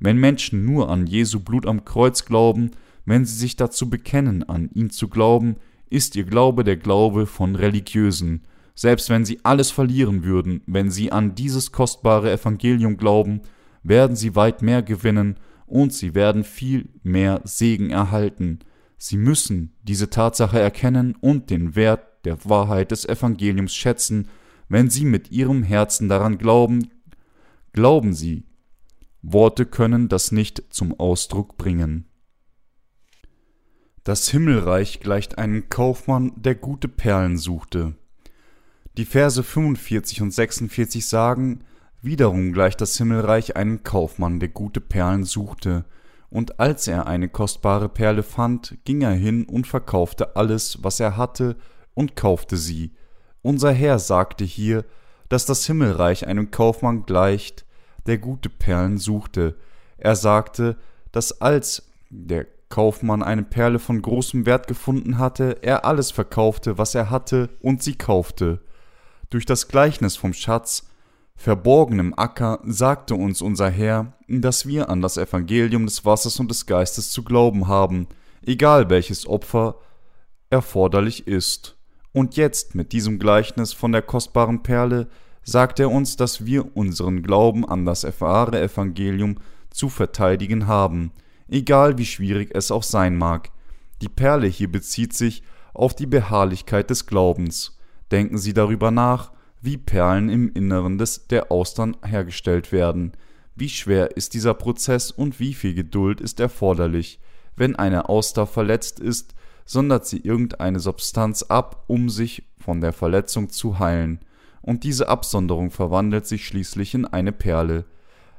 Wenn 0.00 0.18
Menschen 0.18 0.64
nur 0.64 0.90
an 0.90 1.06
Jesu 1.06 1.40
Blut 1.40 1.66
am 1.66 1.84
Kreuz 1.84 2.24
glauben, 2.24 2.72
wenn 3.06 3.24
sie 3.24 3.36
sich 3.36 3.56
dazu 3.56 3.88
bekennen, 3.88 4.42
an 4.42 4.70
ihn 4.74 4.90
zu 4.90 5.08
glauben, 5.08 5.56
ist 5.88 6.16
ihr 6.16 6.24
Glaube 6.24 6.64
der 6.64 6.76
Glaube 6.76 7.26
von 7.26 7.54
Religiösen. 7.54 8.42
Selbst 8.74 9.08
wenn 9.08 9.24
sie 9.24 9.40
alles 9.44 9.70
verlieren 9.70 10.24
würden, 10.24 10.62
wenn 10.66 10.90
sie 10.90 11.12
an 11.12 11.34
dieses 11.34 11.70
kostbare 11.70 12.32
Evangelium 12.32 12.96
glauben, 12.96 13.42
werden 13.82 14.16
sie 14.16 14.34
weit 14.34 14.62
mehr 14.62 14.82
gewinnen 14.82 15.38
und 15.66 15.92
sie 15.92 16.14
werden 16.14 16.44
viel 16.44 16.88
mehr 17.02 17.40
Segen 17.44 17.90
erhalten. 17.90 18.60
Sie 18.98 19.16
müssen 19.16 19.74
diese 19.82 20.10
Tatsache 20.10 20.58
erkennen 20.58 21.14
und 21.20 21.50
den 21.50 21.76
Wert 21.76 22.24
der 22.24 22.44
Wahrheit 22.44 22.90
des 22.90 23.04
Evangeliums 23.04 23.74
schätzen, 23.74 24.28
wenn 24.68 24.90
sie 24.90 25.04
mit 25.04 25.30
ihrem 25.30 25.62
Herzen 25.62 26.08
daran 26.08 26.38
glauben. 26.38 26.90
Glauben 27.72 28.14
sie. 28.14 28.44
Worte 29.22 29.66
können 29.66 30.08
das 30.08 30.32
nicht 30.32 30.64
zum 30.70 30.98
Ausdruck 30.98 31.56
bringen. 31.56 32.06
Das 34.04 34.28
Himmelreich 34.28 35.00
gleicht 35.00 35.38
einem 35.38 35.68
Kaufmann, 35.70 36.32
der 36.36 36.54
gute 36.54 36.88
Perlen 36.88 37.38
suchte. 37.38 37.94
Die 38.96 39.04
Verse 39.04 39.42
45 39.42 40.22
und 40.22 40.32
46 40.32 41.06
sagen, 41.06 41.64
Wiederum 42.00 42.52
gleicht 42.52 42.82
das 42.82 42.98
Himmelreich 42.98 43.56
einem 43.56 43.82
Kaufmann, 43.82 44.38
der 44.38 44.50
gute 44.50 44.82
Perlen 44.82 45.24
suchte, 45.24 45.84
und 46.28 46.60
als 46.60 46.86
er 46.86 47.06
eine 47.06 47.28
kostbare 47.28 47.88
Perle 47.88 48.22
fand, 48.22 48.76
ging 48.84 49.00
er 49.00 49.12
hin 49.14 49.46
und 49.46 49.66
verkaufte 49.66 50.36
alles, 50.36 50.82
was 50.82 51.00
er 51.00 51.16
hatte, 51.16 51.56
und 51.94 52.14
kaufte 52.14 52.56
sie. 52.56 52.92
Unser 53.40 53.72
Herr 53.72 53.98
sagte 53.98 54.44
hier, 54.44 54.84
dass 55.28 55.46
das 55.46 55.64
Himmelreich 55.64 56.26
einem 56.26 56.50
Kaufmann 56.50 57.06
gleicht, 57.06 57.64
der 58.06 58.18
gute 58.18 58.50
Perlen 58.50 58.98
suchte. 58.98 59.56
Er 59.96 60.14
sagte, 60.14 60.76
dass 61.10 61.40
als 61.40 61.88
der 62.10 62.46
Kaufmann 62.68 63.22
eine 63.22 63.44
Perle 63.44 63.78
von 63.78 64.02
großem 64.02 64.44
Wert 64.44 64.66
gefunden 64.66 65.18
hatte, 65.18 65.58
er 65.62 65.84
alles 65.84 66.10
verkaufte, 66.10 66.76
was 66.76 66.94
er 66.94 67.10
hatte, 67.10 67.48
und 67.62 67.82
sie 67.82 67.94
kaufte. 67.94 68.60
Durch 69.30 69.46
das 69.46 69.68
Gleichnis 69.68 70.16
vom 70.16 70.32
Schatz 70.32 70.86
verborgenem 71.36 72.14
Acker 72.16 72.60
sagte 72.64 73.14
uns 73.14 73.42
unser 73.42 73.70
Herr, 73.70 74.12
dass 74.28 74.66
wir 74.66 74.88
an 74.88 75.02
das 75.02 75.16
Evangelium 75.16 75.86
des 75.86 76.04
Wassers 76.04 76.38
und 76.40 76.50
des 76.50 76.66
Geistes 76.66 77.10
zu 77.10 77.24
glauben 77.24 77.66
haben, 77.68 78.08
egal 78.42 78.90
welches 78.90 79.26
Opfer 79.26 79.76
erforderlich 80.50 81.26
ist. 81.26 81.76
Und 82.12 82.36
jetzt 82.36 82.74
mit 82.74 82.92
diesem 82.92 83.18
Gleichnis 83.18 83.72
von 83.72 83.92
der 83.92 84.02
kostbaren 84.02 84.62
Perle 84.62 85.08
sagt 85.42 85.80
er 85.80 85.90
uns, 85.90 86.16
dass 86.16 86.46
wir 86.46 86.76
unseren 86.76 87.22
Glauben 87.22 87.68
an 87.68 87.84
das 87.84 88.06
wahre 88.20 88.60
Evangelium 88.60 89.36
zu 89.70 89.88
verteidigen 89.88 90.66
haben, 90.66 91.10
egal 91.48 91.98
wie 91.98 92.06
schwierig 92.06 92.50
es 92.54 92.70
auch 92.70 92.84
sein 92.84 93.16
mag. 93.16 93.50
Die 94.00 94.08
Perle 94.08 94.46
hier 94.46 94.70
bezieht 94.70 95.12
sich 95.12 95.42
auf 95.74 95.94
die 95.94 96.06
Beharrlichkeit 96.06 96.88
des 96.88 97.06
Glaubens. 97.06 97.76
Denken 98.10 98.38
Sie 98.38 98.52
darüber 98.52 98.90
nach, 98.90 99.32
wie 99.60 99.76
Perlen 99.78 100.28
im 100.28 100.52
Inneren 100.52 100.98
des, 100.98 101.26
der 101.28 101.50
Austern 101.50 101.96
hergestellt 102.04 102.70
werden. 102.70 103.12
Wie 103.54 103.68
schwer 103.68 104.16
ist 104.16 104.34
dieser 104.34 104.54
Prozess 104.54 105.10
und 105.10 105.40
wie 105.40 105.54
viel 105.54 105.74
Geduld 105.74 106.20
ist 106.20 106.40
erforderlich. 106.40 107.20
Wenn 107.56 107.76
eine 107.76 108.08
Auster 108.08 108.46
verletzt 108.46 109.00
ist, 109.00 109.34
sondert 109.64 110.06
sie 110.06 110.18
irgendeine 110.18 110.80
Substanz 110.80 111.42
ab, 111.44 111.84
um 111.86 112.10
sich 112.10 112.44
von 112.58 112.80
der 112.80 112.92
Verletzung 112.92 113.48
zu 113.48 113.78
heilen. 113.78 114.20
Und 114.60 114.84
diese 114.84 115.08
Absonderung 115.08 115.70
verwandelt 115.70 116.26
sich 116.26 116.46
schließlich 116.46 116.94
in 116.94 117.06
eine 117.06 117.32
Perle. 117.32 117.84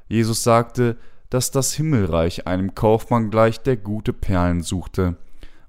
Jesus 0.08 0.44
sagte, 0.44 0.98
dass 1.30 1.52
das 1.52 1.74
Himmelreich 1.74 2.48
einem 2.48 2.76
Kaufmann 2.76 3.32
gleicht, 3.32 3.66
der 3.66 3.78
gute 3.78 4.14
Perlen 4.14 4.62
suchte. 4.62 5.16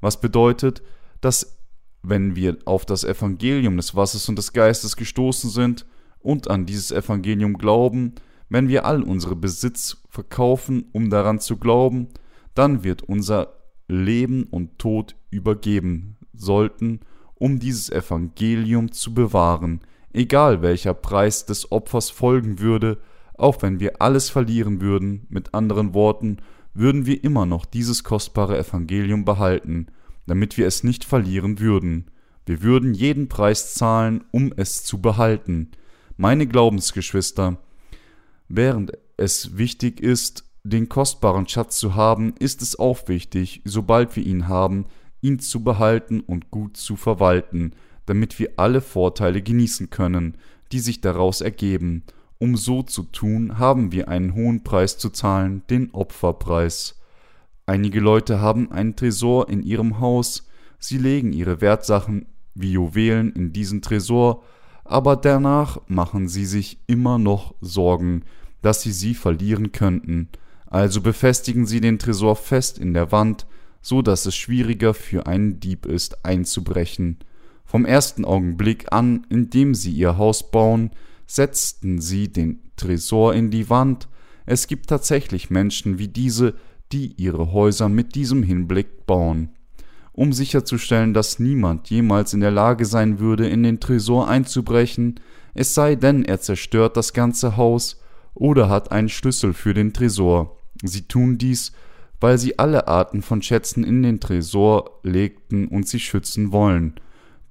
Was 0.00 0.20
bedeutet, 0.20 0.82
dass 1.20 1.55
wenn 2.08 2.36
wir 2.36 2.58
auf 2.64 2.86
das 2.86 3.04
Evangelium 3.04 3.76
des 3.76 3.94
Wassers 3.94 4.28
und 4.28 4.36
des 4.36 4.52
Geistes 4.52 4.96
gestoßen 4.96 5.50
sind 5.50 5.86
und 6.20 6.48
an 6.48 6.66
dieses 6.66 6.92
Evangelium 6.92 7.54
glauben, 7.54 8.14
wenn 8.48 8.68
wir 8.68 8.86
all 8.86 9.02
unsere 9.02 9.34
Besitz 9.34 9.98
verkaufen, 10.08 10.86
um 10.92 11.10
daran 11.10 11.40
zu 11.40 11.56
glauben, 11.56 12.08
dann 12.54 12.84
wird 12.84 13.02
unser 13.02 13.54
Leben 13.88 14.44
und 14.44 14.78
Tod 14.78 15.16
übergeben 15.30 16.16
sollten, 16.32 17.00
um 17.34 17.58
dieses 17.58 17.90
Evangelium 17.90 18.92
zu 18.92 19.12
bewahren, 19.12 19.80
egal 20.12 20.62
welcher 20.62 20.94
Preis 20.94 21.44
des 21.44 21.70
Opfers 21.72 22.10
folgen 22.10 22.60
würde, 22.60 22.98
auch 23.34 23.60
wenn 23.62 23.80
wir 23.80 24.00
alles 24.00 24.30
verlieren 24.30 24.80
würden, 24.80 25.26
mit 25.28 25.54
anderen 25.54 25.92
Worten, 25.92 26.38
würden 26.72 27.04
wir 27.04 27.22
immer 27.24 27.46
noch 27.46 27.64
dieses 27.64 28.04
kostbare 28.04 28.56
Evangelium 28.58 29.24
behalten, 29.24 29.86
damit 30.26 30.56
wir 30.56 30.66
es 30.66 30.84
nicht 30.84 31.04
verlieren 31.04 31.58
würden. 31.58 32.10
Wir 32.44 32.62
würden 32.62 32.94
jeden 32.94 33.28
Preis 33.28 33.74
zahlen, 33.74 34.24
um 34.30 34.52
es 34.56 34.84
zu 34.84 35.00
behalten. 35.00 35.70
Meine 36.16 36.46
Glaubensgeschwister, 36.46 37.58
während 38.48 38.92
es 39.16 39.56
wichtig 39.56 40.00
ist, 40.00 40.44
den 40.62 40.88
kostbaren 40.88 41.48
Schatz 41.48 41.78
zu 41.78 41.94
haben, 41.94 42.34
ist 42.38 42.62
es 42.62 42.78
auch 42.78 43.08
wichtig, 43.08 43.62
sobald 43.64 44.16
wir 44.16 44.24
ihn 44.24 44.48
haben, 44.48 44.86
ihn 45.20 45.38
zu 45.38 45.62
behalten 45.62 46.20
und 46.20 46.50
gut 46.50 46.76
zu 46.76 46.96
verwalten, 46.96 47.72
damit 48.06 48.38
wir 48.38 48.52
alle 48.56 48.80
Vorteile 48.80 49.42
genießen 49.42 49.90
können, 49.90 50.36
die 50.72 50.80
sich 50.80 51.00
daraus 51.00 51.40
ergeben. 51.40 52.04
Um 52.38 52.56
so 52.56 52.82
zu 52.82 53.04
tun, 53.04 53.58
haben 53.58 53.92
wir 53.92 54.08
einen 54.08 54.34
hohen 54.34 54.62
Preis 54.62 54.98
zu 54.98 55.10
zahlen, 55.10 55.62
den 55.70 55.90
Opferpreis. 55.92 56.95
Einige 57.66 57.98
Leute 57.98 58.40
haben 58.40 58.70
einen 58.70 58.94
Tresor 58.94 59.48
in 59.48 59.62
ihrem 59.62 59.98
Haus, 59.98 60.46
sie 60.78 60.98
legen 60.98 61.32
ihre 61.32 61.60
Wertsachen 61.60 62.26
wie 62.54 62.72
Juwelen 62.72 63.32
in 63.32 63.52
diesen 63.52 63.82
Tresor, 63.82 64.44
aber 64.84 65.16
danach 65.16 65.80
machen 65.88 66.28
sie 66.28 66.46
sich 66.46 66.78
immer 66.86 67.18
noch 67.18 67.56
Sorgen, 67.60 68.22
dass 68.62 68.82
sie 68.82 68.92
sie 68.92 69.14
verlieren 69.14 69.72
könnten, 69.72 70.28
also 70.66 71.00
befestigen 71.00 71.66
sie 71.66 71.80
den 71.80 71.98
Tresor 71.98 72.36
fest 72.36 72.78
in 72.78 72.94
der 72.94 73.10
Wand, 73.10 73.46
so 73.82 74.00
dass 74.00 74.26
es 74.26 74.36
schwieriger 74.36 74.94
für 74.94 75.26
einen 75.26 75.58
Dieb 75.58 75.86
ist, 75.86 76.24
einzubrechen. 76.24 77.18
Vom 77.64 77.84
ersten 77.84 78.24
Augenblick 78.24 78.92
an, 78.92 79.26
in 79.28 79.50
dem 79.50 79.74
sie 79.74 79.90
ihr 79.90 80.18
Haus 80.18 80.52
bauen, 80.52 80.90
setzten 81.26 82.00
sie 82.00 82.32
den 82.32 82.60
Tresor 82.76 83.34
in 83.34 83.50
die 83.50 83.68
Wand. 83.68 84.08
Es 84.44 84.68
gibt 84.68 84.88
tatsächlich 84.88 85.50
Menschen 85.50 85.98
wie 85.98 86.08
diese, 86.08 86.54
die 86.92 87.14
ihre 87.16 87.52
Häuser 87.52 87.88
mit 87.88 88.14
diesem 88.14 88.42
Hinblick 88.42 89.06
bauen. 89.06 89.50
Um 90.12 90.32
sicherzustellen, 90.32 91.12
dass 91.12 91.38
niemand 91.38 91.90
jemals 91.90 92.32
in 92.32 92.40
der 92.40 92.50
Lage 92.50 92.86
sein 92.86 93.18
würde, 93.18 93.48
in 93.48 93.62
den 93.62 93.80
Tresor 93.80 94.28
einzubrechen, 94.28 95.20
es 95.54 95.74
sei 95.74 95.94
denn, 95.94 96.24
er 96.24 96.40
zerstört 96.40 96.96
das 96.96 97.12
ganze 97.12 97.56
Haus 97.56 98.00
oder 98.34 98.68
hat 98.68 98.92
einen 98.92 99.08
Schlüssel 99.08 99.52
für 99.52 99.74
den 99.74 99.92
Tresor. 99.92 100.56
Sie 100.82 101.02
tun 101.02 101.38
dies, 101.38 101.72
weil 102.20 102.38
sie 102.38 102.58
alle 102.58 102.88
Arten 102.88 103.22
von 103.22 103.42
Schätzen 103.42 103.84
in 103.84 104.02
den 104.02 104.20
Tresor 104.20 105.00
legten 105.02 105.68
und 105.68 105.88
sie 105.88 106.00
schützen 106.00 106.52
wollen. 106.52 106.94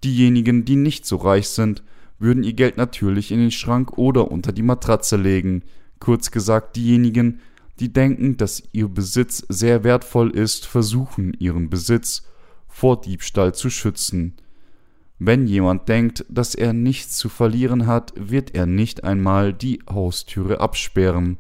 Diejenigen, 0.03 0.65
die 0.65 0.75
nicht 0.75 1.05
so 1.05 1.17
reich 1.17 1.49
sind, 1.49 1.83
würden 2.19 2.43
ihr 2.43 2.53
Geld 2.53 2.77
natürlich 2.77 3.31
in 3.31 3.39
den 3.39 3.51
Schrank 3.51 3.97
oder 3.97 4.31
unter 4.31 4.51
die 4.51 4.63
Matratze 4.63 5.17
legen. 5.17 5.63
Kurz 5.99 6.31
gesagt, 6.31 6.75
diejenigen, 6.75 7.39
die 7.79 7.91
denken, 7.91 8.37
dass 8.37 8.63
ihr 8.71 8.87
Besitz 8.87 9.45
sehr 9.49 9.83
wertvoll 9.83 10.31
ist, 10.31 10.65
versuchen 10.65 11.33
ihren 11.39 11.69
Besitz 11.69 12.23
vor 12.67 13.01
Diebstahl 13.01 13.53
zu 13.53 13.69
schützen. 13.69 14.35
Wenn 15.17 15.47
jemand 15.47 15.87
denkt, 15.87 16.25
dass 16.29 16.55
er 16.55 16.73
nichts 16.73 17.17
zu 17.17 17.29
verlieren 17.29 17.87
hat, 17.87 18.13
wird 18.17 18.53
er 18.53 18.65
nicht 18.65 19.03
einmal 19.03 19.53
die 19.53 19.79
Haustüre 19.89 20.59
absperren. 20.59 21.37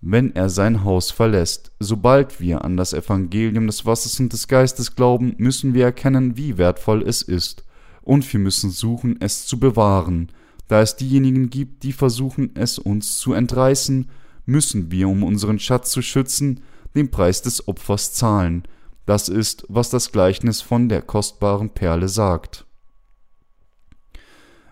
wenn 0.00 0.34
er 0.34 0.48
sein 0.48 0.84
Haus 0.84 1.10
verlässt. 1.10 1.72
Sobald 1.80 2.40
wir 2.40 2.64
an 2.64 2.76
das 2.76 2.92
Evangelium 2.92 3.66
des 3.66 3.84
Wassers 3.84 4.20
und 4.20 4.32
des 4.32 4.46
Geistes 4.48 4.94
glauben, 4.94 5.34
müssen 5.38 5.74
wir 5.74 5.84
erkennen, 5.84 6.36
wie 6.36 6.56
wertvoll 6.56 7.02
es 7.02 7.22
ist, 7.22 7.64
und 8.02 8.30
wir 8.32 8.40
müssen 8.40 8.70
suchen, 8.70 9.16
es 9.20 9.46
zu 9.46 9.58
bewahren. 9.58 10.28
Da 10.68 10.80
es 10.80 10.96
diejenigen 10.96 11.50
gibt, 11.50 11.82
die 11.82 11.92
versuchen, 11.92 12.50
es 12.54 12.78
uns 12.78 13.18
zu 13.18 13.32
entreißen, 13.32 14.08
müssen 14.48 14.90
wir, 14.90 15.08
um 15.08 15.22
unseren 15.22 15.58
Schatz 15.58 15.90
zu 15.90 16.00
schützen, 16.02 16.62
den 16.94 17.10
Preis 17.10 17.42
des 17.42 17.68
Opfers 17.68 18.14
zahlen. 18.14 18.62
Das 19.04 19.28
ist, 19.28 19.64
was 19.68 19.90
das 19.90 20.10
Gleichnis 20.10 20.62
von 20.62 20.88
der 20.88 21.02
kostbaren 21.02 21.70
Perle 21.70 22.08
sagt. 22.08 22.64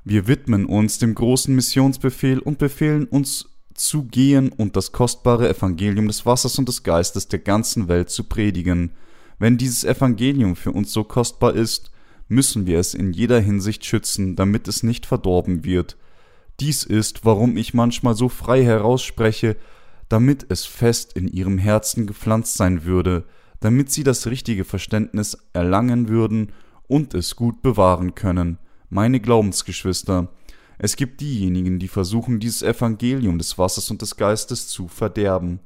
Wir 0.03 0.27
widmen 0.27 0.67
uns 0.67 0.99
dem 0.99 1.15
großen 1.15 1.55
Missionsbefehl 1.55 2.39
und 2.39 2.59
befehlen 2.59 3.07
uns 3.07 3.51
zu 3.75 4.05
gehen 4.05 4.51
und 4.51 4.77
das 4.77 4.93
kostbare 4.93 5.49
Evangelium 5.49 6.07
des 6.09 6.25
Wassers 6.25 6.59
und 6.59 6.69
des 6.69 6.83
Geistes 6.83 7.29
der 7.29 7.41
ganzen 7.41 7.89
Welt 7.89 8.09
zu 8.09 8.25
predigen. 8.25 8.93
Wenn 9.39 9.59
dieses 9.59 9.85
Evangelium 9.85 10.57
für 10.57 10.73
uns 10.73 10.93
so 10.93 11.05
kostbar 11.05 11.55
ist, 11.55 11.91
müssen 12.29 12.67
wir 12.67 12.79
es 12.79 12.95
in 12.95 13.13
jeder 13.13 13.41
Hinsicht 13.41 13.85
schützen, 13.85 14.37
damit 14.37 14.69
es 14.69 14.83
nicht 14.83 15.05
verdorben 15.05 15.65
wird. 15.65 15.97
Dies 16.61 16.85
ist, 16.85 17.25
warum 17.25 17.57
ich 17.57 17.75
manchmal 17.75 18.15
so 18.15 18.29
frei 18.29 18.65
herausspreche, 18.65 19.57
damit 20.09 20.47
es 20.49 20.65
fest 20.65 21.13
in 21.15 21.29
ihrem 21.29 21.59
Herzen 21.59 22.07
gepflanzt 22.07 22.57
sein 22.57 22.85
würde, 22.85 23.25
damit 23.61 23.91
sie 23.91 24.05
das 24.05 24.27
richtige 24.27 24.65
Verständnis 24.65 25.37
erlangen 25.53 26.09
würden 26.09 26.53
und 26.87 27.15
es 27.15 27.37
gut 27.37 27.63
bewahren 27.63 28.15
können. 28.15 28.59
Meine 28.89 29.21
Glaubensgeschwister, 29.21 30.29
es 30.79 30.97
gibt 30.97 31.21
diejenigen, 31.21 31.79
die 31.79 31.89
versuchen, 31.89 32.39
dieses 32.39 32.63
Evangelium 32.63 33.39
des 33.39 33.59
Wassers 33.59 33.91
und 33.91 34.03
des 34.03 34.17
Geistes 34.17 34.69
zu 34.69 34.89
verderben. 34.89 35.61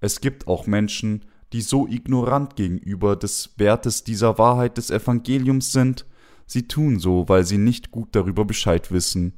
Es 0.00 0.20
gibt 0.20 0.46
auch 0.46 0.66
Menschen, 0.66 1.24
die 1.52 1.60
so 1.62 1.86
ignorant 1.86 2.56
gegenüber 2.56 3.16
des 3.16 3.54
Wertes 3.56 4.04
dieser 4.04 4.38
Wahrheit 4.38 4.76
des 4.76 4.90
Evangeliums 4.90 5.72
sind, 5.72 6.06
sie 6.46 6.68
tun 6.68 6.98
so, 7.00 7.28
weil 7.28 7.44
sie 7.44 7.58
nicht 7.58 7.90
gut 7.90 8.08
darüber 8.12 8.44
Bescheid 8.44 8.92
wissen. 8.92 9.34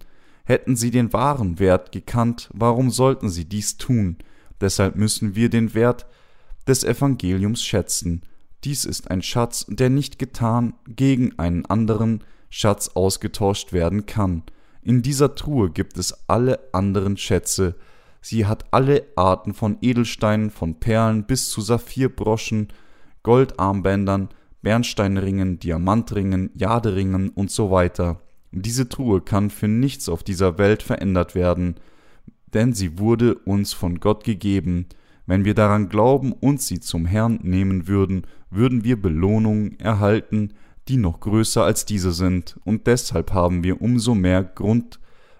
Hätten 0.51 0.75
sie 0.75 0.91
den 0.91 1.13
wahren 1.13 1.61
Wert 1.61 1.93
gekannt, 1.93 2.51
warum 2.53 2.91
sollten 2.91 3.29
sie 3.29 3.45
dies 3.45 3.77
tun? 3.77 4.17
Deshalb 4.61 4.97
müssen 4.97 5.37
wir 5.37 5.49
den 5.49 5.75
Wert 5.75 6.07
des 6.67 6.83
Evangeliums 6.83 7.63
schätzen. 7.63 8.23
Dies 8.65 8.85
ist 8.85 9.13
ein 9.13 9.23
Schatz, 9.23 9.65
der 9.69 9.91
nicht 9.91 10.19
getan 10.19 10.75
gegen 10.89 11.39
einen 11.39 11.67
anderen 11.67 12.25
Schatz 12.49 12.89
ausgetauscht 12.95 13.73
werden 13.73 14.07
kann. 14.07 14.43
In 14.83 15.03
dieser 15.03 15.37
Truhe 15.37 15.71
gibt 15.71 15.97
es 15.99 16.29
alle 16.29 16.59
anderen 16.73 17.17
Schätze. 17.17 17.77
Sie 18.21 18.45
hat 18.45 18.65
alle 18.73 19.05
Arten 19.15 19.55
von 19.55 19.79
Edelsteinen, 19.81 20.51
von 20.51 20.81
Perlen 20.81 21.27
bis 21.27 21.49
zu 21.49 21.61
Saphirbroschen, 21.61 22.73
Goldarmbändern, 23.23 24.31
Bernsteinringen, 24.63 25.61
Diamantringen, 25.61 26.51
Jaderingen 26.57 27.29
und 27.29 27.53
so 27.53 27.71
weiter. 27.71 28.21
Diese 28.53 28.89
Truhe 28.89 29.21
kann 29.21 29.51
für 29.51 29.69
nichts 29.69 30.09
auf 30.09 30.23
dieser 30.23 30.59
Welt 30.59 30.83
verändert 30.83 31.35
werden, 31.35 31.77
denn 32.53 32.73
sie 32.73 32.99
wurde 32.99 33.37
uns 33.37 33.73
von 33.73 34.01
Gott 34.01 34.25
gegeben. 34.25 34.87
Wenn 35.27 35.45
wir 35.45 35.55
daran 35.55 35.89
glauben 35.89 36.33
und 36.33 36.61
sie 36.61 36.81
zum 36.81 37.07
Herrn 37.07 37.39
nehmen 37.43 37.87
würden, 37.87 38.27
würden 38.51 38.83
wir 38.83 39.01
Belohnungen 39.01 39.79
erhalten, 39.79 40.55
die 40.89 40.97
noch 40.97 41.21
größer 41.21 41.63
als 41.63 41.85
diese 41.85 42.13
sind, 42.13 42.59
und 42.65 42.89
deshalb 42.89 43.33
haben 43.33 43.63
wir 43.63 43.81
umso 43.81 44.17
mehr 44.17 44.43
Grund, 44.43 44.99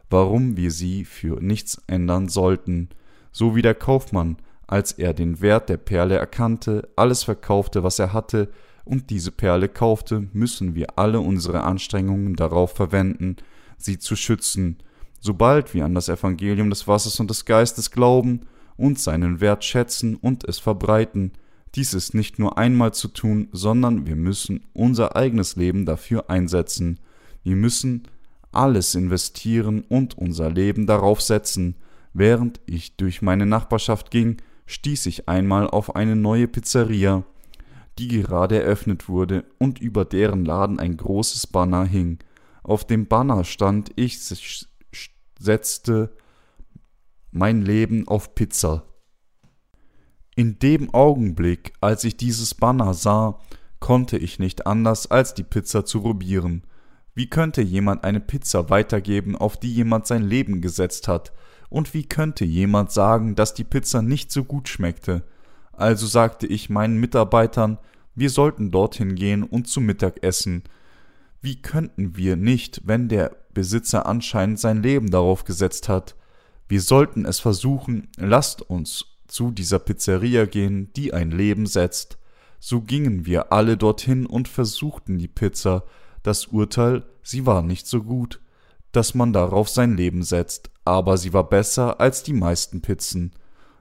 warum 0.09 0.57
wir 0.57 0.71
sie 0.71 1.05
für 1.05 1.43
nichts 1.43 1.83
ändern 1.89 2.29
sollten, 2.29 2.89
so 3.33 3.57
wie 3.57 3.63
der 3.63 3.75
Kaufmann, 3.75 4.37
als 4.69 4.93
er 4.93 5.15
den 5.15 5.41
Wert 5.41 5.69
der 5.69 5.79
Perle 5.79 6.17
erkannte, 6.17 6.89
alles 6.95 7.25
verkaufte, 7.25 7.83
was 7.83 7.99
er 7.99 8.13
hatte, 8.13 8.49
und 8.85 9.11
diese 9.11 9.31
Perle 9.31 9.69
kaufte, 9.69 10.29
müssen 10.33 10.75
wir 10.75 10.99
alle 10.99 11.21
unsere 11.21 11.63
Anstrengungen 11.65 12.37
darauf 12.37 12.73
verwenden, 12.73 13.37
sie 13.77 13.99
zu 13.99 14.17
schützen, 14.17 14.79
sobald 15.21 15.75
wir 15.75 15.85
an 15.85 15.95
das 15.95 16.09
Evangelium 16.09 16.71
des 16.71 16.89
Wassers 16.89 17.21
und 17.21 17.31
des 17.31 17.45
Geistes 17.45 17.91
glauben 17.91 18.43
und 18.77 18.99
seinen 18.99 19.41
Wert 19.41 19.65
schätzen 19.65 20.17
und 20.17 20.45
es 20.45 20.59
verbreiten, 20.59 21.33
dies 21.75 21.95
ist 21.95 22.15
nicht 22.15 22.39
nur 22.39 22.59
einmal 22.59 22.93
zu 22.93 23.09
tun, 23.09 23.49
sondern 23.53 24.07
wir 24.07 24.17
müssen 24.17 24.67
unser 24.73 25.15
eigenes 25.15 25.55
Leben 25.55 25.87
dafür 25.87 26.29
einsetzen. 26.29 26.99
Wir 27.45 27.55
müssen 27.55 28.09
alles 28.51 28.97
investieren 28.97 29.85
und 29.89 30.19
unser 30.19 30.51
Leben 30.51 30.87
darauf 30.87 31.21
setzen. 31.21 31.77
Während 32.13 32.61
ich 32.67 32.97
durch 32.97 33.23
meine 33.23 33.47
Nachbarschaft 33.47 34.11
ging, 34.11 34.39
stieß 34.67 35.07
ich 35.07 35.29
einmal 35.29 35.71
auf 35.71 35.95
eine 35.95 36.17
neue 36.17 36.49
Pizzeria, 36.49 37.23
die 38.01 38.09
gerade 38.09 38.63
eröffnet 38.63 39.09
wurde 39.09 39.45
und 39.59 39.79
über 39.79 40.07
deren 40.07 40.45
Laden 40.45 40.81
ein 40.81 40.97
großes 40.97 41.47
Banner 41.49 41.85
hing. 41.85 42.19
Auf 42.63 42.87
dem 42.87 43.07
Banner 43.07 43.45
stand 43.45 43.93
ich 43.97 44.19
setzte 45.39 46.17
mein 47.31 47.63
Leben 47.63 48.09
auf 48.09 48.35
Pizza. 48.35 48.85
In 50.35 50.59
dem 50.59 50.95
Augenblick, 50.95 51.75
als 51.81 52.05
ich 52.05 52.17
dieses 52.17 52.55
Banner 52.55 52.95
sah, 52.95 53.39
konnte 53.81 54.17
ich 54.17 54.39
nicht 54.39 54.67
anders, 54.67 55.11
als 55.11 55.35
die 55.35 55.43
Pizza 55.43 55.85
zu 55.85 56.01
probieren. 56.01 56.65
Wie 57.15 57.29
könnte 57.29 57.61
jemand 57.61 58.05
eine 58.05 58.21
Pizza 58.21 58.71
weitergeben, 58.71 59.37
auf 59.37 59.59
die 59.59 59.73
jemand 59.73 60.07
sein 60.07 60.23
Leben 60.23 60.61
gesetzt 60.63 61.09
hat? 61.09 61.33
Und 61.69 61.93
wie 61.93 62.05
könnte 62.05 62.45
jemand 62.45 62.93
sagen, 62.93 63.35
dass 63.35 63.55
die 63.55 63.65
Pizza 63.65 64.01
nicht 64.03 64.33
so 64.33 64.45
gut 64.45 64.69
schmeckte? 64.69 65.25
Also 65.73 66.07
sagte 66.07 66.47
ich 66.47 66.69
meinen 66.69 66.99
Mitarbeitern, 66.99 67.79
wir 68.15 68.31
sollten 68.31 68.71
dorthin 68.71 69.15
gehen 69.15 69.43
und 69.43 69.69
zu 69.69 69.81
Mittag 69.81 70.23
essen. 70.23 70.63
Wie 71.41 71.63
könnten 71.63 72.17
wir 72.17 72.37
nicht, 72.37 72.83
wenn 72.85 73.09
der 73.09 73.37
Besitzer 73.55 74.07
anscheinend 74.07 74.59
sein 74.59 74.83
Leben 74.83 75.11
darauf 75.11 75.45
gesetzt 75.45 75.89
hat? 75.89 76.17
Wir 76.69 76.81
sollten 76.81 77.25
es 77.25 77.41
versuchen, 77.41 78.09
lasst 78.17 78.63
uns 78.63 79.07
zu 79.27 79.51
dieser 79.51 79.79
Pizzeria 79.79 80.45
gehen, 80.45 80.93
die 80.95 81.15
ein 81.15 81.31
Leben 81.31 81.67
setzt. 81.67 82.19
So 82.59 82.83
gingen 82.83 83.27
wir 83.27 83.53
alle 83.53 83.77
dorthin 83.77 84.27
und 84.27 84.49
versuchten 84.49 85.19
die 85.19 85.29
Pizza. 85.29 85.85
Das 86.23 86.47
Urteil, 86.47 87.05
sie 87.23 87.47
war 87.47 87.63
nicht 87.63 87.87
so 87.87 88.03
gut, 88.03 88.41
dass 88.93 89.15
man 89.15 89.33
darauf 89.33 89.69
sein 89.69 89.97
Leben 89.97 90.23
setzt, 90.23 90.71
aber 90.85 91.17
sie 91.17 91.33
war 91.33 91.49
besser 91.49 92.01
als 92.01 92.23
die 92.23 92.33
meisten 92.33 92.83
Pizzen. 92.83 93.33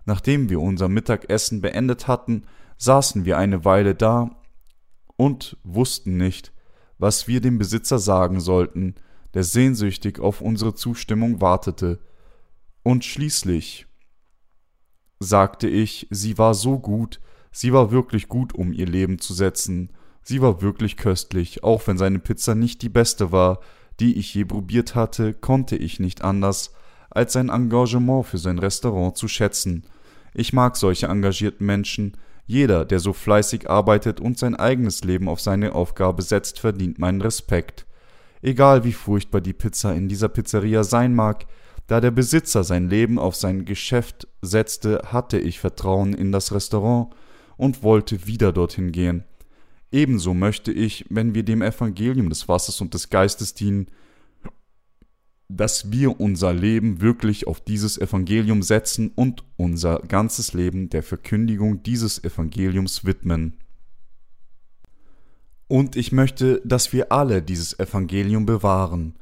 Nachdem 0.06 0.50
wir 0.50 0.62
unser 0.62 0.88
Mittagessen 0.88 1.62
beendet 1.62 2.08
hatten, 2.08 2.44
saßen 2.80 3.26
wir 3.26 3.38
eine 3.38 3.66
Weile 3.66 3.94
da 3.94 4.32
und 5.18 5.58
wussten 5.64 6.18
nicht, 6.18 6.52
was 6.98 7.28
wir 7.28 7.42
dem 7.42 7.58
Besitzer 7.60 8.00
sagen 8.00 8.40
sollten, 8.40 8.96
der 9.34 9.44
sehnsüchtig 9.44 10.20
auf 10.20 10.42
unsere 10.42 10.74
Zustimmung 10.74 11.40
wartete. 11.42 12.00
Und 12.82 13.06
schließlich 13.06 13.86
sagte 15.20 15.68
ich, 15.68 16.08
sie 16.10 16.38
war 16.38 16.54
so 16.54 16.80
gut, 16.80 17.20
sie 17.52 17.74
war 17.74 17.92
wirklich 17.92 18.28
gut, 18.28 18.56
um 18.56 18.74
ihr 18.74 18.88
Leben 18.88 19.20
zu 19.20 19.34
setzen. 19.34 19.92
Sie 20.24 20.42
war 20.42 20.62
wirklich 20.62 20.98
köstlich, 20.98 21.64
auch 21.64 21.86
wenn 21.86 21.98
seine 21.98 22.20
Pizza 22.20 22.56
nicht 22.56 22.82
die 22.82 22.90
beste 22.90 23.32
war, 23.32 23.60
die 24.00 24.18
ich 24.18 24.34
je 24.34 24.46
probiert 24.46 24.96
hatte, 24.96 25.34
konnte 25.34 25.76
ich 25.76 26.00
nicht 26.00 26.24
anders, 26.24 26.74
als 27.10 27.34
sein 27.34 27.50
Engagement 27.50 28.26
für 28.26 28.38
sein 28.38 28.60
Restaurant 28.60 29.18
zu 29.18 29.28
schätzen. 29.28 29.84
Ich 30.34 30.54
mag 30.54 30.78
solche 30.78 31.08
engagierten 31.08 31.66
Menschen. 31.66 32.16
Jeder, 32.50 32.84
der 32.84 33.00
so 33.00 33.14
fleißig 33.14 33.70
arbeitet 33.70 34.20
und 34.20 34.40
sein 34.40 34.56
eigenes 34.56 35.04
Leben 35.04 35.30
auf 35.30 35.40
seine 35.40 35.76
Aufgabe 35.76 36.24
setzt, 36.24 36.60
verdient 36.60 36.98
meinen 36.98 37.22
Respekt. 37.22 37.86
Egal 38.42 38.84
wie 38.84 38.92
furchtbar 38.92 39.40
die 39.40 39.54
Pizza 39.54 39.94
in 39.94 40.10
dieser 40.10 40.30
Pizzeria 40.30 40.84
sein 40.84 41.14
mag, 41.14 41.46
da 41.86 42.02
der 42.02 42.10
Besitzer 42.10 42.64
sein 42.64 42.90
Leben 42.90 43.20
auf 43.20 43.36
sein 43.36 43.66
Geschäft 43.66 44.28
setzte, 44.42 45.00
hatte 45.12 45.38
ich 45.38 45.60
Vertrauen 45.60 46.16
in 46.16 46.32
das 46.32 46.52
Restaurant 46.52 47.14
und 47.56 47.84
wollte 47.84 48.26
wieder 48.26 48.52
dorthin 48.52 48.92
gehen. 48.92 49.26
Ebenso 49.92 50.34
möchte 50.34 50.72
ich, 50.72 51.06
wenn 51.12 51.36
wir 51.36 51.44
dem 51.44 51.62
Evangelium 51.62 52.30
des 52.30 52.48
Wassers 52.48 52.82
und 52.82 52.96
des 52.96 53.12
Geistes 53.12 53.54
dienen, 53.54 53.92
dass 55.50 55.92
wir 55.92 56.20
unser 56.20 56.54
Leben 56.54 57.02
wirklich 57.02 57.48
auf 57.48 57.60
dieses 57.60 57.98
Evangelium 57.98 58.62
setzen 58.62 59.12
und 59.16 59.44
unser 59.58 60.00
ganzes 60.08 60.54
Leben 60.54 60.90
der 60.90 61.02
Verkündigung 61.02 61.82
dieses 61.82 62.24
Evangeliums 62.24 63.04
widmen. 63.04 63.58
Und 65.68 65.96
ich 65.96 66.12
möchte, 66.12 66.62
dass 66.64 66.94
wir 66.94 67.12
alle 67.12 67.42
dieses 67.42 67.78
Evangelium 67.80 68.46
bewahren, 68.46 69.16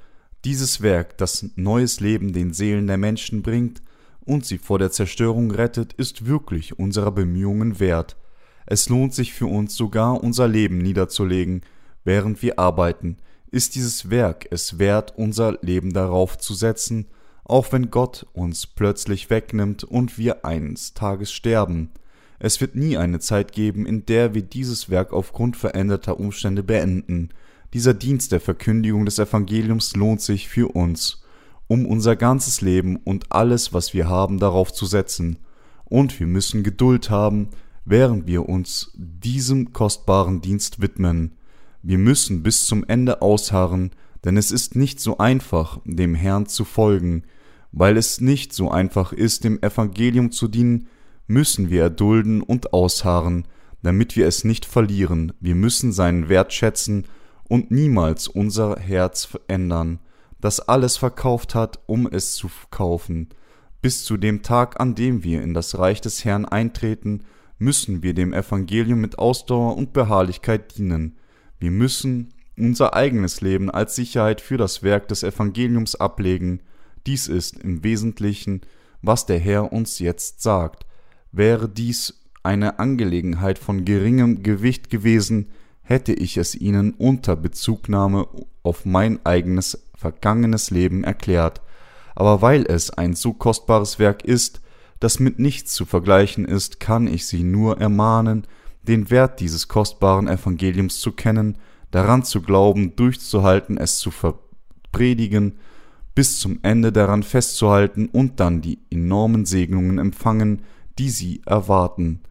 dieses 0.45 0.81
Werk, 0.81 1.17
das 1.17 1.45
neues 1.55 1.99
Leben 2.01 2.33
den 2.33 2.53
Seelen 2.53 2.87
der 2.87 2.97
Menschen 2.97 3.41
bringt 3.41 3.81
und 4.21 4.45
sie 4.45 4.57
vor 4.57 4.79
der 4.79 4.91
Zerstörung 4.91 5.51
rettet, 5.51 5.93
ist 5.93 6.25
wirklich 6.25 6.77
unserer 6.77 7.11
Bemühungen 7.11 7.79
wert. 7.79 8.17
Es 8.65 8.89
lohnt 8.89 9.13
sich 9.13 9.33
für 9.33 9.47
uns 9.47 9.75
sogar 9.75 10.21
unser 10.21 10.47
Leben 10.49 10.77
niederzulegen, 10.79 11.61
während 12.03 12.41
wir 12.41 12.59
arbeiten. 12.59 13.17
Ist 13.51 13.75
dieses 13.75 14.09
Werk 14.09 14.47
es 14.51 14.79
wert, 14.79 15.13
unser 15.17 15.57
Leben 15.61 15.93
darauf 15.93 16.37
zu 16.37 16.53
setzen? 16.53 17.07
auch 17.47 17.71
wenn 17.71 17.89
Gott 17.89 18.25
uns 18.33 18.67
plötzlich 18.67 19.29
wegnimmt 19.29 19.83
und 19.83 20.17
wir 20.17 20.45
eines 20.45 20.93
Tages 20.93 21.31
sterben. 21.31 21.89
Es 22.39 22.61
wird 22.61 22.75
nie 22.75 22.97
eine 22.97 23.19
Zeit 23.19 23.53
geben, 23.53 23.85
in 23.85 24.05
der 24.05 24.33
wir 24.33 24.41
dieses 24.41 24.89
Werk 24.89 25.13
aufgrund 25.13 25.55
veränderter 25.55 26.19
Umstände 26.19 26.61
beenden. 26.61 27.29
Dieser 27.73 27.93
Dienst 27.93 28.31
der 28.31 28.41
Verkündigung 28.41 29.05
des 29.05 29.17
Evangeliums 29.17 29.95
lohnt 29.95 30.21
sich 30.21 30.49
für 30.49 30.75
uns, 30.75 31.23
um 31.67 31.85
unser 31.85 32.15
ganzes 32.15 32.61
Leben 32.61 32.97
und 32.97 33.31
alles, 33.31 33.73
was 33.73 33.93
wir 33.93 34.09
haben, 34.09 34.39
darauf 34.39 34.73
zu 34.73 34.85
setzen. 34.85 35.39
Und 35.85 36.19
wir 36.19 36.27
müssen 36.27 36.63
Geduld 36.63 37.09
haben, 37.09 37.47
während 37.85 38.27
wir 38.27 38.47
uns 38.47 38.91
diesem 38.95 39.71
kostbaren 39.71 40.41
Dienst 40.41 40.81
widmen. 40.81 41.37
Wir 41.81 41.97
müssen 41.97 42.43
bis 42.43 42.65
zum 42.65 42.83
Ende 42.83 43.21
ausharren, 43.21 43.91
denn 44.23 44.37
es 44.37 44.51
ist 44.51 44.75
nicht 44.75 44.99
so 44.99 45.17
einfach, 45.17 45.79
dem 45.85 46.15
Herrn 46.15 46.47
zu 46.47 46.65
folgen. 46.65 47.23
Weil 47.71 47.97
es 47.97 48.21
nicht 48.21 48.53
so 48.53 48.71
einfach 48.71 49.13
ist, 49.13 49.43
dem 49.43 49.61
Evangelium 49.61 50.31
zu 50.31 50.47
dienen, 50.47 50.87
müssen 51.27 51.69
wir 51.69 51.83
erdulden 51.83 52.41
und 52.41 52.73
ausharren, 52.73 53.45
damit 53.83 54.15
wir 54.15 54.27
es 54.27 54.43
nicht 54.43 54.65
verlieren. 54.65 55.33
Wir 55.39 55.55
müssen 55.55 55.91
seinen 55.91 56.29
Wert 56.29 56.53
schätzen 56.53 57.05
und 57.47 57.71
niemals 57.71 58.27
unser 58.27 58.77
Herz 58.79 59.25
verändern, 59.25 59.99
das 60.39 60.59
alles 60.59 60.97
verkauft 60.97 61.55
hat, 61.55 61.79
um 61.85 62.07
es 62.07 62.33
zu 62.33 62.49
kaufen. 62.71 63.29
Bis 63.81 64.03
zu 64.03 64.17
dem 64.17 64.41
Tag, 64.41 64.79
an 64.79 64.95
dem 64.95 65.23
wir 65.23 65.41
in 65.41 65.53
das 65.53 65.77
Reich 65.77 66.01
des 66.01 66.25
Herrn 66.25 66.45
eintreten, 66.45 67.23
müssen 67.59 68.03
wir 68.03 68.13
dem 68.13 68.33
Evangelium 68.33 68.99
mit 68.99 69.17
Ausdauer 69.19 69.77
und 69.77 69.93
Beharrlichkeit 69.93 70.77
dienen. 70.77 71.17
Wir 71.59 71.71
müssen 71.71 72.33
unser 72.57 72.93
eigenes 72.95 73.41
Leben 73.41 73.69
als 73.69 73.95
Sicherheit 73.95 74.41
für 74.41 74.57
das 74.57 74.83
Werk 74.83 75.07
des 75.07 75.23
Evangeliums 75.23 75.95
ablegen. 75.95 76.61
Dies 77.05 77.27
ist 77.27 77.59
im 77.59 77.83
Wesentlichen, 77.83 78.61
was 79.01 79.25
der 79.25 79.39
Herr 79.39 79.71
uns 79.71 79.99
jetzt 79.99 80.41
sagt. 80.41 80.85
Wäre 81.31 81.69
dies 81.69 82.21
eine 82.43 82.79
Angelegenheit 82.79 83.59
von 83.59 83.85
geringem 83.85 84.43
Gewicht 84.43 84.89
gewesen, 84.89 85.49
hätte 85.83 86.13
ich 86.13 86.37
es 86.37 86.55
ihnen 86.55 86.93
unter 86.93 87.35
Bezugnahme 87.35 88.27
auf 88.63 88.85
mein 88.85 89.25
eigenes 89.25 89.87
vergangenes 89.95 90.71
Leben 90.71 91.03
erklärt. 91.03 91.61
Aber 92.15 92.41
weil 92.41 92.65
es 92.65 92.89
ein 92.89 93.13
so 93.13 93.33
kostbares 93.33 93.99
Werk 93.99 94.23
ist, 94.23 94.61
das 94.99 95.19
mit 95.19 95.39
nichts 95.39 95.73
zu 95.73 95.85
vergleichen 95.85 96.45
ist, 96.45 96.79
kann 96.79 97.07
ich 97.07 97.25
sie 97.27 97.43
nur 97.43 97.79
ermahnen, 97.79 98.47
den 98.87 99.09
Wert 99.09 99.39
dieses 99.39 99.67
kostbaren 99.67 100.27
Evangeliums 100.27 100.99
zu 100.99 101.11
kennen, 101.11 101.57
daran 101.91 102.23
zu 102.23 102.41
glauben, 102.41 102.95
durchzuhalten, 102.95 103.77
es 103.77 103.99
zu 103.99 104.11
verpredigen, 104.11 105.59
bis 106.15 106.39
zum 106.39 106.59
Ende 106.63 106.91
daran 106.91 107.23
festzuhalten 107.23 108.07
und 108.07 108.39
dann 108.39 108.61
die 108.61 108.79
enormen 108.89 109.45
Segnungen 109.45 109.99
empfangen, 109.99 110.63
die 110.97 111.09
sie 111.09 111.41
erwarten. 111.45 112.21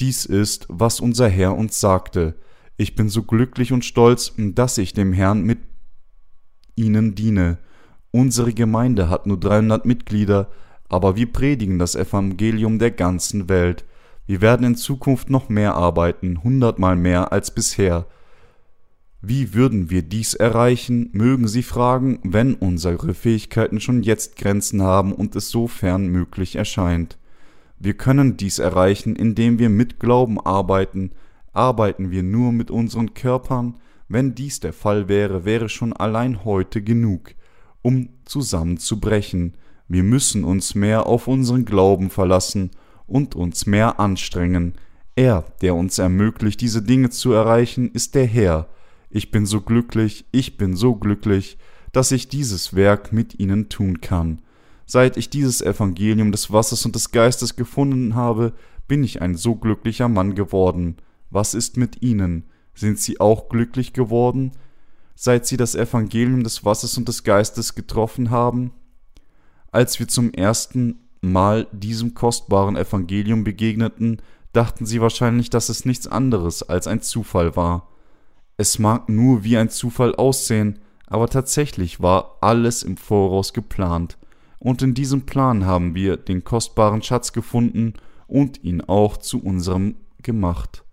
Dies 0.00 0.24
ist, 0.24 0.66
was 0.68 1.00
unser 1.00 1.28
Herr 1.28 1.56
uns 1.56 1.78
sagte. 1.78 2.34
Ich 2.76 2.94
bin 2.94 3.08
so 3.08 3.22
glücklich 3.22 3.72
und 3.72 3.84
stolz, 3.84 4.32
dass 4.36 4.78
ich 4.78 4.94
dem 4.94 5.12
Herrn 5.12 5.42
mit 5.42 5.58
ihnen 6.74 7.14
diene. 7.14 7.58
Unsere 8.10 8.52
Gemeinde 8.52 9.08
hat 9.08 9.26
nur 9.26 9.38
300 9.38 9.84
Mitglieder, 9.84 10.50
aber 10.88 11.16
wir 11.16 11.30
predigen 11.30 11.78
das 11.78 11.96
Evangelium 11.96 12.78
der 12.78 12.90
ganzen 12.90 13.48
Welt. 13.48 13.84
Wir 14.26 14.40
werden 14.40 14.66
in 14.66 14.76
Zukunft 14.76 15.28
noch 15.28 15.48
mehr 15.48 15.74
arbeiten, 15.74 16.42
hundertmal 16.42 16.96
mehr 16.96 17.32
als 17.32 17.50
bisher. 17.50 18.06
Wie 19.20 19.54
würden 19.54 19.90
wir 19.90 20.02
dies 20.02 20.34
erreichen, 20.34 21.10
mögen 21.12 21.46
Sie 21.46 21.62
fragen, 21.62 22.20
wenn 22.22 22.54
unsere 22.54 23.14
Fähigkeiten 23.14 23.80
schon 23.80 24.02
jetzt 24.02 24.36
Grenzen 24.36 24.82
haben 24.82 25.12
und 25.12 25.36
es 25.36 25.50
sofern 25.50 26.08
möglich 26.08 26.56
erscheint. 26.56 27.18
Wir 27.78 27.94
können 27.94 28.36
dies 28.36 28.58
erreichen, 28.58 29.16
indem 29.16 29.58
wir 29.58 29.68
mit 29.68 30.00
Glauben 30.00 30.40
arbeiten. 30.40 31.10
Arbeiten 31.52 32.10
wir 32.10 32.22
nur 32.22 32.52
mit 32.52 32.70
unseren 32.70 33.14
Körpern? 33.14 33.78
Wenn 34.08 34.34
dies 34.34 34.60
der 34.60 34.72
Fall 34.72 35.08
wäre, 35.08 35.44
wäre 35.44 35.68
schon 35.68 35.92
allein 35.92 36.44
heute 36.44 36.82
genug, 36.82 37.34
um 37.82 38.08
zusammenzubrechen. 38.24 39.54
Wir 39.88 40.02
müssen 40.02 40.44
uns 40.44 40.74
mehr 40.74 41.06
auf 41.06 41.28
unseren 41.28 41.64
Glauben 41.64 42.10
verlassen 42.10 42.70
und 43.06 43.34
uns 43.34 43.66
mehr 43.66 44.00
anstrengen. 44.00 44.74
Er, 45.16 45.44
der 45.60 45.74
uns 45.74 45.98
ermöglicht, 45.98 46.60
diese 46.60 46.82
Dinge 46.82 47.10
zu 47.10 47.32
erreichen, 47.32 47.90
ist 47.90 48.14
der 48.14 48.26
Herr. 48.26 48.68
Ich 49.10 49.30
bin 49.30 49.46
so 49.46 49.60
glücklich, 49.60 50.24
ich 50.32 50.56
bin 50.56 50.76
so 50.76 50.96
glücklich, 50.96 51.58
dass 51.92 52.10
ich 52.10 52.28
dieses 52.28 52.74
Werk 52.74 53.12
mit 53.12 53.38
ihnen 53.38 53.68
tun 53.68 54.00
kann. 54.00 54.40
Seit 54.86 55.16
ich 55.16 55.30
dieses 55.30 55.62
Evangelium 55.62 56.32
des 56.32 56.52
Wassers 56.52 56.84
und 56.84 56.94
des 56.94 57.10
Geistes 57.12 57.56
gefunden 57.56 58.14
habe, 58.14 58.52
bin 58.86 59.02
ich 59.02 59.22
ein 59.22 59.34
so 59.36 59.54
glücklicher 59.54 60.08
Mann 60.08 60.34
geworden. 60.34 60.96
Was 61.30 61.54
ist 61.54 61.76
mit 61.76 62.02
Ihnen? 62.02 62.44
Sind 62.74 62.98
Sie 62.98 63.20
auch 63.20 63.48
glücklich 63.48 63.92
geworden, 63.92 64.52
seit 65.14 65.46
Sie 65.46 65.56
das 65.56 65.74
Evangelium 65.74 66.42
des 66.42 66.64
Wassers 66.64 66.98
und 66.98 67.08
des 67.08 67.24
Geistes 67.24 67.74
getroffen 67.74 68.30
haben? 68.30 68.72
Als 69.70 69.98
wir 69.98 70.08
zum 70.08 70.32
ersten 70.32 71.03
Mal 71.32 71.66
diesem 71.72 72.14
kostbaren 72.14 72.76
Evangelium 72.76 73.44
begegneten, 73.44 74.20
dachten 74.52 74.86
Sie 74.86 75.00
wahrscheinlich, 75.00 75.50
dass 75.50 75.68
es 75.68 75.84
nichts 75.84 76.06
anderes 76.06 76.62
als 76.62 76.86
ein 76.86 77.02
Zufall 77.02 77.56
war. 77.56 77.88
Es 78.56 78.78
mag 78.78 79.08
nur 79.08 79.44
wie 79.44 79.56
ein 79.56 79.68
Zufall 79.68 80.14
aussehen, 80.14 80.78
aber 81.06 81.28
tatsächlich 81.28 82.00
war 82.00 82.38
alles 82.40 82.82
im 82.82 82.96
Voraus 82.96 83.52
geplant, 83.52 84.16
und 84.58 84.80
in 84.80 84.94
diesem 84.94 85.26
Plan 85.26 85.66
haben 85.66 85.94
wir 85.94 86.16
den 86.16 86.42
kostbaren 86.42 87.02
Schatz 87.02 87.32
gefunden 87.34 87.94
und 88.26 88.64
ihn 88.64 88.80
auch 88.80 89.18
zu 89.18 89.42
unserem 89.42 89.96
gemacht. 90.22 90.84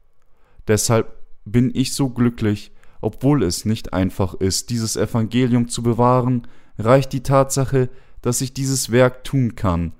Deshalb 0.67 1.15
bin 1.45 1.71
ich 1.73 1.93
so 1.93 2.09
glücklich, 2.09 2.71
obwohl 2.99 3.43
es 3.43 3.65
nicht 3.65 3.93
einfach 3.93 4.33
ist, 4.33 4.69
dieses 4.69 4.97
Evangelium 4.97 5.69
zu 5.69 5.83
bewahren, 5.83 6.47
reicht 6.77 7.13
die 7.13 7.23
Tatsache, 7.23 7.89
dass 8.21 8.41
ich 8.41 8.53
dieses 8.53 8.91
Werk 8.91 9.23
tun 9.23 9.55
kann, 9.55 9.93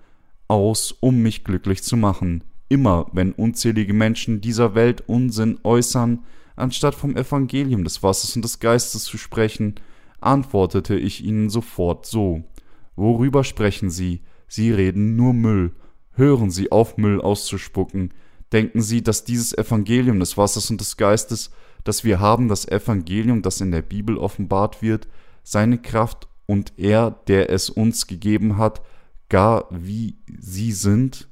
aus, 0.51 0.91
um 0.99 1.21
mich 1.21 1.45
glücklich 1.45 1.81
zu 1.81 1.95
machen. 1.95 2.43
Immer 2.67 3.07
wenn 3.13 3.31
unzählige 3.31 3.93
Menschen 3.93 4.41
dieser 4.41 4.75
Welt 4.75 5.01
Unsinn 5.07 5.57
äußern, 5.63 6.25
anstatt 6.57 6.93
vom 6.93 7.15
Evangelium 7.15 7.85
des 7.85 8.03
Wassers 8.03 8.35
und 8.35 8.43
des 8.43 8.59
Geistes 8.59 9.05
zu 9.05 9.17
sprechen, 9.17 9.75
antwortete 10.19 10.97
ich 10.97 11.23
ihnen 11.23 11.49
sofort 11.49 12.05
so. 12.05 12.43
Worüber 12.97 13.45
sprechen 13.45 13.89
Sie? 13.89 14.23
Sie 14.47 14.71
reden 14.71 15.15
nur 15.15 15.33
Müll. 15.33 15.71
Hören 16.11 16.51
Sie 16.51 16.69
auf, 16.69 16.97
Müll 16.97 17.21
auszuspucken. 17.21 18.13
Denken 18.51 18.81
Sie, 18.81 19.01
dass 19.01 19.23
dieses 19.23 19.57
Evangelium 19.57 20.19
des 20.19 20.37
Wassers 20.37 20.69
und 20.69 20.81
des 20.81 20.97
Geistes, 20.97 21.51
das 21.85 22.03
wir 22.03 22.19
haben, 22.19 22.49
das 22.49 22.67
Evangelium, 22.67 23.41
das 23.41 23.61
in 23.61 23.71
der 23.71 23.81
Bibel 23.81 24.17
offenbart 24.17 24.81
wird, 24.81 25.07
seine 25.43 25.77
Kraft 25.77 26.27
und 26.45 26.73
er, 26.75 27.11
der 27.27 27.49
es 27.49 27.69
uns 27.69 28.05
gegeben 28.05 28.57
hat, 28.57 28.81
gar 29.31 29.65
wie 29.71 30.17
sie 30.39 30.71
sind? 30.73 31.27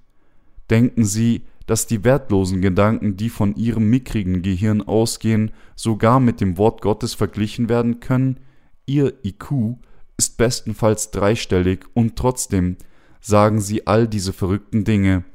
Denken 0.70 1.04
Sie, 1.04 1.41
dass 1.68 1.86
die 1.86 2.04
wertlosen 2.04 2.62
Gedanken, 2.62 3.18
die 3.18 3.30
von 3.30 3.56
Ihrem 3.56 3.89
mickrigen 3.89 4.41
Gehirn 4.41 4.82
ausgehen, 4.82 5.52
sogar 5.76 6.20
mit 6.20 6.41
dem 6.41 6.58
Wort 6.58 6.82
Gottes 6.82 7.14
verglichen 7.14 7.70
werden 7.70 8.00
können? 8.00 8.39
Ihr 8.86 9.14
IQ 9.24 9.78
ist 10.18 10.38
bestenfalls 10.38 11.12
dreistellig 11.12 11.86
und 11.93 12.16
trotzdem 12.16 12.78
sagen 13.20 13.60
Sie 13.60 13.86
all 13.86 14.08
diese 14.08 14.34
verrückten 14.34 14.86
Dinge. 14.86 15.26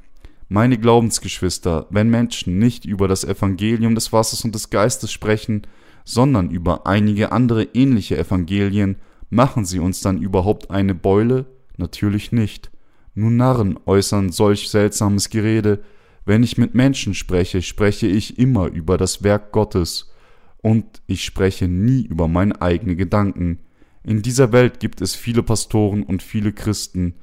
Meine 0.49 0.77
Glaubensgeschwister, 0.77 1.87
wenn 1.91 2.09
Menschen 2.09 2.57
nicht 2.57 2.85
über 2.85 3.07
das 3.07 3.23
Evangelium 3.23 3.95
des 3.95 4.11
Wassers 4.11 4.43
und 4.43 4.55
des 4.55 4.69
Geistes 4.69 5.11
sprechen, 5.11 5.61
sondern 6.03 6.49
über 6.49 6.87
einige 6.87 7.31
andere 7.31 7.63
ähnliche 7.73 8.17
Evangelien, 8.17 8.97
Machen 9.29 9.65
sie 9.65 9.79
uns 9.79 10.01
dann 10.01 10.21
überhaupt 10.21 10.71
eine 10.71 10.93
Beule? 10.93 11.45
Natürlich 11.77 12.31
nicht. 12.31 12.71
Nur 13.13 13.31
Narren 13.31 13.79
äußern 13.85 14.31
solch 14.31 14.69
seltsames 14.69 15.29
Gerede. 15.29 15.83
Wenn 16.25 16.43
ich 16.43 16.57
mit 16.57 16.75
Menschen 16.75 17.13
spreche, 17.13 17.61
spreche 17.61 18.07
ich 18.07 18.37
immer 18.37 18.67
über 18.67 18.97
das 18.97 19.23
Werk 19.23 19.51
Gottes. 19.51 20.11
Und 20.57 21.01
ich 21.07 21.23
spreche 21.23 21.67
nie 21.67 22.05
über 22.05 22.27
meine 22.27 22.61
eigenen 22.61 22.97
Gedanken. 22.97 23.59
In 24.03 24.21
dieser 24.21 24.51
Welt 24.51 24.79
gibt 24.79 25.01
es 25.01 25.15
viele 25.15 25.43
Pastoren 25.43 26.03
und 26.03 26.23
viele 26.23 26.51
Christen, 26.53 27.15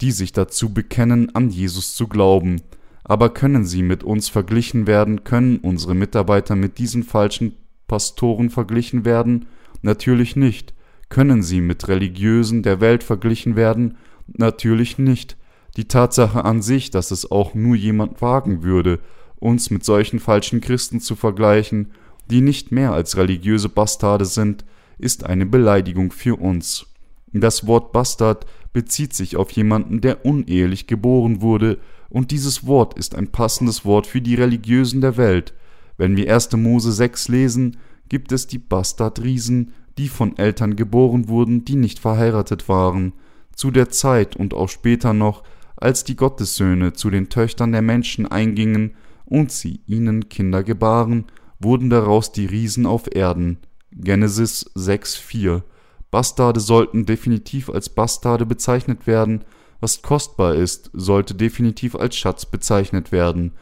die 0.00 0.12
sich 0.12 0.32
dazu 0.32 0.72
bekennen, 0.72 1.34
an 1.34 1.50
Jesus 1.50 1.94
zu 1.94 2.08
glauben. 2.08 2.62
Aber 3.04 3.32
können 3.32 3.64
sie 3.64 3.82
mit 3.82 4.04
uns 4.04 4.28
verglichen 4.28 4.86
werden? 4.86 5.24
Können 5.24 5.58
unsere 5.58 5.94
Mitarbeiter 5.94 6.56
mit 6.56 6.78
diesen 6.78 7.02
falschen 7.02 7.54
Pastoren 7.86 8.50
verglichen 8.50 9.04
werden? 9.04 9.46
Natürlich 9.82 10.36
nicht. 10.36 10.74
Können 11.08 11.42
sie 11.42 11.60
mit 11.60 11.88
religiösen 11.88 12.62
der 12.62 12.80
Welt 12.80 13.02
verglichen 13.02 13.56
werden? 13.56 13.96
Natürlich 14.26 14.98
nicht. 14.98 15.36
Die 15.76 15.86
Tatsache 15.86 16.44
an 16.44 16.60
sich, 16.60 16.90
dass 16.90 17.10
es 17.10 17.30
auch 17.30 17.54
nur 17.54 17.76
jemand 17.76 18.20
wagen 18.20 18.62
würde, 18.62 19.00
uns 19.36 19.70
mit 19.70 19.84
solchen 19.84 20.18
falschen 20.18 20.60
Christen 20.60 21.00
zu 21.00 21.14
vergleichen, 21.16 21.92
die 22.30 22.40
nicht 22.40 22.72
mehr 22.72 22.92
als 22.92 23.16
religiöse 23.16 23.68
Bastarde 23.68 24.24
sind, 24.24 24.64
ist 24.98 25.24
eine 25.24 25.46
Beleidigung 25.46 26.10
für 26.10 26.38
uns. 26.40 26.86
Das 27.32 27.66
Wort 27.66 27.92
Bastard 27.92 28.46
bezieht 28.72 29.14
sich 29.14 29.36
auf 29.36 29.50
jemanden, 29.52 30.00
der 30.00 30.24
unehelich 30.24 30.86
geboren 30.86 31.40
wurde, 31.40 31.78
und 32.10 32.30
dieses 32.30 32.66
Wort 32.66 32.98
ist 32.98 33.14
ein 33.14 33.28
passendes 33.28 33.84
Wort 33.84 34.06
für 34.06 34.22
die 34.22 34.34
Religiösen 34.34 35.00
der 35.00 35.16
Welt. 35.16 35.52
Wenn 35.98 36.16
wir 36.16 36.32
1. 36.32 36.52
Mose 36.52 36.90
6 36.90 37.28
lesen, 37.28 37.76
gibt 38.08 38.32
es 38.32 38.46
die 38.46 38.58
Bastardriesen, 38.58 39.74
die 39.98 40.08
von 40.08 40.38
Eltern 40.38 40.76
geboren 40.76 41.28
wurden, 41.28 41.64
die 41.64 41.76
nicht 41.76 41.98
verheiratet 41.98 42.68
waren. 42.68 43.12
Zu 43.54 43.70
der 43.70 43.90
Zeit 43.90 44.36
und 44.36 44.54
auch 44.54 44.68
später 44.68 45.12
noch, 45.12 45.42
als 45.76 46.04
die 46.04 46.16
Gottessöhne 46.16 46.92
zu 46.92 47.10
den 47.10 47.28
Töchtern 47.28 47.72
der 47.72 47.82
Menschen 47.82 48.26
eingingen 48.26 48.94
und 49.24 49.52
sie 49.52 49.80
ihnen 49.86 50.28
Kinder 50.28 50.62
gebaren, 50.62 51.26
wurden 51.58 51.90
daraus 51.90 52.32
die 52.32 52.46
Riesen 52.46 52.86
auf 52.86 53.14
Erden. 53.14 53.58
Genesis 53.92 54.70
6,4 54.76 55.62
Bastarde 56.10 56.60
sollten 56.60 57.04
definitiv 57.04 57.68
als 57.68 57.88
Bastarde 57.88 58.46
bezeichnet 58.46 59.06
werden, 59.06 59.44
was 59.80 60.02
kostbar 60.02 60.54
ist, 60.54 60.90
sollte 60.92 61.34
definitiv 61.34 61.94
als 61.94 62.16
Schatz 62.16 62.46
bezeichnet 62.46 63.12
werden. 63.12 63.52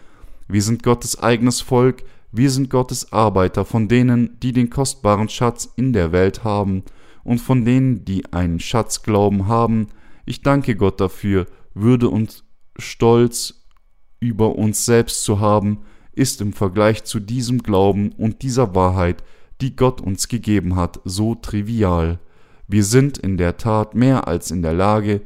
Wir 0.48 0.62
sind 0.62 0.82
Gottes 0.82 1.18
eigenes 1.18 1.60
Volk, 1.60 2.04
wir 2.36 2.50
sind 2.50 2.70
Gottes 2.70 3.12
Arbeiter, 3.12 3.64
von 3.64 3.88
denen, 3.88 4.38
die 4.40 4.52
den 4.52 4.70
kostbaren 4.70 5.28
Schatz 5.28 5.72
in 5.76 5.92
der 5.92 6.12
Welt 6.12 6.44
haben, 6.44 6.84
und 7.26 7.40
von 7.40 7.64
denen, 7.64 8.04
die 8.04 8.32
einen 8.32 8.60
Schatzglauben 8.60 9.48
haben. 9.48 9.88
Ich 10.26 10.42
danke 10.42 10.76
Gott 10.76 11.00
dafür, 11.00 11.46
Würde 11.74 12.08
und 12.08 12.44
Stolz 12.78 13.66
über 14.20 14.54
uns 14.56 14.84
selbst 14.84 15.24
zu 15.24 15.40
haben, 15.40 15.80
ist 16.12 16.40
im 16.40 16.52
Vergleich 16.52 17.02
zu 17.02 17.18
diesem 17.18 17.64
Glauben 17.64 18.12
und 18.12 18.42
dieser 18.42 18.76
Wahrheit, 18.76 19.24
die 19.60 19.74
Gott 19.74 20.00
uns 20.00 20.28
gegeben 20.28 20.76
hat, 20.76 21.00
so 21.04 21.34
trivial. 21.34 22.20
Wir 22.68 22.84
sind 22.84 23.18
in 23.18 23.38
der 23.38 23.56
Tat 23.56 23.96
mehr 23.96 24.28
als 24.28 24.52
in 24.52 24.62
der 24.62 24.74
Lage, 24.74 25.22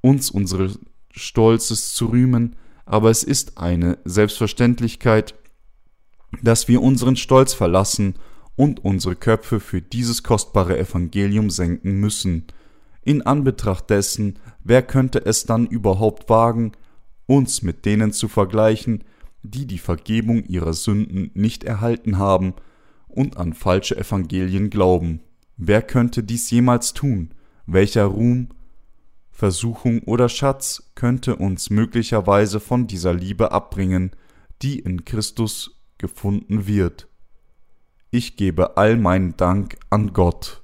uns 0.00 0.30
unseres 0.30 0.80
Stolzes 1.12 1.92
zu 1.94 2.06
rühmen, 2.06 2.56
aber 2.84 3.10
es 3.10 3.22
ist 3.22 3.58
eine 3.58 3.98
Selbstverständlichkeit, 4.04 5.34
dass 6.42 6.68
wir 6.68 6.82
unseren 6.82 7.16
Stolz 7.16 7.54
verlassen 7.54 8.14
und 8.56 8.84
unsere 8.84 9.16
Köpfe 9.16 9.60
für 9.60 9.82
dieses 9.82 10.22
kostbare 10.22 10.78
Evangelium 10.78 11.50
senken 11.50 11.98
müssen. 12.00 12.44
In 13.02 13.22
Anbetracht 13.22 13.90
dessen, 13.90 14.38
wer 14.62 14.82
könnte 14.82 15.24
es 15.24 15.44
dann 15.44 15.66
überhaupt 15.66 16.30
wagen, 16.30 16.72
uns 17.26 17.62
mit 17.62 17.84
denen 17.84 18.12
zu 18.12 18.28
vergleichen, 18.28 19.04
die 19.42 19.66
die 19.66 19.78
Vergebung 19.78 20.44
ihrer 20.44 20.72
Sünden 20.72 21.30
nicht 21.34 21.64
erhalten 21.64 22.18
haben 22.18 22.54
und 23.08 23.36
an 23.36 23.52
falsche 23.52 23.96
Evangelien 23.96 24.70
glauben. 24.70 25.20
Wer 25.56 25.82
könnte 25.82 26.22
dies 26.22 26.50
jemals 26.50 26.94
tun? 26.94 27.30
Welcher 27.66 28.04
Ruhm, 28.06 28.48
Versuchung 29.30 30.00
oder 30.02 30.28
Schatz 30.28 30.90
könnte 30.94 31.36
uns 31.36 31.68
möglicherweise 31.70 32.60
von 32.60 32.86
dieser 32.86 33.12
Liebe 33.12 33.52
abbringen, 33.52 34.12
die 34.62 34.78
in 34.78 35.04
Christus 35.04 35.82
gefunden 35.98 36.66
wird. 36.66 37.08
Ich 38.10 38.36
gebe 38.36 38.76
all 38.76 38.96
meinen 38.96 39.36
Dank 39.36 39.76
an 39.90 40.12
Gott. 40.12 40.63